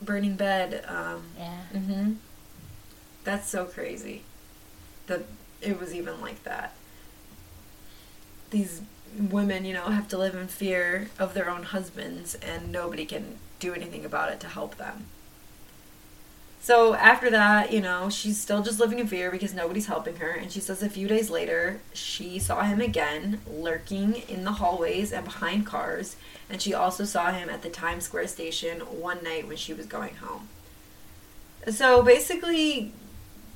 burning 0.00 0.36
bed. 0.36 0.84
Um, 0.88 1.24
yeah. 1.38 1.60
Mm-hmm. 1.74 2.12
That's 3.24 3.50
so 3.50 3.66
crazy. 3.66 4.22
That 5.08 5.24
it 5.60 5.78
was 5.78 5.94
even 5.94 6.22
like 6.22 6.42
that 6.44 6.74
these 8.50 8.82
women, 9.18 9.64
you 9.64 9.74
know, 9.74 9.84
have 9.84 10.08
to 10.08 10.18
live 10.18 10.34
in 10.34 10.46
fear 10.46 11.08
of 11.18 11.34
their 11.34 11.50
own 11.50 11.64
husbands 11.64 12.36
and 12.36 12.70
nobody 12.70 13.04
can 13.04 13.38
do 13.58 13.74
anything 13.74 14.04
about 14.04 14.32
it 14.32 14.40
to 14.40 14.48
help 14.48 14.76
them. 14.76 15.06
So 16.62 16.94
after 16.94 17.30
that, 17.30 17.72
you 17.72 17.80
know, 17.80 18.10
she's 18.10 18.38
still 18.38 18.62
just 18.62 18.78
living 18.78 18.98
in 18.98 19.06
fear 19.06 19.30
because 19.30 19.54
nobody's 19.54 19.86
helping 19.86 20.16
her. 20.16 20.30
And 20.30 20.52
she 20.52 20.60
says 20.60 20.82
a 20.82 20.90
few 20.90 21.08
days 21.08 21.30
later, 21.30 21.80
she 21.94 22.38
saw 22.38 22.62
him 22.62 22.82
again 22.82 23.40
lurking 23.50 24.16
in 24.28 24.44
the 24.44 24.52
hallways 24.52 25.10
and 25.10 25.24
behind 25.24 25.64
cars. 25.64 26.16
And 26.50 26.60
she 26.60 26.74
also 26.74 27.04
saw 27.04 27.32
him 27.32 27.48
at 27.48 27.62
the 27.62 27.70
Times 27.70 28.04
Square 28.04 28.26
station 28.28 28.80
one 28.80 29.24
night 29.24 29.48
when 29.48 29.56
she 29.56 29.72
was 29.72 29.86
going 29.86 30.16
home. 30.16 30.48
So 31.68 32.02
basically, 32.02 32.92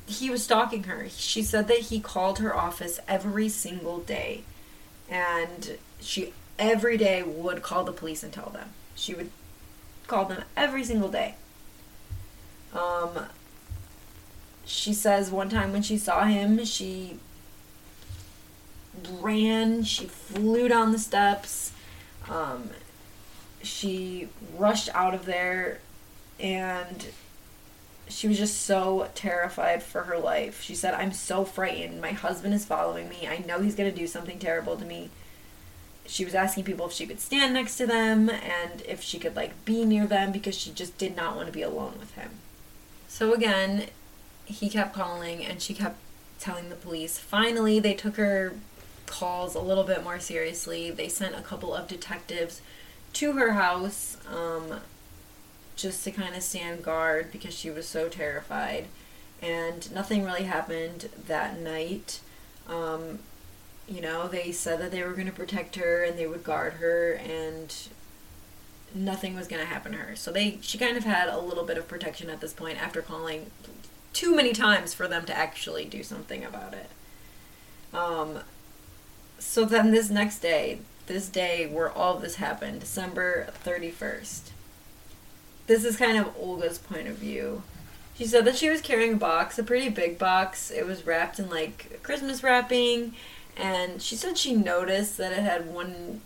he 0.07 0.31
was 0.31 0.43
stalking 0.43 0.85
her. 0.85 1.07
She 1.11 1.43
said 1.43 1.69
that 1.69 1.79
he 1.79 2.01
called 2.01 2.39
her 2.39 2.57
office 2.57 3.01
every 3.07 3.51
single 3.51 3.99
day 3.99 4.45
and 5.15 5.79
she 6.01 6.33
every 6.59 6.97
day 6.97 7.23
would 7.23 7.63
call 7.63 7.85
the 7.85 7.93
police 7.93 8.25
and 8.25 8.33
tell 8.33 8.51
them. 8.51 8.71
She 8.97 9.15
would 9.15 9.31
call 10.09 10.25
them 10.25 10.43
every 10.57 10.83
single 10.83 11.09
day. 11.09 11.37
Um, 12.75 13.27
she 14.65 14.93
says 14.93 15.31
one 15.31 15.49
time 15.49 15.73
when 15.73 15.83
she 15.83 15.97
saw 15.97 16.25
him, 16.25 16.65
she 16.65 17.19
ran, 19.21 19.85
she 19.85 20.07
flew 20.07 20.67
down 20.67 20.91
the 20.91 20.99
steps, 20.99 21.73
um, 22.29 22.71
she 23.63 24.29
rushed 24.57 24.89
out 24.95 25.15
of 25.15 25.27
there, 25.27 25.79
and 26.41 27.07
she 28.09 28.29
was 28.29 28.39
just 28.39 28.63
so 28.63 29.09
terrified 29.15 29.83
for 29.83 30.03
her 30.03 30.19
life. 30.19 30.63
She 30.63 30.75
said, 30.75 30.95
I'm 30.95 31.13
so 31.13 31.45
frightened. 31.45 32.01
My 32.01 32.13
husband 32.13 32.55
is 32.55 32.65
following 32.65 33.09
me. 33.09 33.27
I 33.27 33.39
know 33.39 33.61
he's 33.61 33.75
going 33.75 33.91
to 33.91 33.97
do 33.97 34.07
something 34.07 34.39
terrible 34.39 34.77
to 34.77 34.85
me. 34.85 35.11
She 36.07 36.25
was 36.25 36.35
asking 36.35 36.65
people 36.65 36.87
if 36.87 36.93
she 36.93 37.07
could 37.07 37.21
stand 37.21 37.55
next 37.55 37.77
to 37.79 37.87
them 37.87 38.29
and 38.29 38.83
if 38.87 39.03
she 39.03 39.19
could, 39.19 39.35
like, 39.35 39.65
be 39.65 39.87
near 39.87 40.07
them 40.07 40.33
because 40.33 40.57
she 40.57 40.71
just 40.71 40.99
did 40.99 41.17
not 41.17 41.35
want 41.35 41.47
to 41.47 41.53
be 41.53 41.63
alone 41.63 41.95
with 41.99 42.15
him. 42.15 42.31
So, 43.09 43.33
again, 43.33 43.87
he 44.45 44.69
kept 44.69 44.95
calling 44.95 45.45
and 45.45 45.63
she 45.63 45.73
kept 45.73 45.97
telling 46.39 46.69
the 46.69 46.77
police. 46.77 47.19
Finally, 47.19 47.81
they 47.81 47.95
took 47.95 48.17
her 48.17 48.53
calls 49.07 49.55
a 49.55 49.61
little 49.61 49.85
bit 49.85 50.05
more 50.05 50.21
seriously. 50.21 50.91
They 50.91 51.09
sent 51.09 51.35
a 51.35 51.41
couple 51.41 51.75
of 51.75 51.89
detectives 51.89 52.61
to 53.15 53.33
her 53.33 53.53
house. 53.53 54.19
Um, 54.31 54.81
just 55.77 56.05
to 56.05 56.11
kind 56.11 56.35
of 56.35 56.43
stand 56.43 56.83
guard 56.83 57.33
because 57.33 57.55
she 57.55 57.71
was 57.71 57.87
so 57.87 58.09
terrified. 58.09 58.87
And 59.43 59.93
nothing 59.93 60.25
really 60.25 60.45
happened 60.45 61.09
that 61.27 61.59
night. 61.59 62.21
Um, 62.69 63.19
you 63.87 64.01
know, 64.01 64.29
they 64.29 64.53
said 64.53 64.81
that 64.81 64.91
they 64.91 65.03
were 65.03 65.13
going 65.13 65.27
to 65.27 65.33
protect 65.33 65.77
her 65.77 66.03
and 66.03 66.19
they 66.19 66.27
would 66.27 66.45
guard 66.45 66.75
her, 66.75 67.13
and 67.13 67.75
nothing 68.95 69.35
was 69.35 69.47
going 69.47 69.61
to 69.61 69.69
happen 69.69 69.93
to 69.93 69.99
her. 69.99 70.17
So 70.17 70.33
they, 70.33 70.59
she 70.63 70.79
kind 70.79 70.97
of 70.97 71.05
had 71.05 71.29
a 71.29 71.39
little 71.39 71.65
bit 71.65 71.77
of 71.77 71.89
protection 71.89 72.31
at 72.31 72.41
this 72.41 72.53
point 72.53 72.81
after 72.81 73.03
calling 73.03 73.51
too 74.13 74.35
many 74.35 74.53
times 74.53 74.95
for 74.95 75.09
them 75.09 75.27
to 75.27 75.37
actually 75.37 75.85
do 75.85 76.03
something 76.03 76.45
about 76.45 76.73
it. 76.73 76.89
Um, 77.93 78.41
so 79.39 79.65
then 79.65 79.91
this 79.91 80.09
next 80.09 80.39
day, 80.39 80.79
this 81.07 81.29
day 81.29 81.67
where 81.67 81.91
all 81.91 82.19
this 82.19 82.37
happened, 82.37 82.81
December 82.81 83.49
31st, 83.65 84.51
this 85.67 85.85
is 85.85 85.97
kind 85.97 86.19
of 86.19 86.35
Olga's 86.39 86.79
point 86.79 87.09
of 87.09 87.17
view. 87.17 87.63
She 88.17 88.27
said 88.27 88.45
that 88.45 88.57
she 88.57 88.71
was 88.71 88.81
carrying 88.81 89.15
a 89.15 89.17
box, 89.17 89.59
a 89.59 89.65
pretty 89.65 89.89
big 89.89 90.19
box. 90.19 90.71
It 90.71 90.87
was 90.87 91.05
wrapped 91.07 91.39
in 91.39 91.51
like 91.51 92.01
Christmas 92.03 92.43
wrapping, 92.43 93.15
and 93.57 94.01
she 94.01 94.15
said 94.15 94.39
she 94.39 94.55
noticed 94.55 95.19
that 95.19 95.33
it 95.33 95.43
had 95.43 95.73
one 95.73 96.21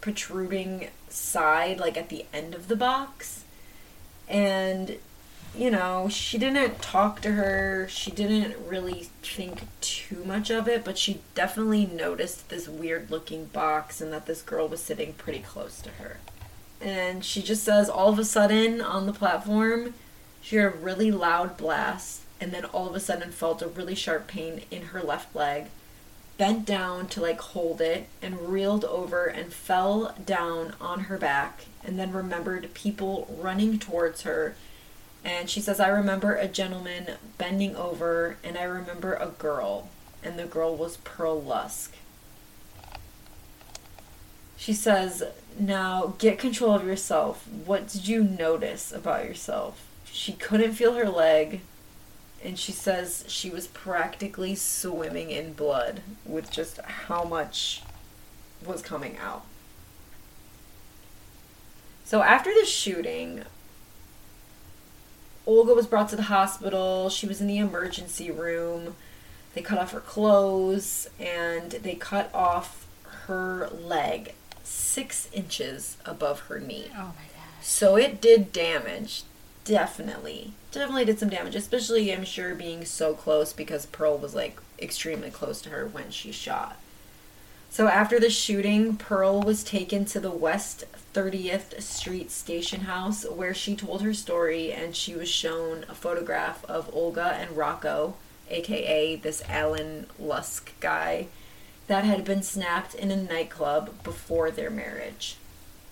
protruding 0.00 0.88
side, 1.08 1.78
like 1.78 1.96
at 1.96 2.08
the 2.08 2.26
end 2.32 2.54
of 2.54 2.68
the 2.68 2.76
box. 2.76 3.44
And, 4.28 4.96
you 5.56 5.70
know, 5.70 6.08
she 6.10 6.38
didn't 6.38 6.80
talk 6.80 7.20
to 7.22 7.32
her. 7.32 7.86
She 7.90 8.10
didn't 8.10 8.56
really 8.66 9.08
think 9.22 9.62
too 9.80 10.24
much 10.24 10.50
of 10.50 10.68
it, 10.68 10.84
but 10.84 10.96
she 10.96 11.20
definitely 11.34 11.86
noticed 11.86 12.48
this 12.48 12.68
weird 12.68 13.10
looking 13.10 13.46
box 13.46 14.00
and 14.00 14.12
that 14.12 14.26
this 14.26 14.42
girl 14.42 14.68
was 14.68 14.82
sitting 14.82 15.12
pretty 15.14 15.40
close 15.40 15.80
to 15.82 15.90
her. 15.90 16.18
And 16.84 17.24
she 17.24 17.42
just 17.42 17.64
says, 17.64 17.88
all 17.88 18.10
of 18.10 18.18
a 18.18 18.24
sudden 18.26 18.82
on 18.82 19.06
the 19.06 19.12
platform, 19.14 19.94
she 20.42 20.56
heard 20.56 20.74
a 20.74 20.76
really 20.76 21.10
loud 21.10 21.56
blast 21.56 22.20
and 22.38 22.52
then 22.52 22.66
all 22.66 22.90
of 22.90 22.94
a 22.94 23.00
sudden 23.00 23.32
felt 23.32 23.62
a 23.62 23.68
really 23.68 23.94
sharp 23.94 24.26
pain 24.26 24.60
in 24.70 24.82
her 24.86 25.00
left 25.00 25.34
leg 25.34 25.68
bent 26.36 26.66
down 26.66 27.06
to 27.06 27.22
like 27.22 27.40
hold 27.40 27.80
it 27.80 28.06
and 28.20 28.50
reeled 28.50 28.84
over 28.84 29.24
and 29.24 29.50
fell 29.50 30.14
down 30.26 30.74
on 30.78 31.00
her 31.00 31.16
back 31.16 31.64
and 31.82 31.98
then 31.98 32.12
remembered 32.12 32.74
people 32.74 33.34
running 33.40 33.78
towards 33.78 34.22
her. 34.22 34.54
And 35.24 35.48
she 35.48 35.62
says 35.62 35.80
i 35.80 35.88
remember 35.88 36.34
a 36.34 36.46
gentleman 36.46 37.12
bending 37.38 37.74
over 37.76 38.36
and 38.44 38.58
i 38.58 38.64
remember 38.64 39.14
a 39.14 39.28
girl 39.28 39.88
and 40.22 40.38
the 40.38 40.44
girl 40.44 40.76
was 40.76 40.98
pearl 40.98 41.40
lusk 41.40 41.94
she 44.64 44.72
says 44.72 45.22
now 45.58 46.14
get 46.18 46.38
control 46.38 46.72
of 46.72 46.86
yourself 46.86 47.46
what 47.64 47.86
did 47.86 48.08
you 48.08 48.24
notice 48.24 48.90
about 48.92 49.24
yourself 49.24 49.86
she 50.04 50.32
couldn't 50.32 50.72
feel 50.72 50.94
her 50.94 51.08
leg 51.08 51.60
and 52.44 52.58
she 52.58 52.72
says 52.72 53.24
she 53.26 53.48
was 53.48 53.66
practically 53.68 54.54
swimming 54.54 55.30
in 55.30 55.54
blood 55.54 56.02
with 56.26 56.50
just 56.50 56.78
how 56.82 57.24
much 57.24 57.82
was 58.64 58.82
coming 58.82 59.16
out. 59.16 59.44
So 62.04 62.22
after 62.22 62.52
the 62.52 62.66
shooting, 62.66 63.44
Olga 65.46 65.72
was 65.72 65.86
brought 65.86 66.10
to 66.10 66.16
the 66.16 66.24
hospital. 66.24 67.08
She 67.08 67.26
was 67.26 67.40
in 67.40 67.46
the 67.46 67.58
emergency 67.58 68.30
room. 68.30 68.94
They 69.54 69.62
cut 69.62 69.78
off 69.78 69.92
her 69.92 70.00
clothes 70.00 71.08
and 71.18 71.70
they 71.70 71.94
cut 71.94 72.30
off 72.34 72.86
her 73.26 73.70
leg 73.70 74.34
six 74.64 75.28
inches 75.32 75.96
above 76.04 76.40
her 76.40 76.58
knee. 76.58 76.86
Oh 76.94 76.98
my 76.98 77.04
god. 77.04 77.62
So 77.62 77.96
it 77.96 78.20
did 78.20 78.52
damage 78.52 79.22
definitely 79.64 80.52
definitely 80.70 81.04
did 81.06 81.18
some 81.18 81.30
damage 81.30 81.54
especially 81.54 82.12
i'm 82.12 82.24
sure 82.24 82.54
being 82.54 82.84
so 82.84 83.14
close 83.14 83.52
because 83.52 83.86
pearl 83.86 84.18
was 84.18 84.34
like 84.34 84.58
extremely 84.78 85.30
close 85.30 85.62
to 85.62 85.70
her 85.70 85.86
when 85.86 86.10
she 86.10 86.30
shot 86.30 86.76
so 87.70 87.88
after 87.88 88.20
the 88.20 88.28
shooting 88.28 88.94
pearl 88.96 89.40
was 89.40 89.64
taken 89.64 90.04
to 90.04 90.20
the 90.20 90.30
west 90.30 90.84
30th 91.14 91.80
street 91.80 92.30
station 92.30 92.82
house 92.82 93.24
where 93.24 93.54
she 93.54 93.74
told 93.74 94.02
her 94.02 94.12
story 94.12 94.70
and 94.70 94.94
she 94.94 95.14
was 95.14 95.30
shown 95.30 95.84
a 95.88 95.94
photograph 95.94 96.62
of 96.66 96.92
olga 96.94 97.34
and 97.40 97.56
rocco 97.56 98.14
aka 98.50 99.16
this 99.16 99.42
alan 99.48 100.06
lusk 100.18 100.72
guy 100.80 101.26
that 101.86 102.04
had 102.04 102.24
been 102.24 102.42
snapped 102.42 102.94
in 102.94 103.10
a 103.10 103.16
nightclub 103.16 104.02
before 104.02 104.50
their 104.50 104.70
marriage 104.70 105.36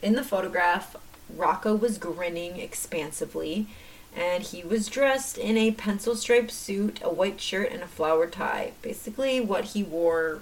in 0.02 0.14
the 0.14 0.24
photograph 0.24 0.96
Rocco 1.34 1.74
was 1.74 1.96
grinning 1.96 2.58
expansively, 2.58 3.68
and 4.14 4.42
he 4.42 4.62
was 4.62 4.88
dressed 4.88 5.38
in 5.38 5.56
a 5.56 5.70
pencil 5.70 6.16
striped 6.16 6.50
suit, 6.50 7.00
a 7.02 7.08
white 7.08 7.40
shirt, 7.40 7.70
and 7.72 7.82
a 7.82 7.86
flower 7.86 8.26
tie. 8.26 8.72
Basically, 8.82 9.40
what 9.40 9.66
he 9.66 9.82
wore, 9.82 10.40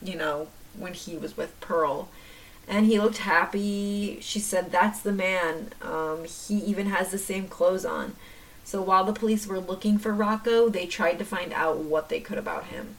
you 0.00 0.16
know, 0.16 0.48
when 0.78 0.94
he 0.94 1.16
was 1.16 1.36
with 1.36 1.60
Pearl. 1.60 2.08
And 2.66 2.86
he 2.86 2.98
looked 2.98 3.18
happy. 3.18 4.18
She 4.20 4.38
said, 4.38 4.70
That's 4.70 5.00
the 5.00 5.12
man. 5.12 5.72
Um, 5.82 6.24
he 6.24 6.54
even 6.58 6.86
has 6.86 7.10
the 7.10 7.18
same 7.18 7.48
clothes 7.48 7.84
on. 7.84 8.14
So 8.64 8.80
while 8.80 9.04
the 9.04 9.12
police 9.12 9.46
were 9.46 9.58
looking 9.58 9.98
for 9.98 10.14
Rocco, 10.14 10.68
they 10.68 10.86
tried 10.86 11.18
to 11.18 11.24
find 11.24 11.52
out 11.52 11.78
what 11.78 12.08
they 12.08 12.20
could 12.20 12.38
about 12.38 12.66
him. 12.66 12.94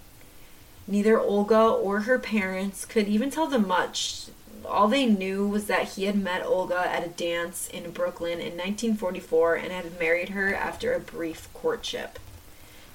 Neither 0.87 1.19
Olga 1.19 1.61
or 1.61 2.01
her 2.01 2.19
parents 2.19 2.85
could 2.85 3.07
even 3.07 3.31
tell 3.31 3.47
them 3.47 3.67
much 3.67 4.27
all 4.65 4.87
they 4.87 5.05
knew 5.05 5.47
was 5.47 5.67
that 5.67 5.89
he 5.89 6.05
had 6.05 6.15
met 6.15 6.45
Olga 6.45 6.87
at 6.87 7.05
a 7.05 7.09
dance 7.09 7.67
in 7.67 7.91
Brooklyn 7.91 8.39
in 8.39 8.57
1944 8.57 9.55
and 9.55 9.71
had 9.71 9.99
married 9.99 10.29
her 10.29 10.53
after 10.53 10.93
a 10.93 10.99
brief 10.99 11.51
courtship. 11.53 12.19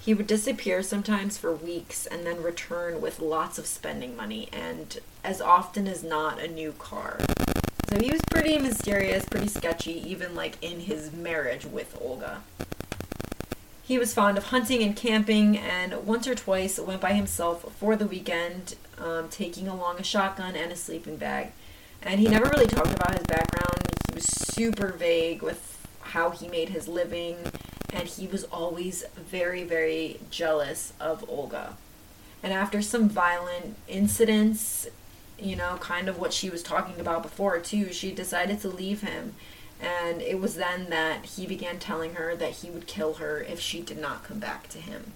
He 0.01 0.15
would 0.15 0.27
disappear 0.27 0.83
sometimes 0.83 1.37
for 1.37 1.55
weeks 1.55 2.07
and 2.07 2.25
then 2.25 2.43
return 2.43 3.01
with 3.01 3.21
lots 3.21 3.59
of 3.59 3.67
spending 3.67 4.17
money 4.17 4.49
and, 4.53 4.99
as 5.23 5.41
often 5.41 5.87
as 5.87 6.03
not, 6.03 6.41
a 6.41 6.49
new 6.49 6.73
car. 6.73 7.21
So 7.91 8.01
he 8.01 8.11
was 8.11 8.23
pretty 8.31 8.59
mysterious, 8.59 9.25
pretty 9.25 9.49
sketchy, 9.49 9.93
even 10.09 10.35
like 10.35 10.57
in 10.63 10.81
his 10.81 11.13
marriage 11.13 11.67
with 11.67 11.99
Olga. 12.01 12.43
He 13.89 13.97
was 13.97 14.13
fond 14.13 14.37
of 14.37 14.45
hunting 14.45 14.83
and 14.83 14.95
camping, 14.95 15.57
and 15.57 16.07
once 16.07 16.29
or 16.29 16.35
twice 16.35 16.79
went 16.79 17.01
by 17.01 17.15
himself 17.15 17.75
for 17.77 17.97
the 17.97 18.05
weekend, 18.05 18.75
um, 18.99 19.31
taking 19.31 19.67
along 19.67 19.99
a 19.99 20.03
shotgun 20.03 20.55
and 20.57 20.71
a 20.71 20.77
sleeping 20.77 21.17
bag. 21.17 21.53
And 22.03 22.21
he 22.21 22.29
never 22.29 22.51
really 22.51 22.67
talked 22.67 22.95
about 22.95 23.17
his 23.17 23.27
background. 23.27 23.89
He 24.11 24.15
was 24.15 24.27
super 24.27 24.89
vague 24.89 25.41
with 25.41 25.89
how 26.03 26.29
he 26.29 26.49
made 26.49 26.69
his 26.69 26.87
living, 26.87 27.37
and 27.91 28.07
he 28.07 28.27
was 28.27 28.45
always 28.45 29.07
very, 29.17 29.65
very 29.65 30.21
jealous 30.31 30.93
of 31.01 31.25
Olga. 31.27 31.79
And 32.43 32.53
after 32.53 32.83
some 32.83 33.09
violent 33.09 33.75
incidents, 33.89 34.87
you 35.39 35.57
know, 35.57 35.79
kind 35.81 36.09
of 36.09 36.19
what 36.19 36.35
she 36.35 36.51
was 36.51 36.63
talking 36.63 37.01
about 37.01 37.23
before, 37.23 37.59
too, 37.59 37.91
she 37.95 38.13
decided 38.13 38.61
to 38.61 38.69
leave 38.69 39.01
him 39.01 39.35
and 39.81 40.21
it 40.23 40.41
was 40.41 40.57
then 40.57 40.91
that 40.91 41.25
he 41.25 41.47
began 41.47 41.79
telling 41.79 42.15
her 42.15 42.35
that 42.35 42.53
he 42.53 42.71
would 42.71 42.87
kill 42.87 43.15
her 43.15 43.41
if 43.41 43.61
she 43.61 43.81
did 43.81 43.99
not 43.99 44.25
come 44.25 44.39
back 44.39 44.69
to 44.69 44.79
him. 44.79 45.13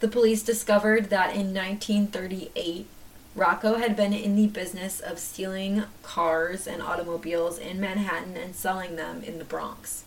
The 0.00 0.08
police 0.08 0.42
discovered 0.42 1.10
that 1.10 1.34
in 1.34 1.54
1938, 1.54 2.86
Rocco 3.34 3.76
had 3.76 3.96
been 3.96 4.12
in 4.12 4.36
the 4.36 4.46
business 4.46 5.00
of 5.00 5.18
stealing 5.18 5.84
cars 6.02 6.66
and 6.66 6.82
automobiles 6.82 7.58
in 7.58 7.80
Manhattan 7.80 8.36
and 8.36 8.54
selling 8.54 8.96
them 8.96 9.22
in 9.22 9.38
the 9.38 9.44
Bronx. 9.44 10.04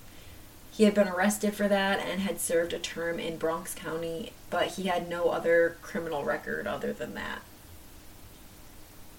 He 0.72 0.84
had 0.84 0.94
been 0.94 1.08
arrested 1.08 1.56
for 1.56 1.68
that 1.68 2.00
and 2.00 2.22
had 2.22 2.40
served 2.40 2.72
a 2.74 2.80
term 2.80 3.20
in 3.20 3.38
Bronx 3.38 3.74
County, 3.74 4.34
but 4.52 4.68
he 4.68 4.84
had 4.84 5.10
no 5.10 5.30
other 5.30 5.78
criminal 5.82 6.24
record 6.24 6.68
other 6.68 6.94
than 6.94 7.16
that 7.16 7.42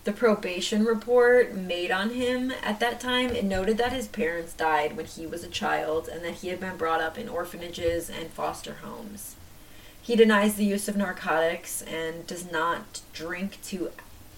the 0.05 0.13
probation 0.13 0.85
report 0.85 1.55
made 1.55 1.91
on 1.91 2.11
him 2.11 2.53
at 2.63 2.81
that 2.81 3.01
time 3.01 3.31
it 3.31 3.45
noted 3.45 3.77
that 3.79 3.93
his 3.93 4.09
parents 4.09 4.55
died 4.55 4.97
when 4.97 5.07
he 5.07 5.27
was 5.27 5.45
a 5.45 5.49
child 5.49 6.09
and 6.09 6.25
that 6.25 6.37
he 6.37 6.49
had 6.49 6.61
been 6.61 6.77
brought 6.77 7.01
up 7.01 7.19
in 7.19 7.29
orphanages 7.29 8.09
and 8.09 8.31
foster 8.31 8.75
homes. 8.83 9.37
He 10.01 10.17
denies 10.17 10.55
the 10.55 10.65
use 10.65 10.89
of 10.89 10.97
narcotics 10.97 11.83
and 11.83 12.27
does 12.27 12.51
not 12.51 13.03
drink 13.13 13.59
to 13.65 13.91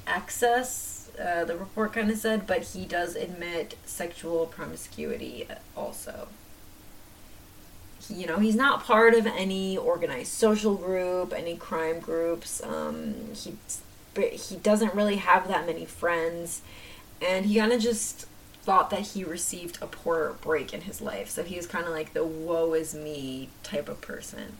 excess 0.06 1.11
uh, 1.20 1.44
the 1.44 1.56
report 1.56 1.92
kind 1.92 2.11
of 2.11 2.16
said 2.16 2.46
but 2.46 2.62
he 2.62 2.84
does 2.84 3.14
admit 3.14 3.76
sexual 3.84 4.46
promiscuity 4.46 5.46
also. 5.76 6.28
You 8.08 8.26
know 8.26 8.38
he's 8.38 8.56
not 8.56 8.82
part 8.82 9.14
of 9.14 9.26
any 9.26 9.76
organized 9.76 10.32
social 10.32 10.74
group 10.74 11.32
any 11.36 11.56
crime 11.56 12.00
groups 12.00 12.61
um, 12.64 13.34
he 14.29 14.57
doesn't 14.57 14.95
really 14.95 15.16
have 15.16 15.49
that 15.49 15.66
many 15.66 15.85
friends. 15.85 16.62
And 17.23 17.47
he 17.47 17.57
kind 17.59 17.73
of 17.73 17.81
just 17.81 18.27
thought 18.62 18.91
that 18.91 19.01
he 19.01 19.25
received 19.25 19.79
a 19.81 19.87
poor 19.87 20.37
break 20.41 20.73
in 20.73 20.83
his 20.83 21.01
life. 21.01 21.29
So 21.31 21.43
he 21.43 21.57
was 21.57 21.66
kind 21.66 21.87
of 21.87 21.93
like 21.93 22.12
the 22.12 22.25
woe 22.25 22.75
is 22.75 22.95
me 22.95 23.49
type 23.62 23.89
of 23.89 24.01
person. 24.01 24.59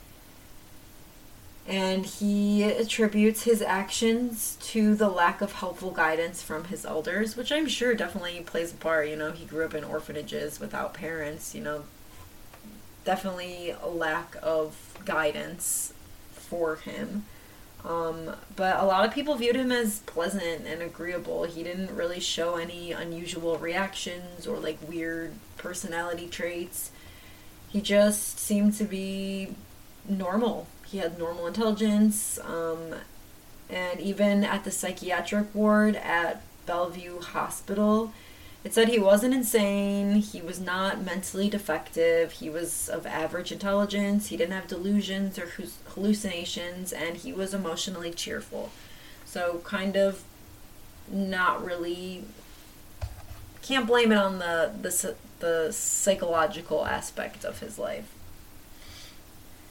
And 1.67 2.05
he 2.05 2.65
attributes 2.65 3.43
his 3.43 3.63
actions 3.63 4.57
to 4.63 4.95
the 4.95 5.09
lack 5.09 5.41
of 5.41 5.53
helpful 5.53 5.91
guidance 5.91 6.43
from 6.43 6.65
his 6.65 6.85
elders 6.85 7.37
which 7.37 7.53
i'm 7.53 7.69
sure 7.69 7.95
definitely 7.95 8.41
plays 8.41 8.73
a 8.73 8.77
part 8.77 9.09
you 9.09 9.15
know 9.15 9.31
he 9.31 9.45
grew 9.45 9.65
up 9.65 9.75
in 9.75 9.85
orphanages 9.85 10.59
without 10.59 10.95
parents 10.95 11.55
you 11.55 11.61
know. 11.61 11.85
Definitely 13.05 13.75
a 13.83 13.89
lack 13.89 14.37
of 14.43 14.99
guidance 15.05 15.95
for 16.33 16.77
him 16.77 17.25
um, 17.85 18.37
but 18.57 18.79
a 18.79 18.85
lot 18.85 19.07
of 19.07 19.15
people 19.15 19.35
viewed 19.37 19.57
him 19.57 19.73
as 19.73 20.01
pleasant 20.01 20.67
and 20.67 20.83
agreeable. 20.83 21.45
He 21.45 21.63
didn't 21.63 21.95
really 21.95 22.21
show 22.21 22.57
any 22.57 22.93
unusual 22.93 23.57
reactions 23.59 24.47
or 24.47 24.59
like 24.59 24.79
weird 24.87 25.33
personality 25.57 26.29
traits. 26.29 26.91
He 27.69 27.81
just 27.81 28.39
seemed 28.39 28.75
to 28.75 28.85
be 28.85 29.55
normal. 30.09 30.67
He 30.87 30.99
had 30.99 31.19
normal 31.19 31.47
intelligence. 31.47 32.39
Um, 32.45 32.97
and 33.71 34.01
even 34.01 34.45
at 34.45 34.65
the 34.65 34.71
psychiatric 34.71 35.55
ward 35.55 35.97
at 35.97 36.43
Bellevue 36.67 37.21
Hospital, 37.21 38.13
it 38.63 38.75
said 38.75 38.89
he 38.89 38.99
wasn't 38.99 39.33
insane, 39.33 40.17
he 40.17 40.43
was 40.43 40.61
not 40.61 41.03
mentally 41.03 41.49
defective, 41.49 42.33
he 42.33 42.51
was 42.51 42.91
of 42.91 43.07
average 43.07 43.53
intelligence, 43.53 44.27
he 44.27 44.37
didn't 44.37 44.53
have 44.53 44.67
delusions 44.67 45.39
or 45.39 45.47
hallucinations, 45.95 46.93
and 46.93 47.17
he 47.17 47.33
was 47.33 47.55
emotionally 47.55 48.13
cheerful. 48.13 48.71
So, 49.25 49.61
kind 49.65 49.97
of 49.97 50.23
not 51.11 51.65
really 51.65 52.25
can't 53.63 53.87
blame 53.87 54.13
it 54.13 54.19
on 54.19 54.39
the 54.39 54.73
the 54.81 55.15
the 55.41 55.73
psychological 55.73 56.87
aspect 56.87 57.45
of 57.45 57.61
his 57.61 57.79
life. 57.79 58.13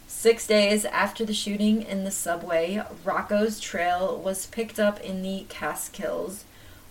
Six 0.08 0.48
days 0.48 0.86
after 0.86 1.24
the 1.24 1.34
shooting 1.34 1.82
in 1.84 2.04
the 2.04 2.12
subway, 2.12 2.84
Rocco's 3.06 3.60
trail 3.60 4.18
was 4.18 4.48
picked 4.48 4.80
up 4.80 5.00
in 5.00 5.22
the 5.22 5.46
Catskills, 5.50 6.44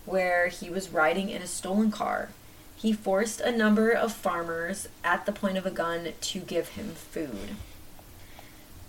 where 0.05 0.47
he 0.47 0.69
was 0.69 0.89
riding 0.89 1.29
in 1.29 1.41
a 1.41 1.47
stolen 1.47 1.91
car. 1.91 2.29
He 2.75 2.93
forced 2.93 3.41
a 3.41 3.51
number 3.51 3.91
of 3.91 4.13
farmers 4.13 4.87
at 5.03 5.25
the 5.25 5.33
point 5.33 5.57
of 5.57 5.65
a 5.65 5.71
gun 5.71 6.13
to 6.19 6.39
give 6.39 6.69
him 6.69 6.91
food. 6.91 7.55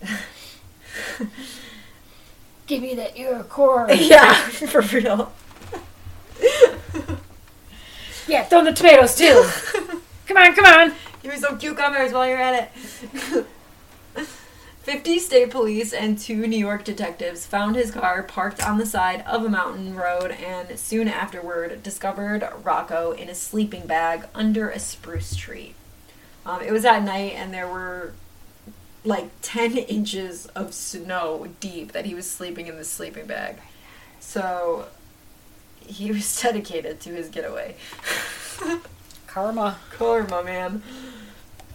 Give 2.67 2.83
me 2.83 2.95
that 2.95 3.17
ear 3.19 3.45
cord. 3.49 3.91
yeah, 3.99 4.35
for 4.49 4.81
real. 4.81 5.33
yeah, 8.29 8.45
throw 8.45 8.65
the 8.65 8.73
tomatoes 8.73 9.17
too. 9.17 9.45
come 10.27 10.37
on, 10.37 10.55
come 10.55 10.65
on. 10.65 10.95
Give 11.23 11.33
me 11.33 11.39
some 11.39 11.59
cucumbers 11.59 12.13
while 12.13 12.27
you're 12.27 12.41
at 12.41 12.71
it. 12.77 13.47
50 14.83 15.19
state 15.19 15.51
police 15.51 15.93
and 15.93 16.19
two 16.19 16.47
New 16.47 16.59
York 16.59 16.85
detectives 16.85 17.45
found 17.45 17.77
his 17.77 17.91
car 17.91 18.23
parked 18.23 18.63
on 18.63 18.79
the 18.79 18.87
side 18.87 19.23
of 19.27 19.45
a 19.45 19.49
mountain 19.49 19.95
road 19.95 20.31
and 20.33 20.79
soon 20.79 21.07
afterward 21.07 21.83
discovered 21.83 22.49
Rocco 22.65 23.13
in 23.13 23.29
a 23.29 23.35
sleeping 23.35 23.87
bag 23.87 24.27
under 24.35 24.71
a 24.71 24.79
spruce 24.79 25.37
tree. 25.37 25.75
Um, 26.47 26.63
it 26.63 26.73
was 26.73 26.85
at 26.85 27.05
night 27.05 27.35
and 27.35 27.53
there 27.53 27.69
were 27.69 28.15
like 29.05 29.31
10 29.43 29.77
inches 29.77 30.47
of 30.47 30.75
snow 30.75 31.49
deep 31.61 31.93
that 31.93 32.05
he 32.05 32.15
was 32.15 32.31
sleeping 32.31 32.67
in 32.67 32.77
the 32.77 32.85
sleeping 32.85 33.27
bag. 33.27 33.57
So 34.19 34.87
he 35.87 36.13
was 36.13 36.41
dedicated 36.43 37.01
to 37.01 37.11
his 37.11 37.29
getaway. 37.29 37.77
Karma. 39.27 39.79
Karma, 39.93 40.43
man. 40.43 40.83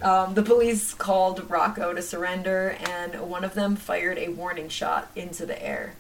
Um, 0.01 0.34
the 0.34 0.43
police 0.43 0.93
called 0.93 1.49
Rocco 1.49 1.93
to 1.93 2.01
surrender, 2.01 2.78
and 2.82 3.30
one 3.30 3.43
of 3.45 3.53
them 3.53 3.76
fired 3.76 4.17
a 4.17 4.28
warning 4.28 4.67
shot 4.67 5.09
into 5.15 5.45
the 5.45 5.61
air. 5.65 5.95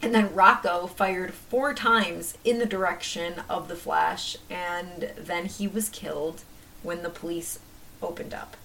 And 0.00 0.14
then 0.14 0.34
Rocco 0.34 0.86
fired 0.86 1.34
four 1.34 1.74
times 1.74 2.38
in 2.44 2.58
the 2.58 2.66
direction 2.66 3.42
of 3.50 3.68
the 3.68 3.76
flash, 3.76 4.36
and 4.48 5.10
then 5.16 5.46
he 5.46 5.68
was 5.68 5.88
killed 5.88 6.42
when 6.82 7.02
the 7.02 7.10
police 7.10 7.58
opened 8.02 8.32
up. 8.32 8.56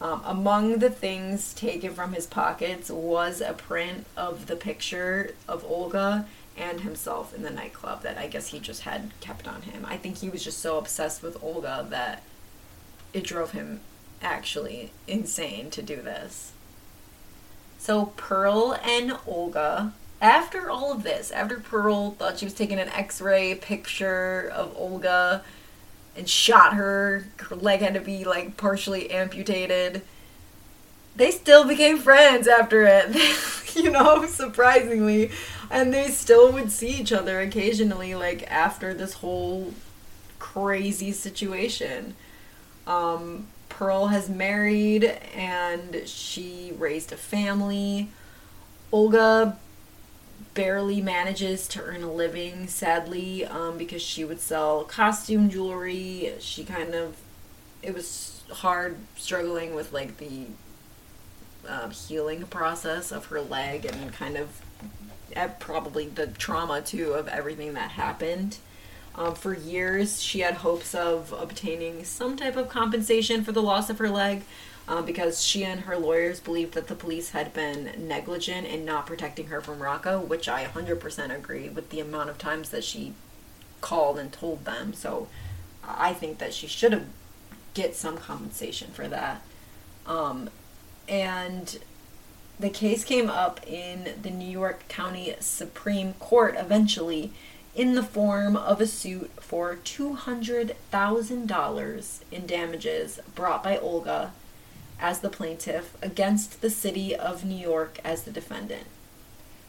Um, 0.00 0.22
among 0.24 0.78
the 0.78 0.90
things 0.90 1.54
taken 1.54 1.94
from 1.94 2.12
his 2.12 2.26
pockets 2.26 2.90
was 2.90 3.40
a 3.40 3.52
print 3.52 4.06
of 4.16 4.46
the 4.46 4.56
picture 4.56 5.34
of 5.48 5.64
Olga 5.64 6.26
and 6.56 6.80
himself 6.80 7.34
in 7.34 7.42
the 7.42 7.50
nightclub 7.50 8.02
that 8.02 8.18
I 8.18 8.26
guess 8.26 8.48
he 8.48 8.58
just 8.58 8.82
had 8.82 9.12
kept 9.20 9.48
on 9.48 9.62
him. 9.62 9.84
I 9.86 9.96
think 9.96 10.18
he 10.18 10.28
was 10.28 10.44
just 10.44 10.58
so 10.58 10.78
obsessed 10.78 11.22
with 11.22 11.42
Olga 11.42 11.86
that 11.90 12.22
it 13.12 13.24
drove 13.24 13.52
him 13.52 13.80
actually 14.20 14.92
insane 15.06 15.70
to 15.70 15.82
do 15.82 15.96
this. 15.96 16.52
So 17.78 18.06
Pearl 18.16 18.78
and 18.82 19.16
Olga, 19.26 19.92
after 20.20 20.70
all 20.70 20.92
of 20.92 21.02
this, 21.02 21.30
after 21.30 21.60
Pearl 21.60 22.12
thought 22.12 22.38
she 22.38 22.46
was 22.46 22.54
taking 22.54 22.78
an 22.78 22.88
x-ray 22.88 23.54
picture 23.56 24.50
of 24.54 24.76
Olga 24.76 25.44
and 26.16 26.28
shot 26.28 26.74
her, 26.74 27.24
her 27.38 27.56
leg 27.56 27.80
had 27.80 27.94
to 27.94 28.00
be 28.00 28.24
like 28.24 28.56
partially 28.56 29.10
amputated. 29.10 30.02
They 31.16 31.30
still 31.30 31.66
became 31.66 31.98
friends 31.98 32.48
after 32.48 32.84
it, 32.84 33.14
you 33.76 33.90
know, 33.90 34.26
surprisingly. 34.28 35.30
And 35.70 35.92
they 35.92 36.08
still 36.08 36.52
would 36.52 36.70
see 36.70 37.00
each 37.00 37.12
other 37.12 37.40
occasionally, 37.40 38.14
like 38.14 38.50
after 38.50 38.94
this 38.94 39.14
whole 39.14 39.74
crazy 40.38 41.12
situation. 41.12 42.14
Um, 42.86 43.46
Pearl 43.68 44.08
has 44.08 44.28
married 44.28 45.04
and 45.34 46.02
she 46.06 46.72
raised 46.78 47.12
a 47.12 47.16
family. 47.16 48.08
Olga 48.92 49.58
barely 50.54 51.00
manages 51.00 51.66
to 51.68 51.82
earn 51.82 52.02
a 52.02 52.12
living, 52.12 52.68
sadly, 52.68 53.44
um, 53.44 53.76
because 53.76 54.02
she 54.02 54.24
would 54.24 54.40
sell 54.40 54.84
costume 54.84 55.50
jewelry. 55.50 56.32
She 56.38 56.64
kind 56.64 56.94
of, 56.94 57.16
it 57.82 57.92
was 57.92 58.42
hard 58.50 58.96
struggling 59.16 59.74
with 59.74 59.92
like 59.92 60.18
the 60.18 60.46
um, 61.68 61.90
healing 61.90 62.46
process 62.46 63.10
of 63.10 63.26
her 63.26 63.40
leg 63.40 63.84
and 63.84 64.12
kind 64.12 64.36
of 64.36 64.62
uh, 65.36 65.48
probably 65.58 66.08
the 66.08 66.28
trauma 66.28 66.80
too 66.80 67.12
of 67.12 67.28
everything 67.28 67.74
that 67.74 67.90
happened. 67.90 68.58
Um, 69.16 69.34
for 69.34 69.54
years, 69.54 70.20
she 70.20 70.40
had 70.40 70.54
hopes 70.54 70.94
of 70.94 71.32
obtaining 71.32 72.04
some 72.04 72.36
type 72.36 72.56
of 72.56 72.68
compensation 72.68 73.44
for 73.44 73.52
the 73.52 73.62
loss 73.62 73.88
of 73.88 73.98
her 73.98 74.10
leg 74.10 74.42
um, 74.86 75.04
because 75.04 75.42
she 75.42 75.64
and 75.64 75.82
her 75.82 75.96
lawyers 75.96 76.40
believed 76.40 76.74
that 76.74 76.88
the 76.88 76.94
police 76.94 77.30
had 77.30 77.54
been 77.54 78.06
negligent 78.06 78.66
in 78.66 78.84
not 78.84 79.06
protecting 79.06 79.46
her 79.46 79.60
from 79.60 79.82
Rocco, 79.82 80.20
which 80.20 80.48
I 80.48 80.64
100% 80.64 81.34
agree 81.34 81.68
with 81.68 81.90
the 81.90 82.00
amount 82.00 82.30
of 82.30 82.38
times 82.38 82.70
that 82.70 82.84
she 82.84 83.14
called 83.80 84.18
and 84.18 84.32
told 84.32 84.64
them. 84.64 84.92
So 84.92 85.28
I 85.82 86.12
think 86.12 86.38
that 86.38 86.52
she 86.52 86.66
should 86.66 86.92
have 86.92 87.06
get 87.74 87.96
some 87.96 88.16
compensation 88.16 88.90
for 88.92 89.08
that. 89.08 89.42
Um, 90.06 90.48
and 91.08 91.78
the 92.58 92.70
case 92.70 93.04
came 93.04 93.28
up 93.28 93.60
in 93.66 94.14
the 94.22 94.30
New 94.30 94.48
York 94.48 94.88
County 94.88 95.34
Supreme 95.40 96.14
Court 96.14 96.54
eventually 96.56 97.32
in 97.74 97.94
the 97.94 98.02
form 98.02 98.56
of 98.56 98.80
a 98.80 98.86
suit 98.86 99.30
for 99.40 99.76
$200,000 99.76 102.20
in 102.30 102.46
damages 102.46 103.20
brought 103.34 103.62
by 103.64 103.76
Olga 103.76 104.32
as 105.00 105.20
the 105.20 105.28
plaintiff 105.30 105.96
against 106.02 106.60
the 106.60 106.70
city 106.70 107.14
of 107.14 107.44
New 107.44 107.56
York 107.56 107.98
as 108.04 108.22
the 108.22 108.30
defendant. 108.30 108.86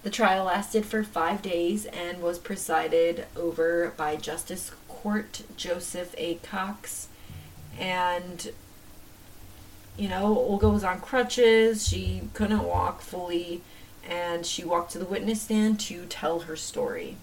The 0.03 0.09
trial 0.09 0.45
lasted 0.45 0.86
for 0.86 1.03
five 1.03 1.41
days 1.41 1.86
and 1.86 2.21
was 2.21 2.38
presided 2.38 3.26
over 3.36 3.93
by 3.97 4.15
Justice 4.15 4.71
Court 4.88 5.41
Joseph 5.57 6.13
A. 6.17 6.36
Cox. 6.36 7.07
And, 7.80 8.51
you 9.97 10.07
know, 10.07 10.38
Olga 10.38 10.69
was 10.69 10.84
on 10.84 11.01
crutches, 11.01 11.88
she 11.88 12.30
couldn't 12.34 12.63
walk 12.63 13.01
fully, 13.01 13.61
and 14.07 14.45
she 14.45 14.63
walked 14.63 14.91
to 14.91 14.99
the 14.99 15.05
witness 15.05 15.41
stand 15.41 15.80
to 15.82 16.05
tell 16.05 16.41
her 16.41 16.55
story 16.55 17.17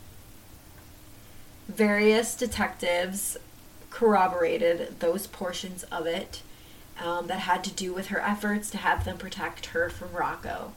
various 1.68 2.34
detectives 2.34 3.36
corroborated 3.90 5.00
those 5.00 5.26
portions 5.26 5.82
of 5.84 6.06
it 6.06 6.42
um, 7.02 7.26
that 7.26 7.40
had 7.40 7.64
to 7.64 7.72
do 7.72 7.92
with 7.92 8.08
her 8.08 8.20
efforts 8.20 8.70
to 8.70 8.78
have 8.78 9.04
them 9.04 9.18
protect 9.18 9.66
her 9.66 9.90
from 9.90 10.12
Rocco. 10.12 10.72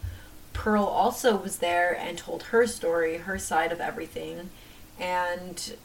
Pearl 0.54 0.86
also 0.86 1.36
was 1.36 1.58
there 1.58 1.96
and 1.98 2.18
told 2.18 2.44
her 2.44 2.66
story, 2.66 3.18
her 3.18 3.38
side 3.38 3.72
of 3.72 3.80
everything. 3.80 4.50
And, 5.00 5.76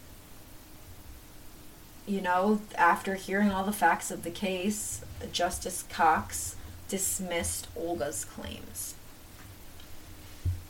you 2.06 2.20
know, 2.20 2.60
after 2.76 3.16
hearing 3.16 3.50
all 3.50 3.64
the 3.64 3.72
facts 3.72 4.10
of 4.10 4.22
the 4.22 4.30
case, 4.30 5.02
Justice 5.32 5.84
Cox 5.90 6.56
dismissed 6.88 7.68
Olga's 7.76 8.24
claims. 8.24 8.94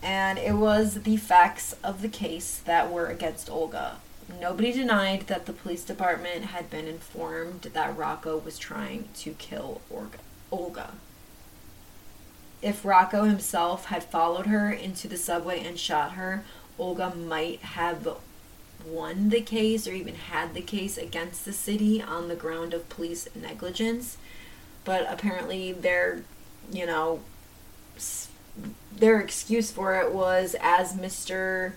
And 0.02 0.38
it 0.38 0.54
was 0.54 1.02
the 1.02 1.18
facts 1.18 1.74
of 1.84 2.00
the 2.00 2.08
case 2.08 2.56
that 2.64 2.90
were 2.90 3.06
against 3.06 3.50
Olga. 3.50 3.98
Nobody 4.38 4.72
denied 4.72 5.26
that 5.28 5.46
the 5.46 5.52
police 5.52 5.84
department 5.84 6.46
had 6.46 6.70
been 6.70 6.86
informed 6.86 7.62
that 7.62 7.96
Rocco 7.96 8.38
was 8.38 8.58
trying 8.58 9.08
to 9.16 9.32
kill 9.32 9.80
Olga. 10.50 10.92
If 12.62 12.84
Rocco 12.84 13.24
himself 13.24 13.86
had 13.86 14.04
followed 14.04 14.46
her 14.46 14.70
into 14.70 15.08
the 15.08 15.16
subway 15.16 15.64
and 15.64 15.78
shot 15.78 16.12
her, 16.12 16.44
Olga 16.78 17.14
might 17.14 17.60
have 17.60 18.06
won 18.84 19.30
the 19.30 19.40
case 19.40 19.86
or 19.86 19.92
even 19.92 20.14
had 20.14 20.54
the 20.54 20.60
case 20.60 20.98
against 20.98 21.44
the 21.44 21.52
city 21.52 22.02
on 22.02 22.28
the 22.28 22.34
ground 22.34 22.74
of 22.74 22.88
police 22.88 23.28
negligence. 23.34 24.18
But 24.84 25.06
apparently, 25.08 25.72
their, 25.72 26.22
you 26.70 26.86
know, 26.86 27.20
their 28.94 29.20
excuse 29.20 29.70
for 29.70 30.00
it 30.00 30.12
was 30.12 30.54
as 30.60 30.94
Mr. 30.94 31.72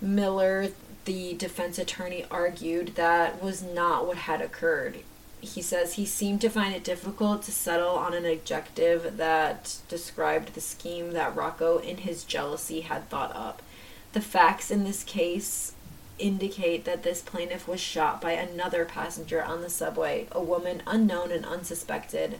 Miller 0.00 0.68
the 1.08 1.32
defense 1.32 1.78
attorney 1.78 2.26
argued 2.30 2.88
that 2.96 3.42
was 3.42 3.62
not 3.62 4.06
what 4.06 4.18
had 4.18 4.42
occurred. 4.42 4.98
He 5.40 5.62
says 5.62 5.94
he 5.94 6.04
seemed 6.04 6.42
to 6.42 6.50
find 6.50 6.74
it 6.74 6.84
difficult 6.84 7.42
to 7.44 7.52
settle 7.52 7.94
on 7.96 8.12
an 8.12 8.26
objective 8.26 9.16
that 9.16 9.78
described 9.88 10.52
the 10.52 10.60
scheme 10.60 11.12
that 11.12 11.34
Rocco, 11.34 11.78
in 11.78 11.96
his 12.08 12.24
jealousy, 12.24 12.82
had 12.82 13.08
thought 13.08 13.34
up. 13.34 13.62
The 14.12 14.20
facts 14.20 14.70
in 14.70 14.84
this 14.84 15.02
case 15.02 15.72
indicate 16.18 16.84
that 16.84 17.04
this 17.04 17.22
plaintiff 17.22 17.66
was 17.66 17.80
shot 17.80 18.20
by 18.20 18.32
another 18.32 18.84
passenger 18.84 19.42
on 19.42 19.62
the 19.62 19.70
subway, 19.70 20.28
a 20.32 20.42
woman 20.42 20.82
unknown 20.86 21.32
and 21.32 21.46
unsuspected. 21.46 22.38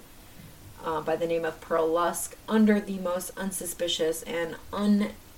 uh, 0.85 1.01
by 1.01 1.17
the 1.17 1.27
name 1.27 1.45
of 1.45 1.61
Pearl 1.61 1.87
Lusk 1.89 2.37
under 2.49 2.81
the 2.81 2.99
most 2.99 3.31
unsuspicious 3.37 4.23
and 4.23 4.57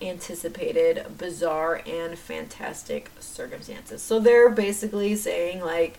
unanticipated, 0.00 1.18
bizarre, 1.18 1.82
and 1.86 2.18
fantastic 2.18 3.10
circumstances. 3.20 4.02
So 4.02 4.18
they're 4.18 4.50
basically 4.50 5.14
saying, 5.16 5.60
like, 5.60 5.98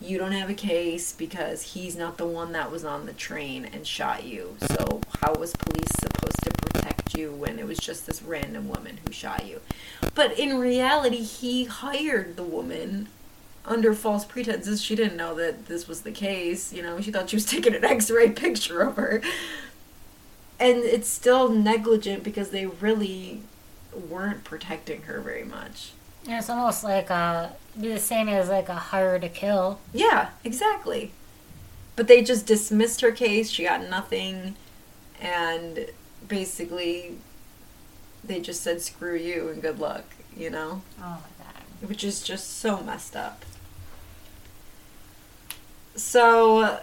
you 0.00 0.16
don't 0.16 0.32
have 0.32 0.48
a 0.48 0.54
case 0.54 1.12
because 1.12 1.62
he's 1.62 1.94
not 1.94 2.16
the 2.16 2.26
one 2.26 2.52
that 2.52 2.70
was 2.70 2.84
on 2.84 3.04
the 3.04 3.12
train 3.12 3.66
and 3.66 3.86
shot 3.86 4.24
you. 4.24 4.56
So 4.60 5.02
how 5.20 5.34
was 5.34 5.52
police 5.56 5.90
supposed 6.00 6.42
to 6.42 6.50
protect 6.50 7.18
you 7.18 7.32
when 7.32 7.58
it 7.58 7.66
was 7.66 7.78
just 7.78 8.06
this 8.06 8.22
random 8.22 8.68
woman 8.68 8.98
who 9.04 9.12
shot 9.12 9.46
you? 9.46 9.60
But 10.14 10.38
in 10.38 10.58
reality, 10.58 11.22
he 11.22 11.64
hired 11.64 12.36
the 12.36 12.42
woman 12.42 13.08
under 13.66 13.92
false 13.92 14.24
pretenses. 14.24 14.82
She 14.82 14.96
didn't 14.96 15.18
know 15.18 15.34
that 15.34 15.66
this 15.66 15.86
was 15.86 16.00
the 16.00 16.12
case. 16.12 16.72
You 16.72 16.82
know, 16.82 16.98
she 17.02 17.10
thought 17.10 17.28
she 17.28 17.36
was 17.36 17.44
taking 17.46 17.74
an 17.74 17.84
x-ray 17.84 18.30
picture 18.30 18.80
of 18.80 18.96
her. 18.96 19.20
And 20.60 20.84
it's 20.84 21.08
still 21.08 21.48
negligent 21.48 22.22
because 22.22 22.50
they 22.50 22.66
really 22.66 23.40
weren't 23.92 24.44
protecting 24.44 25.02
her 25.02 25.20
very 25.20 25.42
much. 25.42 25.92
Yeah, 26.24 26.38
it's 26.38 26.50
almost 26.50 26.84
like 26.84 27.10
uh 27.10 27.48
be 27.80 27.88
the 27.88 27.98
same 27.98 28.28
as 28.28 28.48
like 28.48 28.68
a 28.68 28.74
hire 28.74 29.18
to 29.18 29.28
kill. 29.28 29.80
Yeah, 29.92 30.30
exactly. 30.44 31.12
But 31.96 32.08
they 32.08 32.22
just 32.22 32.46
dismissed 32.46 33.00
her 33.00 33.10
case. 33.10 33.50
She 33.50 33.64
got 33.64 33.88
nothing. 33.88 34.56
And 35.20 35.86
basically, 36.26 37.18
they 38.24 38.40
just 38.40 38.62
said, 38.62 38.80
screw 38.80 39.16
you 39.16 39.48
and 39.48 39.60
good 39.60 39.78
luck, 39.78 40.04
you 40.36 40.50
know? 40.50 40.82
Oh 40.98 41.22
my 41.22 41.44
god. 41.44 41.88
Which 41.88 42.04
is 42.04 42.22
just 42.22 42.58
so 42.58 42.82
messed 42.82 43.16
up. 43.16 43.44
So, 45.96 46.80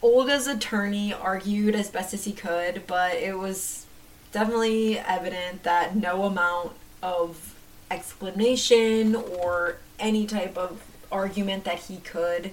Olga's 0.00 0.46
attorney 0.46 1.12
argued 1.12 1.74
as 1.74 1.90
best 1.90 2.14
as 2.14 2.24
he 2.24 2.32
could, 2.32 2.86
but 2.86 3.14
it 3.14 3.36
was 3.36 3.86
definitely 4.32 4.98
evident 4.98 5.64
that 5.64 5.96
no 5.96 6.24
amount 6.24 6.72
of 7.02 7.54
explanation 7.90 9.14
or 9.14 9.76
any 9.98 10.26
type 10.26 10.56
of 10.56 10.82
argument 11.10 11.64
that 11.64 11.78
he 11.80 11.96
could 11.98 12.52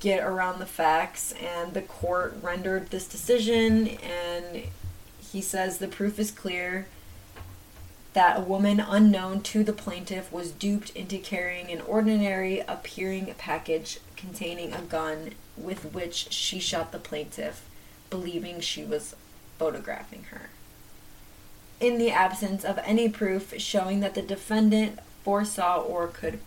get 0.00 0.22
around 0.22 0.58
the 0.58 0.66
facts 0.66 1.32
and 1.32 1.74
the 1.74 1.82
court 1.82 2.36
rendered 2.42 2.90
this 2.90 3.08
decision 3.08 3.88
and 3.88 4.62
he 5.32 5.40
says 5.40 5.78
the 5.78 5.88
proof 5.88 6.18
is 6.18 6.30
clear 6.30 6.86
that 8.12 8.38
a 8.38 8.40
woman 8.40 8.80
unknown 8.80 9.40
to 9.40 9.64
the 9.64 9.72
plaintiff 9.72 10.30
was 10.32 10.50
duped 10.50 10.90
into 10.90 11.18
carrying 11.18 11.70
an 11.70 11.80
ordinary 11.82 12.60
appearing 12.60 13.34
package 13.38 13.98
containing 14.16 14.72
a 14.72 14.82
gun 14.82 15.30
with 15.62 15.92
which 15.92 16.32
she 16.32 16.58
shot 16.58 16.92
the 16.92 16.98
plaintiff 16.98 17.68
believing 18.10 18.60
she 18.60 18.84
was 18.84 19.14
photographing 19.58 20.24
her 20.30 20.50
in 21.80 21.98
the 21.98 22.10
absence 22.10 22.64
of 22.64 22.78
any 22.84 23.08
proof 23.08 23.54
showing 23.58 24.00
that 24.00 24.14
the 24.14 24.22
defendant 24.22 24.98
foresaw 25.22 25.80
or 25.80 26.08
could 26.08 26.40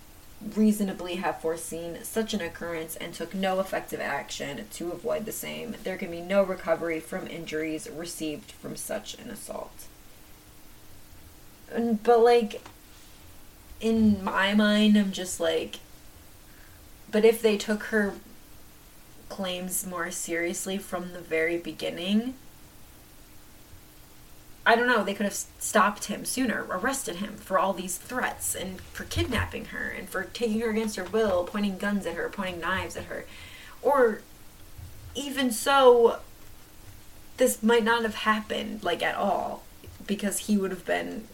reasonably 0.55 1.15
have 1.15 1.39
foreseen 1.39 1.99
such 2.03 2.33
an 2.33 2.41
occurrence 2.41 2.95
and 2.95 3.13
took 3.13 3.33
no 3.33 3.59
effective 3.59 3.99
action 3.99 4.65
to 4.71 4.91
avoid 4.91 5.25
the 5.25 5.31
same, 5.31 5.75
there 5.83 5.97
can 5.97 6.09
be 6.09 6.21
no 6.21 6.43
recovery 6.43 6.99
from 6.99 7.27
injuries 7.27 7.87
received 7.89 8.51
from 8.51 8.75
such 8.75 9.17
an 9.19 9.29
assault. 9.29 9.85
But, 11.73 12.19
like, 12.19 12.61
in 13.79 14.23
my 14.23 14.53
mind, 14.53 14.97
I'm 14.97 15.11
just 15.11 15.39
like, 15.39 15.79
but 17.09 17.23
if 17.23 17.41
they 17.41 17.57
took 17.57 17.83
her 17.83 18.15
claims 19.31 19.85
more 19.85 20.11
seriously 20.11 20.77
from 20.77 21.13
the 21.13 21.21
very 21.21 21.57
beginning, 21.57 22.33
I 24.65 24.75
don't 24.75 24.87
know, 24.87 25.03
they 25.03 25.13
could 25.13 25.23
have 25.23 25.33
stopped 25.33 26.05
him 26.05 26.25
sooner, 26.25 26.65
arrested 26.69 27.15
him 27.15 27.37
for 27.37 27.57
all 27.57 27.71
these 27.71 27.97
threats 27.97 28.53
and 28.53 28.81
for 28.81 29.05
kidnapping 29.05 29.65
her 29.65 29.87
and 29.87 30.09
for 30.09 30.25
taking 30.25 30.59
her 30.59 30.69
against 30.69 30.97
her 30.97 31.05
will, 31.05 31.45
pointing 31.45 31.77
guns 31.77 32.05
at 32.05 32.15
her, 32.15 32.27
pointing 32.27 32.59
knives 32.59 32.97
at 32.97 33.05
her. 33.05 33.25
Or 33.81 34.21
even 35.15 35.51
so, 35.51 36.19
this 37.37 37.63
might 37.63 37.85
not 37.85 38.03
have 38.03 38.15
happened, 38.15 38.83
like, 38.83 39.01
at 39.01 39.15
all, 39.15 39.63
because 40.05 40.39
he 40.39 40.57
would 40.57 40.71
have 40.71 40.85
been 40.85 41.27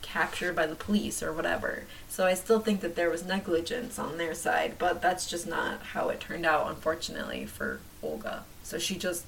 captured 0.00 0.56
by 0.56 0.66
the 0.66 0.74
police 0.74 1.22
or 1.22 1.34
whatever. 1.34 1.84
So 2.18 2.26
I 2.26 2.34
still 2.34 2.58
think 2.58 2.80
that 2.80 2.96
there 2.96 3.10
was 3.10 3.24
negligence 3.24 3.96
on 3.96 4.18
their 4.18 4.34
side, 4.34 4.74
but 4.76 5.00
that's 5.00 5.30
just 5.30 5.46
not 5.46 5.80
how 5.92 6.08
it 6.08 6.18
turned 6.18 6.44
out, 6.44 6.68
unfortunately, 6.68 7.46
for 7.46 7.78
Olga. 8.02 8.42
So 8.64 8.76
she 8.76 8.96
just 8.96 9.24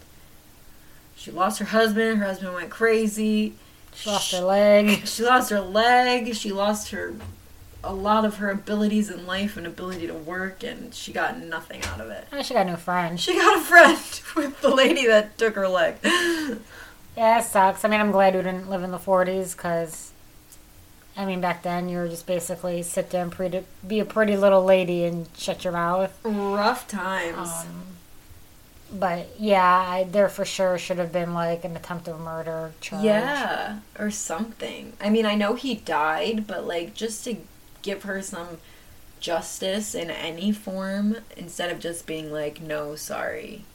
she 1.15 1.31
lost 1.31 1.61
her 1.61 1.67
husband. 1.67 2.19
Her 2.19 2.27
husband 2.27 2.53
went 2.53 2.71
crazy. 2.71 3.55
She 3.95 4.11
lost 4.11 4.33
her 4.33 4.41
leg. 4.41 5.07
She 5.07 5.23
lost 5.23 5.51
her 5.51 5.61
leg. 5.61 6.35
She 6.35 6.51
lost 6.51 6.91
her 6.91 7.15
a 7.85 7.95
lot 7.95 8.25
of 8.25 8.39
her 8.39 8.51
abilities 8.51 9.09
in 9.09 9.25
life 9.25 9.57
and 9.57 9.69
ability 9.69 10.09
to 10.09 10.15
work, 10.15 10.65
and 10.65 10.93
she 10.93 11.13
got 11.13 11.39
nothing 11.39 11.85
out 11.85 12.01
of 12.01 12.11
it. 12.11 12.27
Oh, 12.33 12.43
she 12.43 12.55
got 12.55 12.67
new 12.67 12.75
friend. 12.75 13.21
She 13.21 13.35
got 13.35 13.57
a 13.57 13.61
friend 13.61 14.21
with 14.35 14.61
the 14.63 14.75
lady 14.75 15.07
that 15.07 15.39
took 15.39 15.55
her 15.55 15.69
leg. 15.69 15.95
Yeah, 17.17 17.41
it 17.41 17.45
sucks. 17.45 17.85
I 17.85 17.89
mean, 17.89 18.01
I'm 18.01 18.13
glad 18.13 18.35
we 18.35 18.43
didn't 18.43 18.71
live 18.71 18.83
in 18.83 18.93
the 18.93 18.99
40s 18.99 19.55
because, 19.57 20.13
I 21.21 21.27
mean, 21.27 21.43
back 21.43 21.63
then 21.63 21.91
you 21.91 21.99
were 21.99 22.09
just 22.09 22.27
basically 22.27 22.83
sit 22.83 23.11
down, 23.11 23.29
pretty, 23.29 23.63
be 23.87 24.01
a 24.01 24.07
pretty 24.07 24.39
little 24.39 24.65
lady 24.65 25.05
and 25.05 25.29
shut 25.37 25.65
your 25.65 25.75
mouth. 25.75 26.19
Rough 26.25 26.89
times. 26.89 27.51
Um, 27.51 27.83
but 28.91 29.29
yeah, 29.39 29.63
I, 29.63 30.05
there 30.05 30.31
for 30.31 30.47
sure 30.47 30.79
should 30.79 30.97
have 30.97 31.13
been 31.13 31.35
like 31.35 31.63
an 31.63 31.77
attempt 31.77 32.09
of 32.09 32.19
murder 32.19 32.73
charge. 32.81 33.05
Yeah, 33.05 33.81
or 33.99 34.11
something. 34.11 34.95
I 34.99 35.11
mean, 35.11 35.27
I 35.27 35.35
know 35.35 35.57
he 35.57 35.75
died, 35.75 36.47
but 36.47 36.67
like 36.67 36.95
just 36.95 37.23
to 37.25 37.37
give 37.83 38.05
her 38.05 38.23
some 38.23 38.57
justice 39.21 39.95
in 39.95 40.11
any 40.11 40.53
form 40.53 41.17
instead 41.37 41.71
of 41.71 41.81
just 41.81 42.07
being 42.07 42.33
like, 42.33 42.63
no, 42.63 42.97
sorry, 42.97 43.67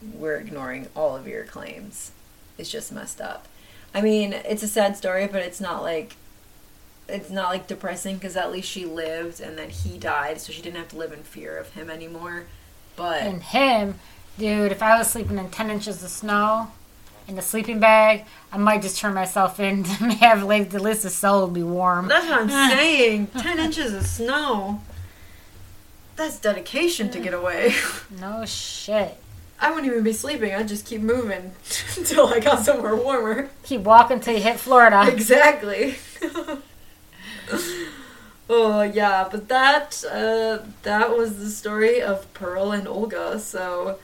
we're 0.00 0.38
ignoring 0.38 0.88
all 0.96 1.14
of 1.14 1.28
your 1.28 1.44
claims. 1.44 2.12
It's 2.56 2.70
just 2.70 2.90
messed 2.92 3.20
up. 3.20 3.46
I 3.94 4.00
mean, 4.00 4.32
it's 4.32 4.62
a 4.62 4.68
sad 4.68 4.96
story, 4.96 5.26
but 5.26 5.42
it's 5.42 5.60
not 5.60 5.82
like 5.82 6.16
it's 7.08 7.30
not 7.30 7.48
like 7.50 7.66
depressing 7.66 8.16
because 8.16 8.36
at 8.36 8.52
least 8.52 8.68
she 8.68 8.84
lived 8.84 9.40
and 9.40 9.56
then 9.58 9.70
he 9.70 9.98
died, 9.98 10.40
so 10.40 10.52
she 10.52 10.62
didn't 10.62 10.76
have 10.76 10.88
to 10.88 10.96
live 10.96 11.12
in 11.12 11.22
fear 11.22 11.56
of 11.56 11.72
him 11.74 11.88
anymore. 11.90 12.44
But 12.96 13.22
And 13.22 13.42
him, 13.42 13.94
dude, 14.38 14.72
if 14.72 14.82
I 14.82 14.98
was 14.98 15.08
sleeping 15.10 15.38
in 15.38 15.50
10 15.50 15.70
inches 15.70 16.02
of 16.02 16.10
snow 16.10 16.70
in 17.26 17.38
a 17.38 17.42
sleeping 17.42 17.78
bag, 17.78 18.24
I 18.52 18.58
might 18.58 18.82
just 18.82 18.98
turn 18.98 19.14
myself 19.14 19.60
in 19.60 19.84
to 19.84 19.92
have 19.92 20.42
like 20.42 20.70
the 20.70 20.80
list 20.82 21.04
of 21.04 21.12
cell 21.12 21.44
would 21.44 21.54
be 21.54 21.62
warm. 21.62 22.08
That's 22.08 22.26
what 22.28 22.40
I'm 22.42 22.48
saying. 22.76 23.28
Ten 23.38 23.58
inches 23.58 23.94
of 23.94 24.04
snow. 24.06 24.82
That's 26.16 26.38
dedication 26.40 27.10
to 27.10 27.20
get 27.20 27.32
away. 27.34 27.74
No 28.20 28.44
shit. 28.44 29.16
I 29.60 29.70
wouldn't 29.70 29.86
even 29.90 30.02
be 30.04 30.12
sleeping. 30.12 30.54
I'd 30.54 30.66
just 30.68 30.86
keep 30.86 31.00
moving 31.00 31.52
until 31.96 32.26
I 32.28 32.40
got 32.40 32.64
somewhere 32.64 32.94
warmer. 32.96 33.48
Keep 33.64 33.82
walking 33.82 34.18
till 34.20 34.34
you 34.34 34.40
hit 34.42 34.58
Florida. 34.58 35.06
Exactly. 35.08 35.96
oh 38.50 38.82
yeah, 38.82 39.28
but 39.30 39.48
that 39.48 40.04
uh, 40.10 40.58
that 40.82 41.16
was 41.16 41.38
the 41.38 41.50
story 41.50 42.00
of 42.00 42.32
Pearl 42.34 42.72
and 42.72 42.86
Olga. 42.86 43.38
So 43.38 43.98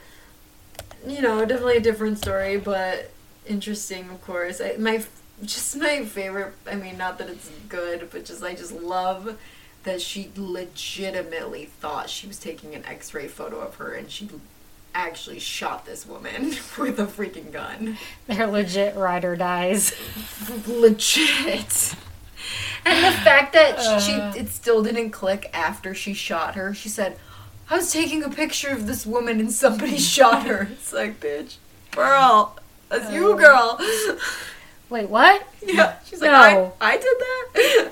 you 1.05 1.21
know, 1.21 1.45
definitely 1.45 1.77
a 1.77 1.81
different 1.81 2.17
story, 2.17 2.57
but 2.57 3.11
interesting, 3.45 4.09
of 4.09 4.21
course. 4.23 4.59
I, 4.61 4.75
my 4.77 5.03
just 5.43 5.75
my 5.77 6.05
favorite. 6.05 6.53
I 6.69 6.75
mean, 6.75 6.97
not 6.97 7.17
that 7.19 7.29
it's 7.29 7.49
good, 7.69 8.09
but 8.11 8.25
just 8.25 8.43
I 8.43 8.55
just 8.55 8.71
love 8.71 9.37
that 9.83 10.01
she 10.01 10.31
legitimately 10.35 11.65
thought 11.65 12.09
she 12.09 12.25
was 12.27 12.39
taking 12.39 12.73
an 12.73 12.83
X-ray 12.85 13.27
photo 13.27 13.59
of 13.59 13.75
her, 13.75 13.93
and 13.93 14.09
she 14.09 14.29
actually 14.95 15.39
shot 15.39 15.85
this 15.85 16.07
woman 16.07 16.45
with 16.79 16.99
a 16.99 17.05
freaking 17.05 17.51
gun. 17.51 17.97
They're 18.27 18.47
legit 18.47 18.95
ride 18.95 19.25
or 19.25 19.35
dies. 19.35 19.93
Legit. 20.67 21.95
And 22.85 23.03
the 23.03 23.17
fact 23.19 23.53
that 23.53 23.77
Uh. 23.79 23.99
she 23.99 24.11
it 24.39 24.49
still 24.49 24.83
didn't 24.83 25.11
click 25.11 25.49
after 25.53 25.93
she 25.95 26.13
shot 26.13 26.55
her. 26.55 26.73
She 26.73 26.89
said, 26.89 27.17
"I 27.69 27.77
was 27.77 27.91
taking 27.91 28.23
a 28.23 28.29
picture 28.29 28.69
of 28.69 28.87
this 28.87 29.05
woman 29.05 29.39
and 29.39 29.51
somebody 29.51 29.97
shot 30.13 30.45
her." 30.45 30.67
It's 30.71 30.93
like, 30.93 31.19
bitch, 31.19 31.55
girl, 31.91 32.57
that's 32.89 33.11
you, 33.11 33.33
Uh. 33.33 33.35
girl. 33.37 33.79
Wait, 34.89 35.09
what? 35.09 35.47
yeah, 35.65 35.95
she's 36.05 36.21
like, 36.21 36.29
I, 36.31 36.71
I 36.79 36.97
did 36.97 37.17
that. 37.19 37.91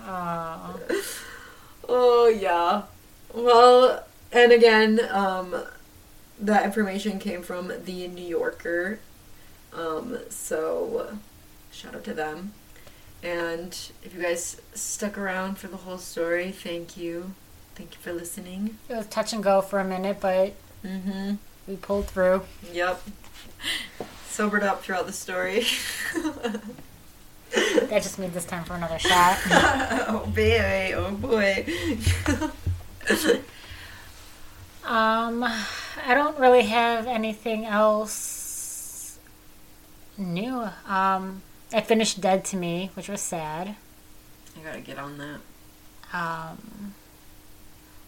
Aw. 0.02 0.76
oh 1.88 2.28
yeah. 2.28 2.82
Well, 3.34 4.04
and 4.32 4.52
again, 4.52 5.00
um, 5.10 5.54
that 6.40 6.64
information 6.64 7.18
came 7.18 7.42
from 7.42 7.72
the 7.84 8.08
New 8.08 8.24
Yorker. 8.26 8.98
Um, 9.72 10.18
so 10.28 11.18
shout 11.70 11.94
out 11.94 12.04
to 12.04 12.14
them. 12.14 12.52
And 13.22 13.76
if 14.04 14.14
you 14.14 14.22
guys 14.22 14.60
stuck 14.74 15.18
around 15.18 15.58
for 15.58 15.66
the 15.68 15.76
whole 15.78 15.98
story, 15.98 16.52
thank 16.52 16.96
you. 16.96 17.32
Thank 17.74 17.94
you 17.94 18.00
for 18.00 18.12
listening. 18.12 18.78
It 18.88 18.94
was 18.94 19.06
touch 19.06 19.32
and 19.32 19.42
go 19.42 19.60
for 19.60 19.78
a 19.80 19.84
minute, 19.84 20.18
but 20.20 20.54
Mm-hmm. 20.84 21.34
we 21.66 21.76
pulled 21.76 22.06
through. 22.06 22.42
Yep. 22.72 23.02
Sobered 24.28 24.62
up 24.62 24.82
throughout 24.82 25.06
the 25.06 25.12
story. 25.12 25.66
That 27.54 28.02
just 28.02 28.18
made 28.18 28.34
this 28.34 28.44
time 28.44 28.62
for 28.64 28.74
another 28.74 28.98
shot. 28.98 29.38
oh 29.50 30.30
baby, 30.34 30.92
oh 30.94 31.10
boy. 31.12 31.64
Um, 34.84 35.42
I 35.44 36.14
don't 36.14 36.38
really 36.38 36.64
have 36.64 37.06
anything 37.06 37.64
else 37.64 39.18
new. 40.18 40.68
Um, 40.86 41.40
I 41.72 41.80
finished 41.80 42.20
Dead 42.20 42.44
to 42.46 42.56
Me, 42.56 42.90
which 42.94 43.08
was 43.08 43.20
sad. 43.20 43.76
I 44.58 44.64
gotta 44.64 44.80
get 44.80 44.98
on 44.98 45.18
that. 45.18 45.40
Um, 46.12 46.94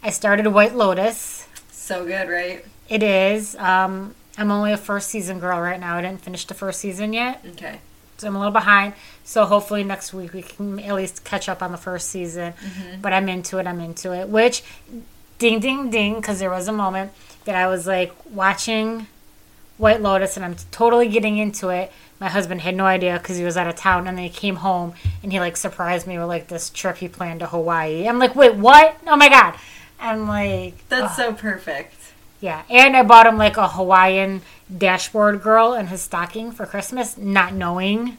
I 0.02 0.10
started 0.10 0.46
White 0.48 0.74
Lotus. 0.74 1.46
So 1.70 2.04
good, 2.06 2.28
right? 2.28 2.64
It 2.88 3.02
is. 3.02 3.54
Um, 3.56 4.14
I'm 4.38 4.50
only 4.50 4.72
a 4.72 4.76
first 4.76 5.10
season 5.10 5.38
girl 5.40 5.60
right 5.60 5.78
now. 5.78 5.96
I 5.96 6.02
didn't 6.02 6.22
finish 6.22 6.46
the 6.46 6.54
first 6.54 6.80
season 6.80 7.12
yet, 7.12 7.44
Okay. 7.52 7.80
so 8.16 8.26
I'm 8.28 8.36
a 8.36 8.38
little 8.38 8.52
behind. 8.52 8.94
So 9.24 9.44
hopefully 9.44 9.84
next 9.84 10.14
week 10.14 10.32
we 10.32 10.42
can 10.42 10.78
at 10.80 10.94
least 10.94 11.24
catch 11.24 11.48
up 11.48 11.62
on 11.62 11.72
the 11.72 11.78
first 11.78 12.08
season. 12.08 12.54
But 13.02 13.12
I'm 13.12 13.28
into 13.28 13.58
it. 13.58 13.66
I'm 13.66 13.80
into 13.80 14.12
it. 14.14 14.28
Which, 14.28 14.62
ding, 15.38 15.60
ding, 15.60 15.90
ding, 15.90 16.14
because 16.16 16.38
there 16.38 16.50
was 16.50 16.66
a 16.68 16.72
moment 16.72 17.12
that 17.44 17.54
I 17.54 17.66
was 17.66 17.86
like 17.86 18.12
watching 18.30 19.06
White 19.76 20.00
Lotus 20.00 20.36
and 20.36 20.44
I'm 20.44 20.56
totally 20.70 21.08
getting 21.08 21.36
into 21.38 21.68
it. 21.68 21.92
My 22.20 22.28
husband 22.28 22.60
had 22.60 22.76
no 22.76 22.84
idea 22.84 23.18
because 23.18 23.38
he 23.38 23.44
was 23.44 23.56
out 23.56 23.66
of 23.66 23.76
town, 23.76 24.06
and 24.06 24.16
then 24.18 24.24
he 24.24 24.30
came 24.30 24.56
home 24.56 24.92
and 25.22 25.32
he 25.32 25.40
like 25.40 25.56
surprised 25.56 26.06
me 26.06 26.18
with 26.18 26.28
like 26.28 26.48
this 26.48 26.68
trip 26.70 26.98
he 26.98 27.08
planned 27.08 27.40
to 27.40 27.46
Hawaii. 27.46 28.06
I'm 28.06 28.18
like, 28.18 28.36
wait, 28.36 28.54
what? 28.54 28.98
Oh 29.06 29.16
my 29.16 29.28
god! 29.30 29.54
I'm 29.98 30.28
like, 30.28 30.86
That's 30.88 31.16
so 31.16 31.32
perfect. 31.32 31.94
yeah, 32.40 32.62
and 32.68 32.96
I 32.96 33.02
bought 33.02 33.26
him 33.26 33.38
like 33.38 33.56
a 33.56 33.68
Hawaiian 33.68 34.42
dashboard 34.76 35.42
girl 35.42 35.72
in 35.74 35.86
his 35.88 36.02
stocking 36.02 36.52
for 36.52 36.66
Christmas, 36.66 37.16
not 37.16 37.54
knowing. 37.54 38.18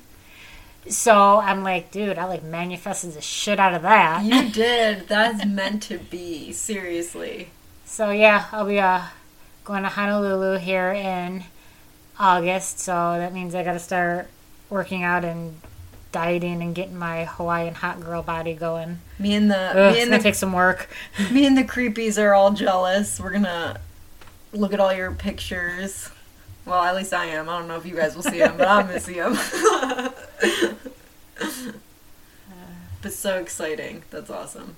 So 0.90 1.38
I'm 1.38 1.64
like, 1.64 1.92
dude, 1.92 2.18
I 2.18 2.26
like 2.26 2.44
manifested 2.44 3.14
the 3.14 3.22
shit 3.22 3.60
out 3.60 3.76
of 3.76 3.84
that. 3.84 4.24
You 4.24 4.50
did. 4.50 5.08
That's 5.08 5.46
meant 5.46 5.84
to 5.84 6.00
be. 6.00 6.52
Seriously. 6.54 7.50
So 7.86 8.10
yeah, 8.10 8.46
I'll 8.52 8.66
be 8.66 8.80
uh 8.80 9.04
going 9.64 9.84
to 9.84 9.90
Honolulu 9.90 10.58
here 10.58 10.92
in 10.92 11.44
August. 12.22 12.80
So 12.80 13.16
that 13.18 13.34
means 13.34 13.56
I 13.56 13.64
got 13.64 13.74
to 13.74 13.80
start 13.80 14.28
working 14.70 15.04
out 15.04 15.26
and 15.26 15.60
dieting 16.12 16.62
and 16.62 16.76
getting 16.76 16.98
my 16.98 17.26
Hawaiian 17.26 17.74
hot 17.74 18.00
girl 18.00 18.22
body 18.22 18.54
going. 18.54 19.00
Me 19.18 19.34
and 19.34 19.50
the 19.50 19.58
Ugh, 19.58 19.96
me 19.96 20.02
and 20.02 20.14
the 20.14 20.20
take 20.20 20.36
some 20.36 20.54
work. 20.54 20.90
me 21.32 21.46
and 21.46 21.58
the 21.58 21.64
creepies 21.64 22.22
are 22.22 22.34
all 22.34 22.52
jealous. 22.52 23.20
We're 23.20 23.32
gonna 23.32 23.80
look 24.54 24.74
at 24.74 24.80
all 24.80 24.94
your 24.94 25.12
pictures. 25.12 26.10
Well, 26.66 26.84
at 26.84 26.96
least 26.96 27.14
I 27.14 27.26
am. 27.26 27.50
I 27.50 27.58
don't 27.58 27.68
know 27.68 27.78
if 27.78 27.86
you 27.86 27.96
guys 27.96 28.16
will 28.16 28.24
see 28.24 28.40
them, 28.40 28.58
but 28.58 28.68
I'm 28.68 28.86
gonna 28.86 29.00
see 29.00 29.16
them. 29.16 29.34
but 33.02 33.14
so 33.14 33.40
exciting. 33.40 34.04
That's 34.12 34.30
awesome. 34.30 34.76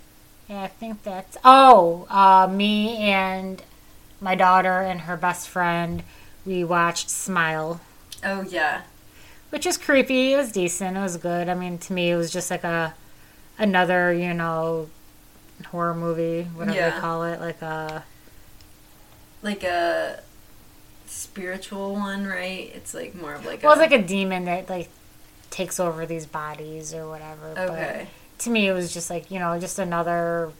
Yeah, 0.47 0.63
I 0.63 0.67
think 0.67 1.03
that's. 1.03 1.37
Oh, 1.43 2.07
uh, 2.09 2.47
me 2.49 2.97
and 2.97 3.61
my 4.21 4.35
daughter 4.35 4.81
and 4.81 5.01
her 5.01 5.17
best 5.17 5.49
friend, 5.49 6.03
we 6.45 6.63
watched 6.63 7.09
Smile, 7.09 7.79
Oh 8.23 8.41
yeah. 8.41 8.81
which 9.49 9.65
is 9.65 9.77
creepy. 9.77 10.33
It 10.33 10.37
was 10.37 10.51
decent. 10.51 10.97
It 10.97 11.01
was 11.01 11.17
good. 11.17 11.49
I 11.49 11.53
mean, 11.53 11.77
to 11.79 11.93
me, 11.93 12.11
it 12.11 12.15
was 12.15 12.31
just 12.31 12.49
like 12.51 12.63
a 12.63 12.93
another, 13.57 14.11
you 14.13 14.33
know, 14.33 14.89
horror 15.67 15.93
movie, 15.95 16.43
whatever 16.55 16.77
Yeah. 16.77 16.89
they 16.91 16.99
call 16.99 17.23
it, 17.23 17.39
like 17.39 17.61
a. 17.61 18.03
Like 19.41 19.63
a 19.63 20.21
spiritual 21.05 21.93
one, 21.93 22.25
right? 22.25 22.71
It's 22.73 22.93
like 22.93 23.13
more 23.13 23.33
of 23.33 23.45
like 23.45 23.61
Well, 23.61 23.73
a 23.73 23.75
it's 23.75 23.91
like 23.91 23.99
a 23.99 24.05
demon 24.05 24.45
that 24.45 24.69
like 24.69 24.89
takes 25.49 25.79
over 25.79 26.05
these 26.05 26.25
bodies 26.25 26.93
or 26.93 27.07
whatever. 27.09 27.49
Okay. 27.57 28.07
But 28.07 28.39
to 28.43 28.49
me, 28.49 28.67
it 28.67 28.73
was 28.73 28.93
just 28.93 29.09
like 29.09 29.29
you 29.29 29.39
know, 29.39 29.59
just 29.59 29.79
another 29.79 30.51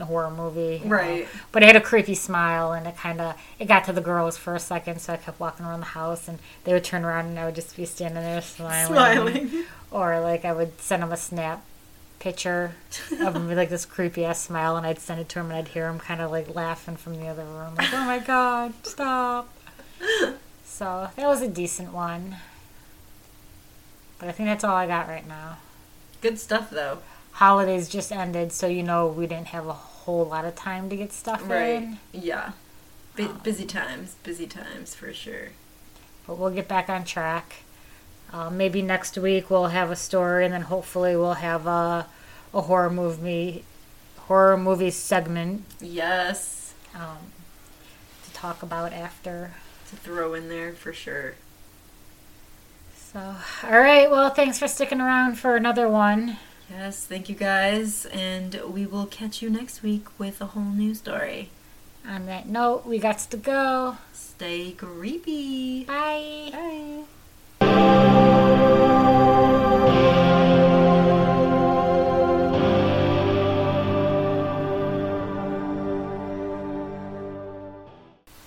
horror 0.00 0.30
movie. 0.30 0.80
you 0.82 0.88
know. 0.88 0.96
Right. 0.96 1.28
But 1.52 1.62
it 1.62 1.66
had 1.66 1.76
a 1.76 1.80
creepy 1.80 2.14
smile, 2.14 2.72
and 2.72 2.86
it 2.86 2.96
kind 2.96 3.20
of 3.20 3.34
it 3.58 3.66
got 3.66 3.84
to 3.84 3.92
the 3.92 4.00
girls 4.00 4.36
for 4.36 4.54
a 4.54 4.60
second, 4.60 5.00
so 5.00 5.12
I 5.12 5.16
kept 5.16 5.40
walking 5.40 5.66
around 5.66 5.80
the 5.80 5.86
house, 5.86 6.28
and 6.28 6.38
they 6.64 6.72
would 6.72 6.84
turn 6.84 7.04
around, 7.04 7.26
and 7.26 7.38
I 7.38 7.44
would 7.46 7.54
just 7.54 7.76
be 7.76 7.84
standing 7.84 8.22
there 8.22 8.42
smiling. 8.42 8.86
Smiling. 8.92 9.64
Or 9.92 10.20
like 10.20 10.44
I 10.44 10.52
would 10.52 10.80
send 10.80 11.02
them 11.02 11.10
a 11.10 11.16
snap 11.16 11.64
picture 12.20 12.76
of 13.20 13.34
him 13.34 13.48
with 13.48 13.58
like 13.58 13.70
this 13.70 13.84
creepy 13.84 14.24
ass 14.24 14.40
smile, 14.40 14.76
and 14.76 14.86
I'd 14.86 15.00
send 15.00 15.20
it 15.20 15.28
to 15.30 15.40
him, 15.40 15.46
and 15.46 15.54
I'd 15.54 15.68
hear 15.68 15.88
him 15.88 15.98
kind 15.98 16.20
of 16.20 16.30
like 16.30 16.54
laughing 16.54 16.94
from 16.96 17.18
the 17.18 17.26
other 17.26 17.42
room, 17.44 17.74
like, 17.76 17.92
"Oh 17.92 18.04
my 18.04 18.20
god, 18.20 18.72
stop!" 18.84 19.52
So 20.64 21.08
that 21.16 21.26
was 21.26 21.42
a 21.42 21.48
decent 21.48 21.92
one. 21.92 22.36
But 24.18 24.28
I 24.28 24.32
think 24.32 24.48
that's 24.48 24.64
all 24.64 24.76
I 24.76 24.86
got 24.86 25.08
right 25.08 25.26
now. 25.26 25.58
Good 26.22 26.38
stuff 26.38 26.70
though. 26.70 26.98
Holidays 27.44 27.88
just 27.88 28.12
ended, 28.12 28.52
so 28.52 28.66
you 28.66 28.82
know 28.82 29.06
we 29.06 29.26
didn't 29.26 29.46
have 29.46 29.66
a 29.66 29.72
whole 29.72 30.26
lot 30.26 30.44
of 30.44 30.54
time 30.54 30.90
to 30.90 30.96
get 30.96 31.10
stuff 31.10 31.40
Right. 31.48 31.70
in. 31.82 31.98
Yeah. 32.12 32.52
Bu- 33.16 33.32
busy 33.42 33.64
times. 33.64 34.16
Busy 34.22 34.46
times 34.46 34.94
for 34.94 35.10
sure. 35.14 35.48
But 36.26 36.36
we'll 36.36 36.50
get 36.50 36.68
back 36.68 36.90
on 36.90 37.02
track. 37.04 37.62
Uh, 38.30 38.50
maybe 38.50 38.82
next 38.82 39.16
week 39.16 39.48
we'll 39.48 39.68
have 39.68 39.90
a 39.90 39.96
story, 39.96 40.44
and 40.44 40.52
then 40.52 40.60
hopefully 40.60 41.16
we'll 41.16 41.32
have 41.48 41.66
a, 41.66 42.04
a 42.52 42.60
horror 42.60 42.90
movie 42.90 43.64
horror 44.28 44.58
movie 44.58 44.90
segment 44.90 45.64
Yes. 45.80 46.74
um, 46.94 47.16
to 48.26 48.30
talk 48.34 48.62
about 48.62 48.92
after. 48.92 49.52
To 49.88 49.96
throw 49.96 50.34
in 50.34 50.50
there 50.50 50.72
for 50.74 50.92
sure. 50.92 51.36
So, 52.94 53.34
all 53.64 53.80
right. 53.80 54.10
Well, 54.10 54.28
thanks 54.28 54.58
for 54.58 54.68
sticking 54.68 55.00
around 55.00 55.38
for 55.38 55.56
another 55.56 55.88
one. 55.88 56.36
Yes, 56.70 57.04
thank 57.04 57.28
you 57.28 57.34
guys, 57.34 58.06
and 58.06 58.60
we 58.64 58.86
will 58.86 59.06
catch 59.06 59.42
you 59.42 59.50
next 59.50 59.82
week 59.82 60.06
with 60.18 60.40
a 60.40 60.46
whole 60.46 60.62
new 60.62 60.94
story. 60.94 61.50
On 62.06 62.26
that 62.26 62.48
note, 62.48 62.86
we 62.86 62.98
got 62.98 63.18
to 63.18 63.36
go. 63.36 63.96
Stay 64.12 64.72
creepy. 64.72 65.84
Bye. 65.84 66.50
Bye. 66.52 67.04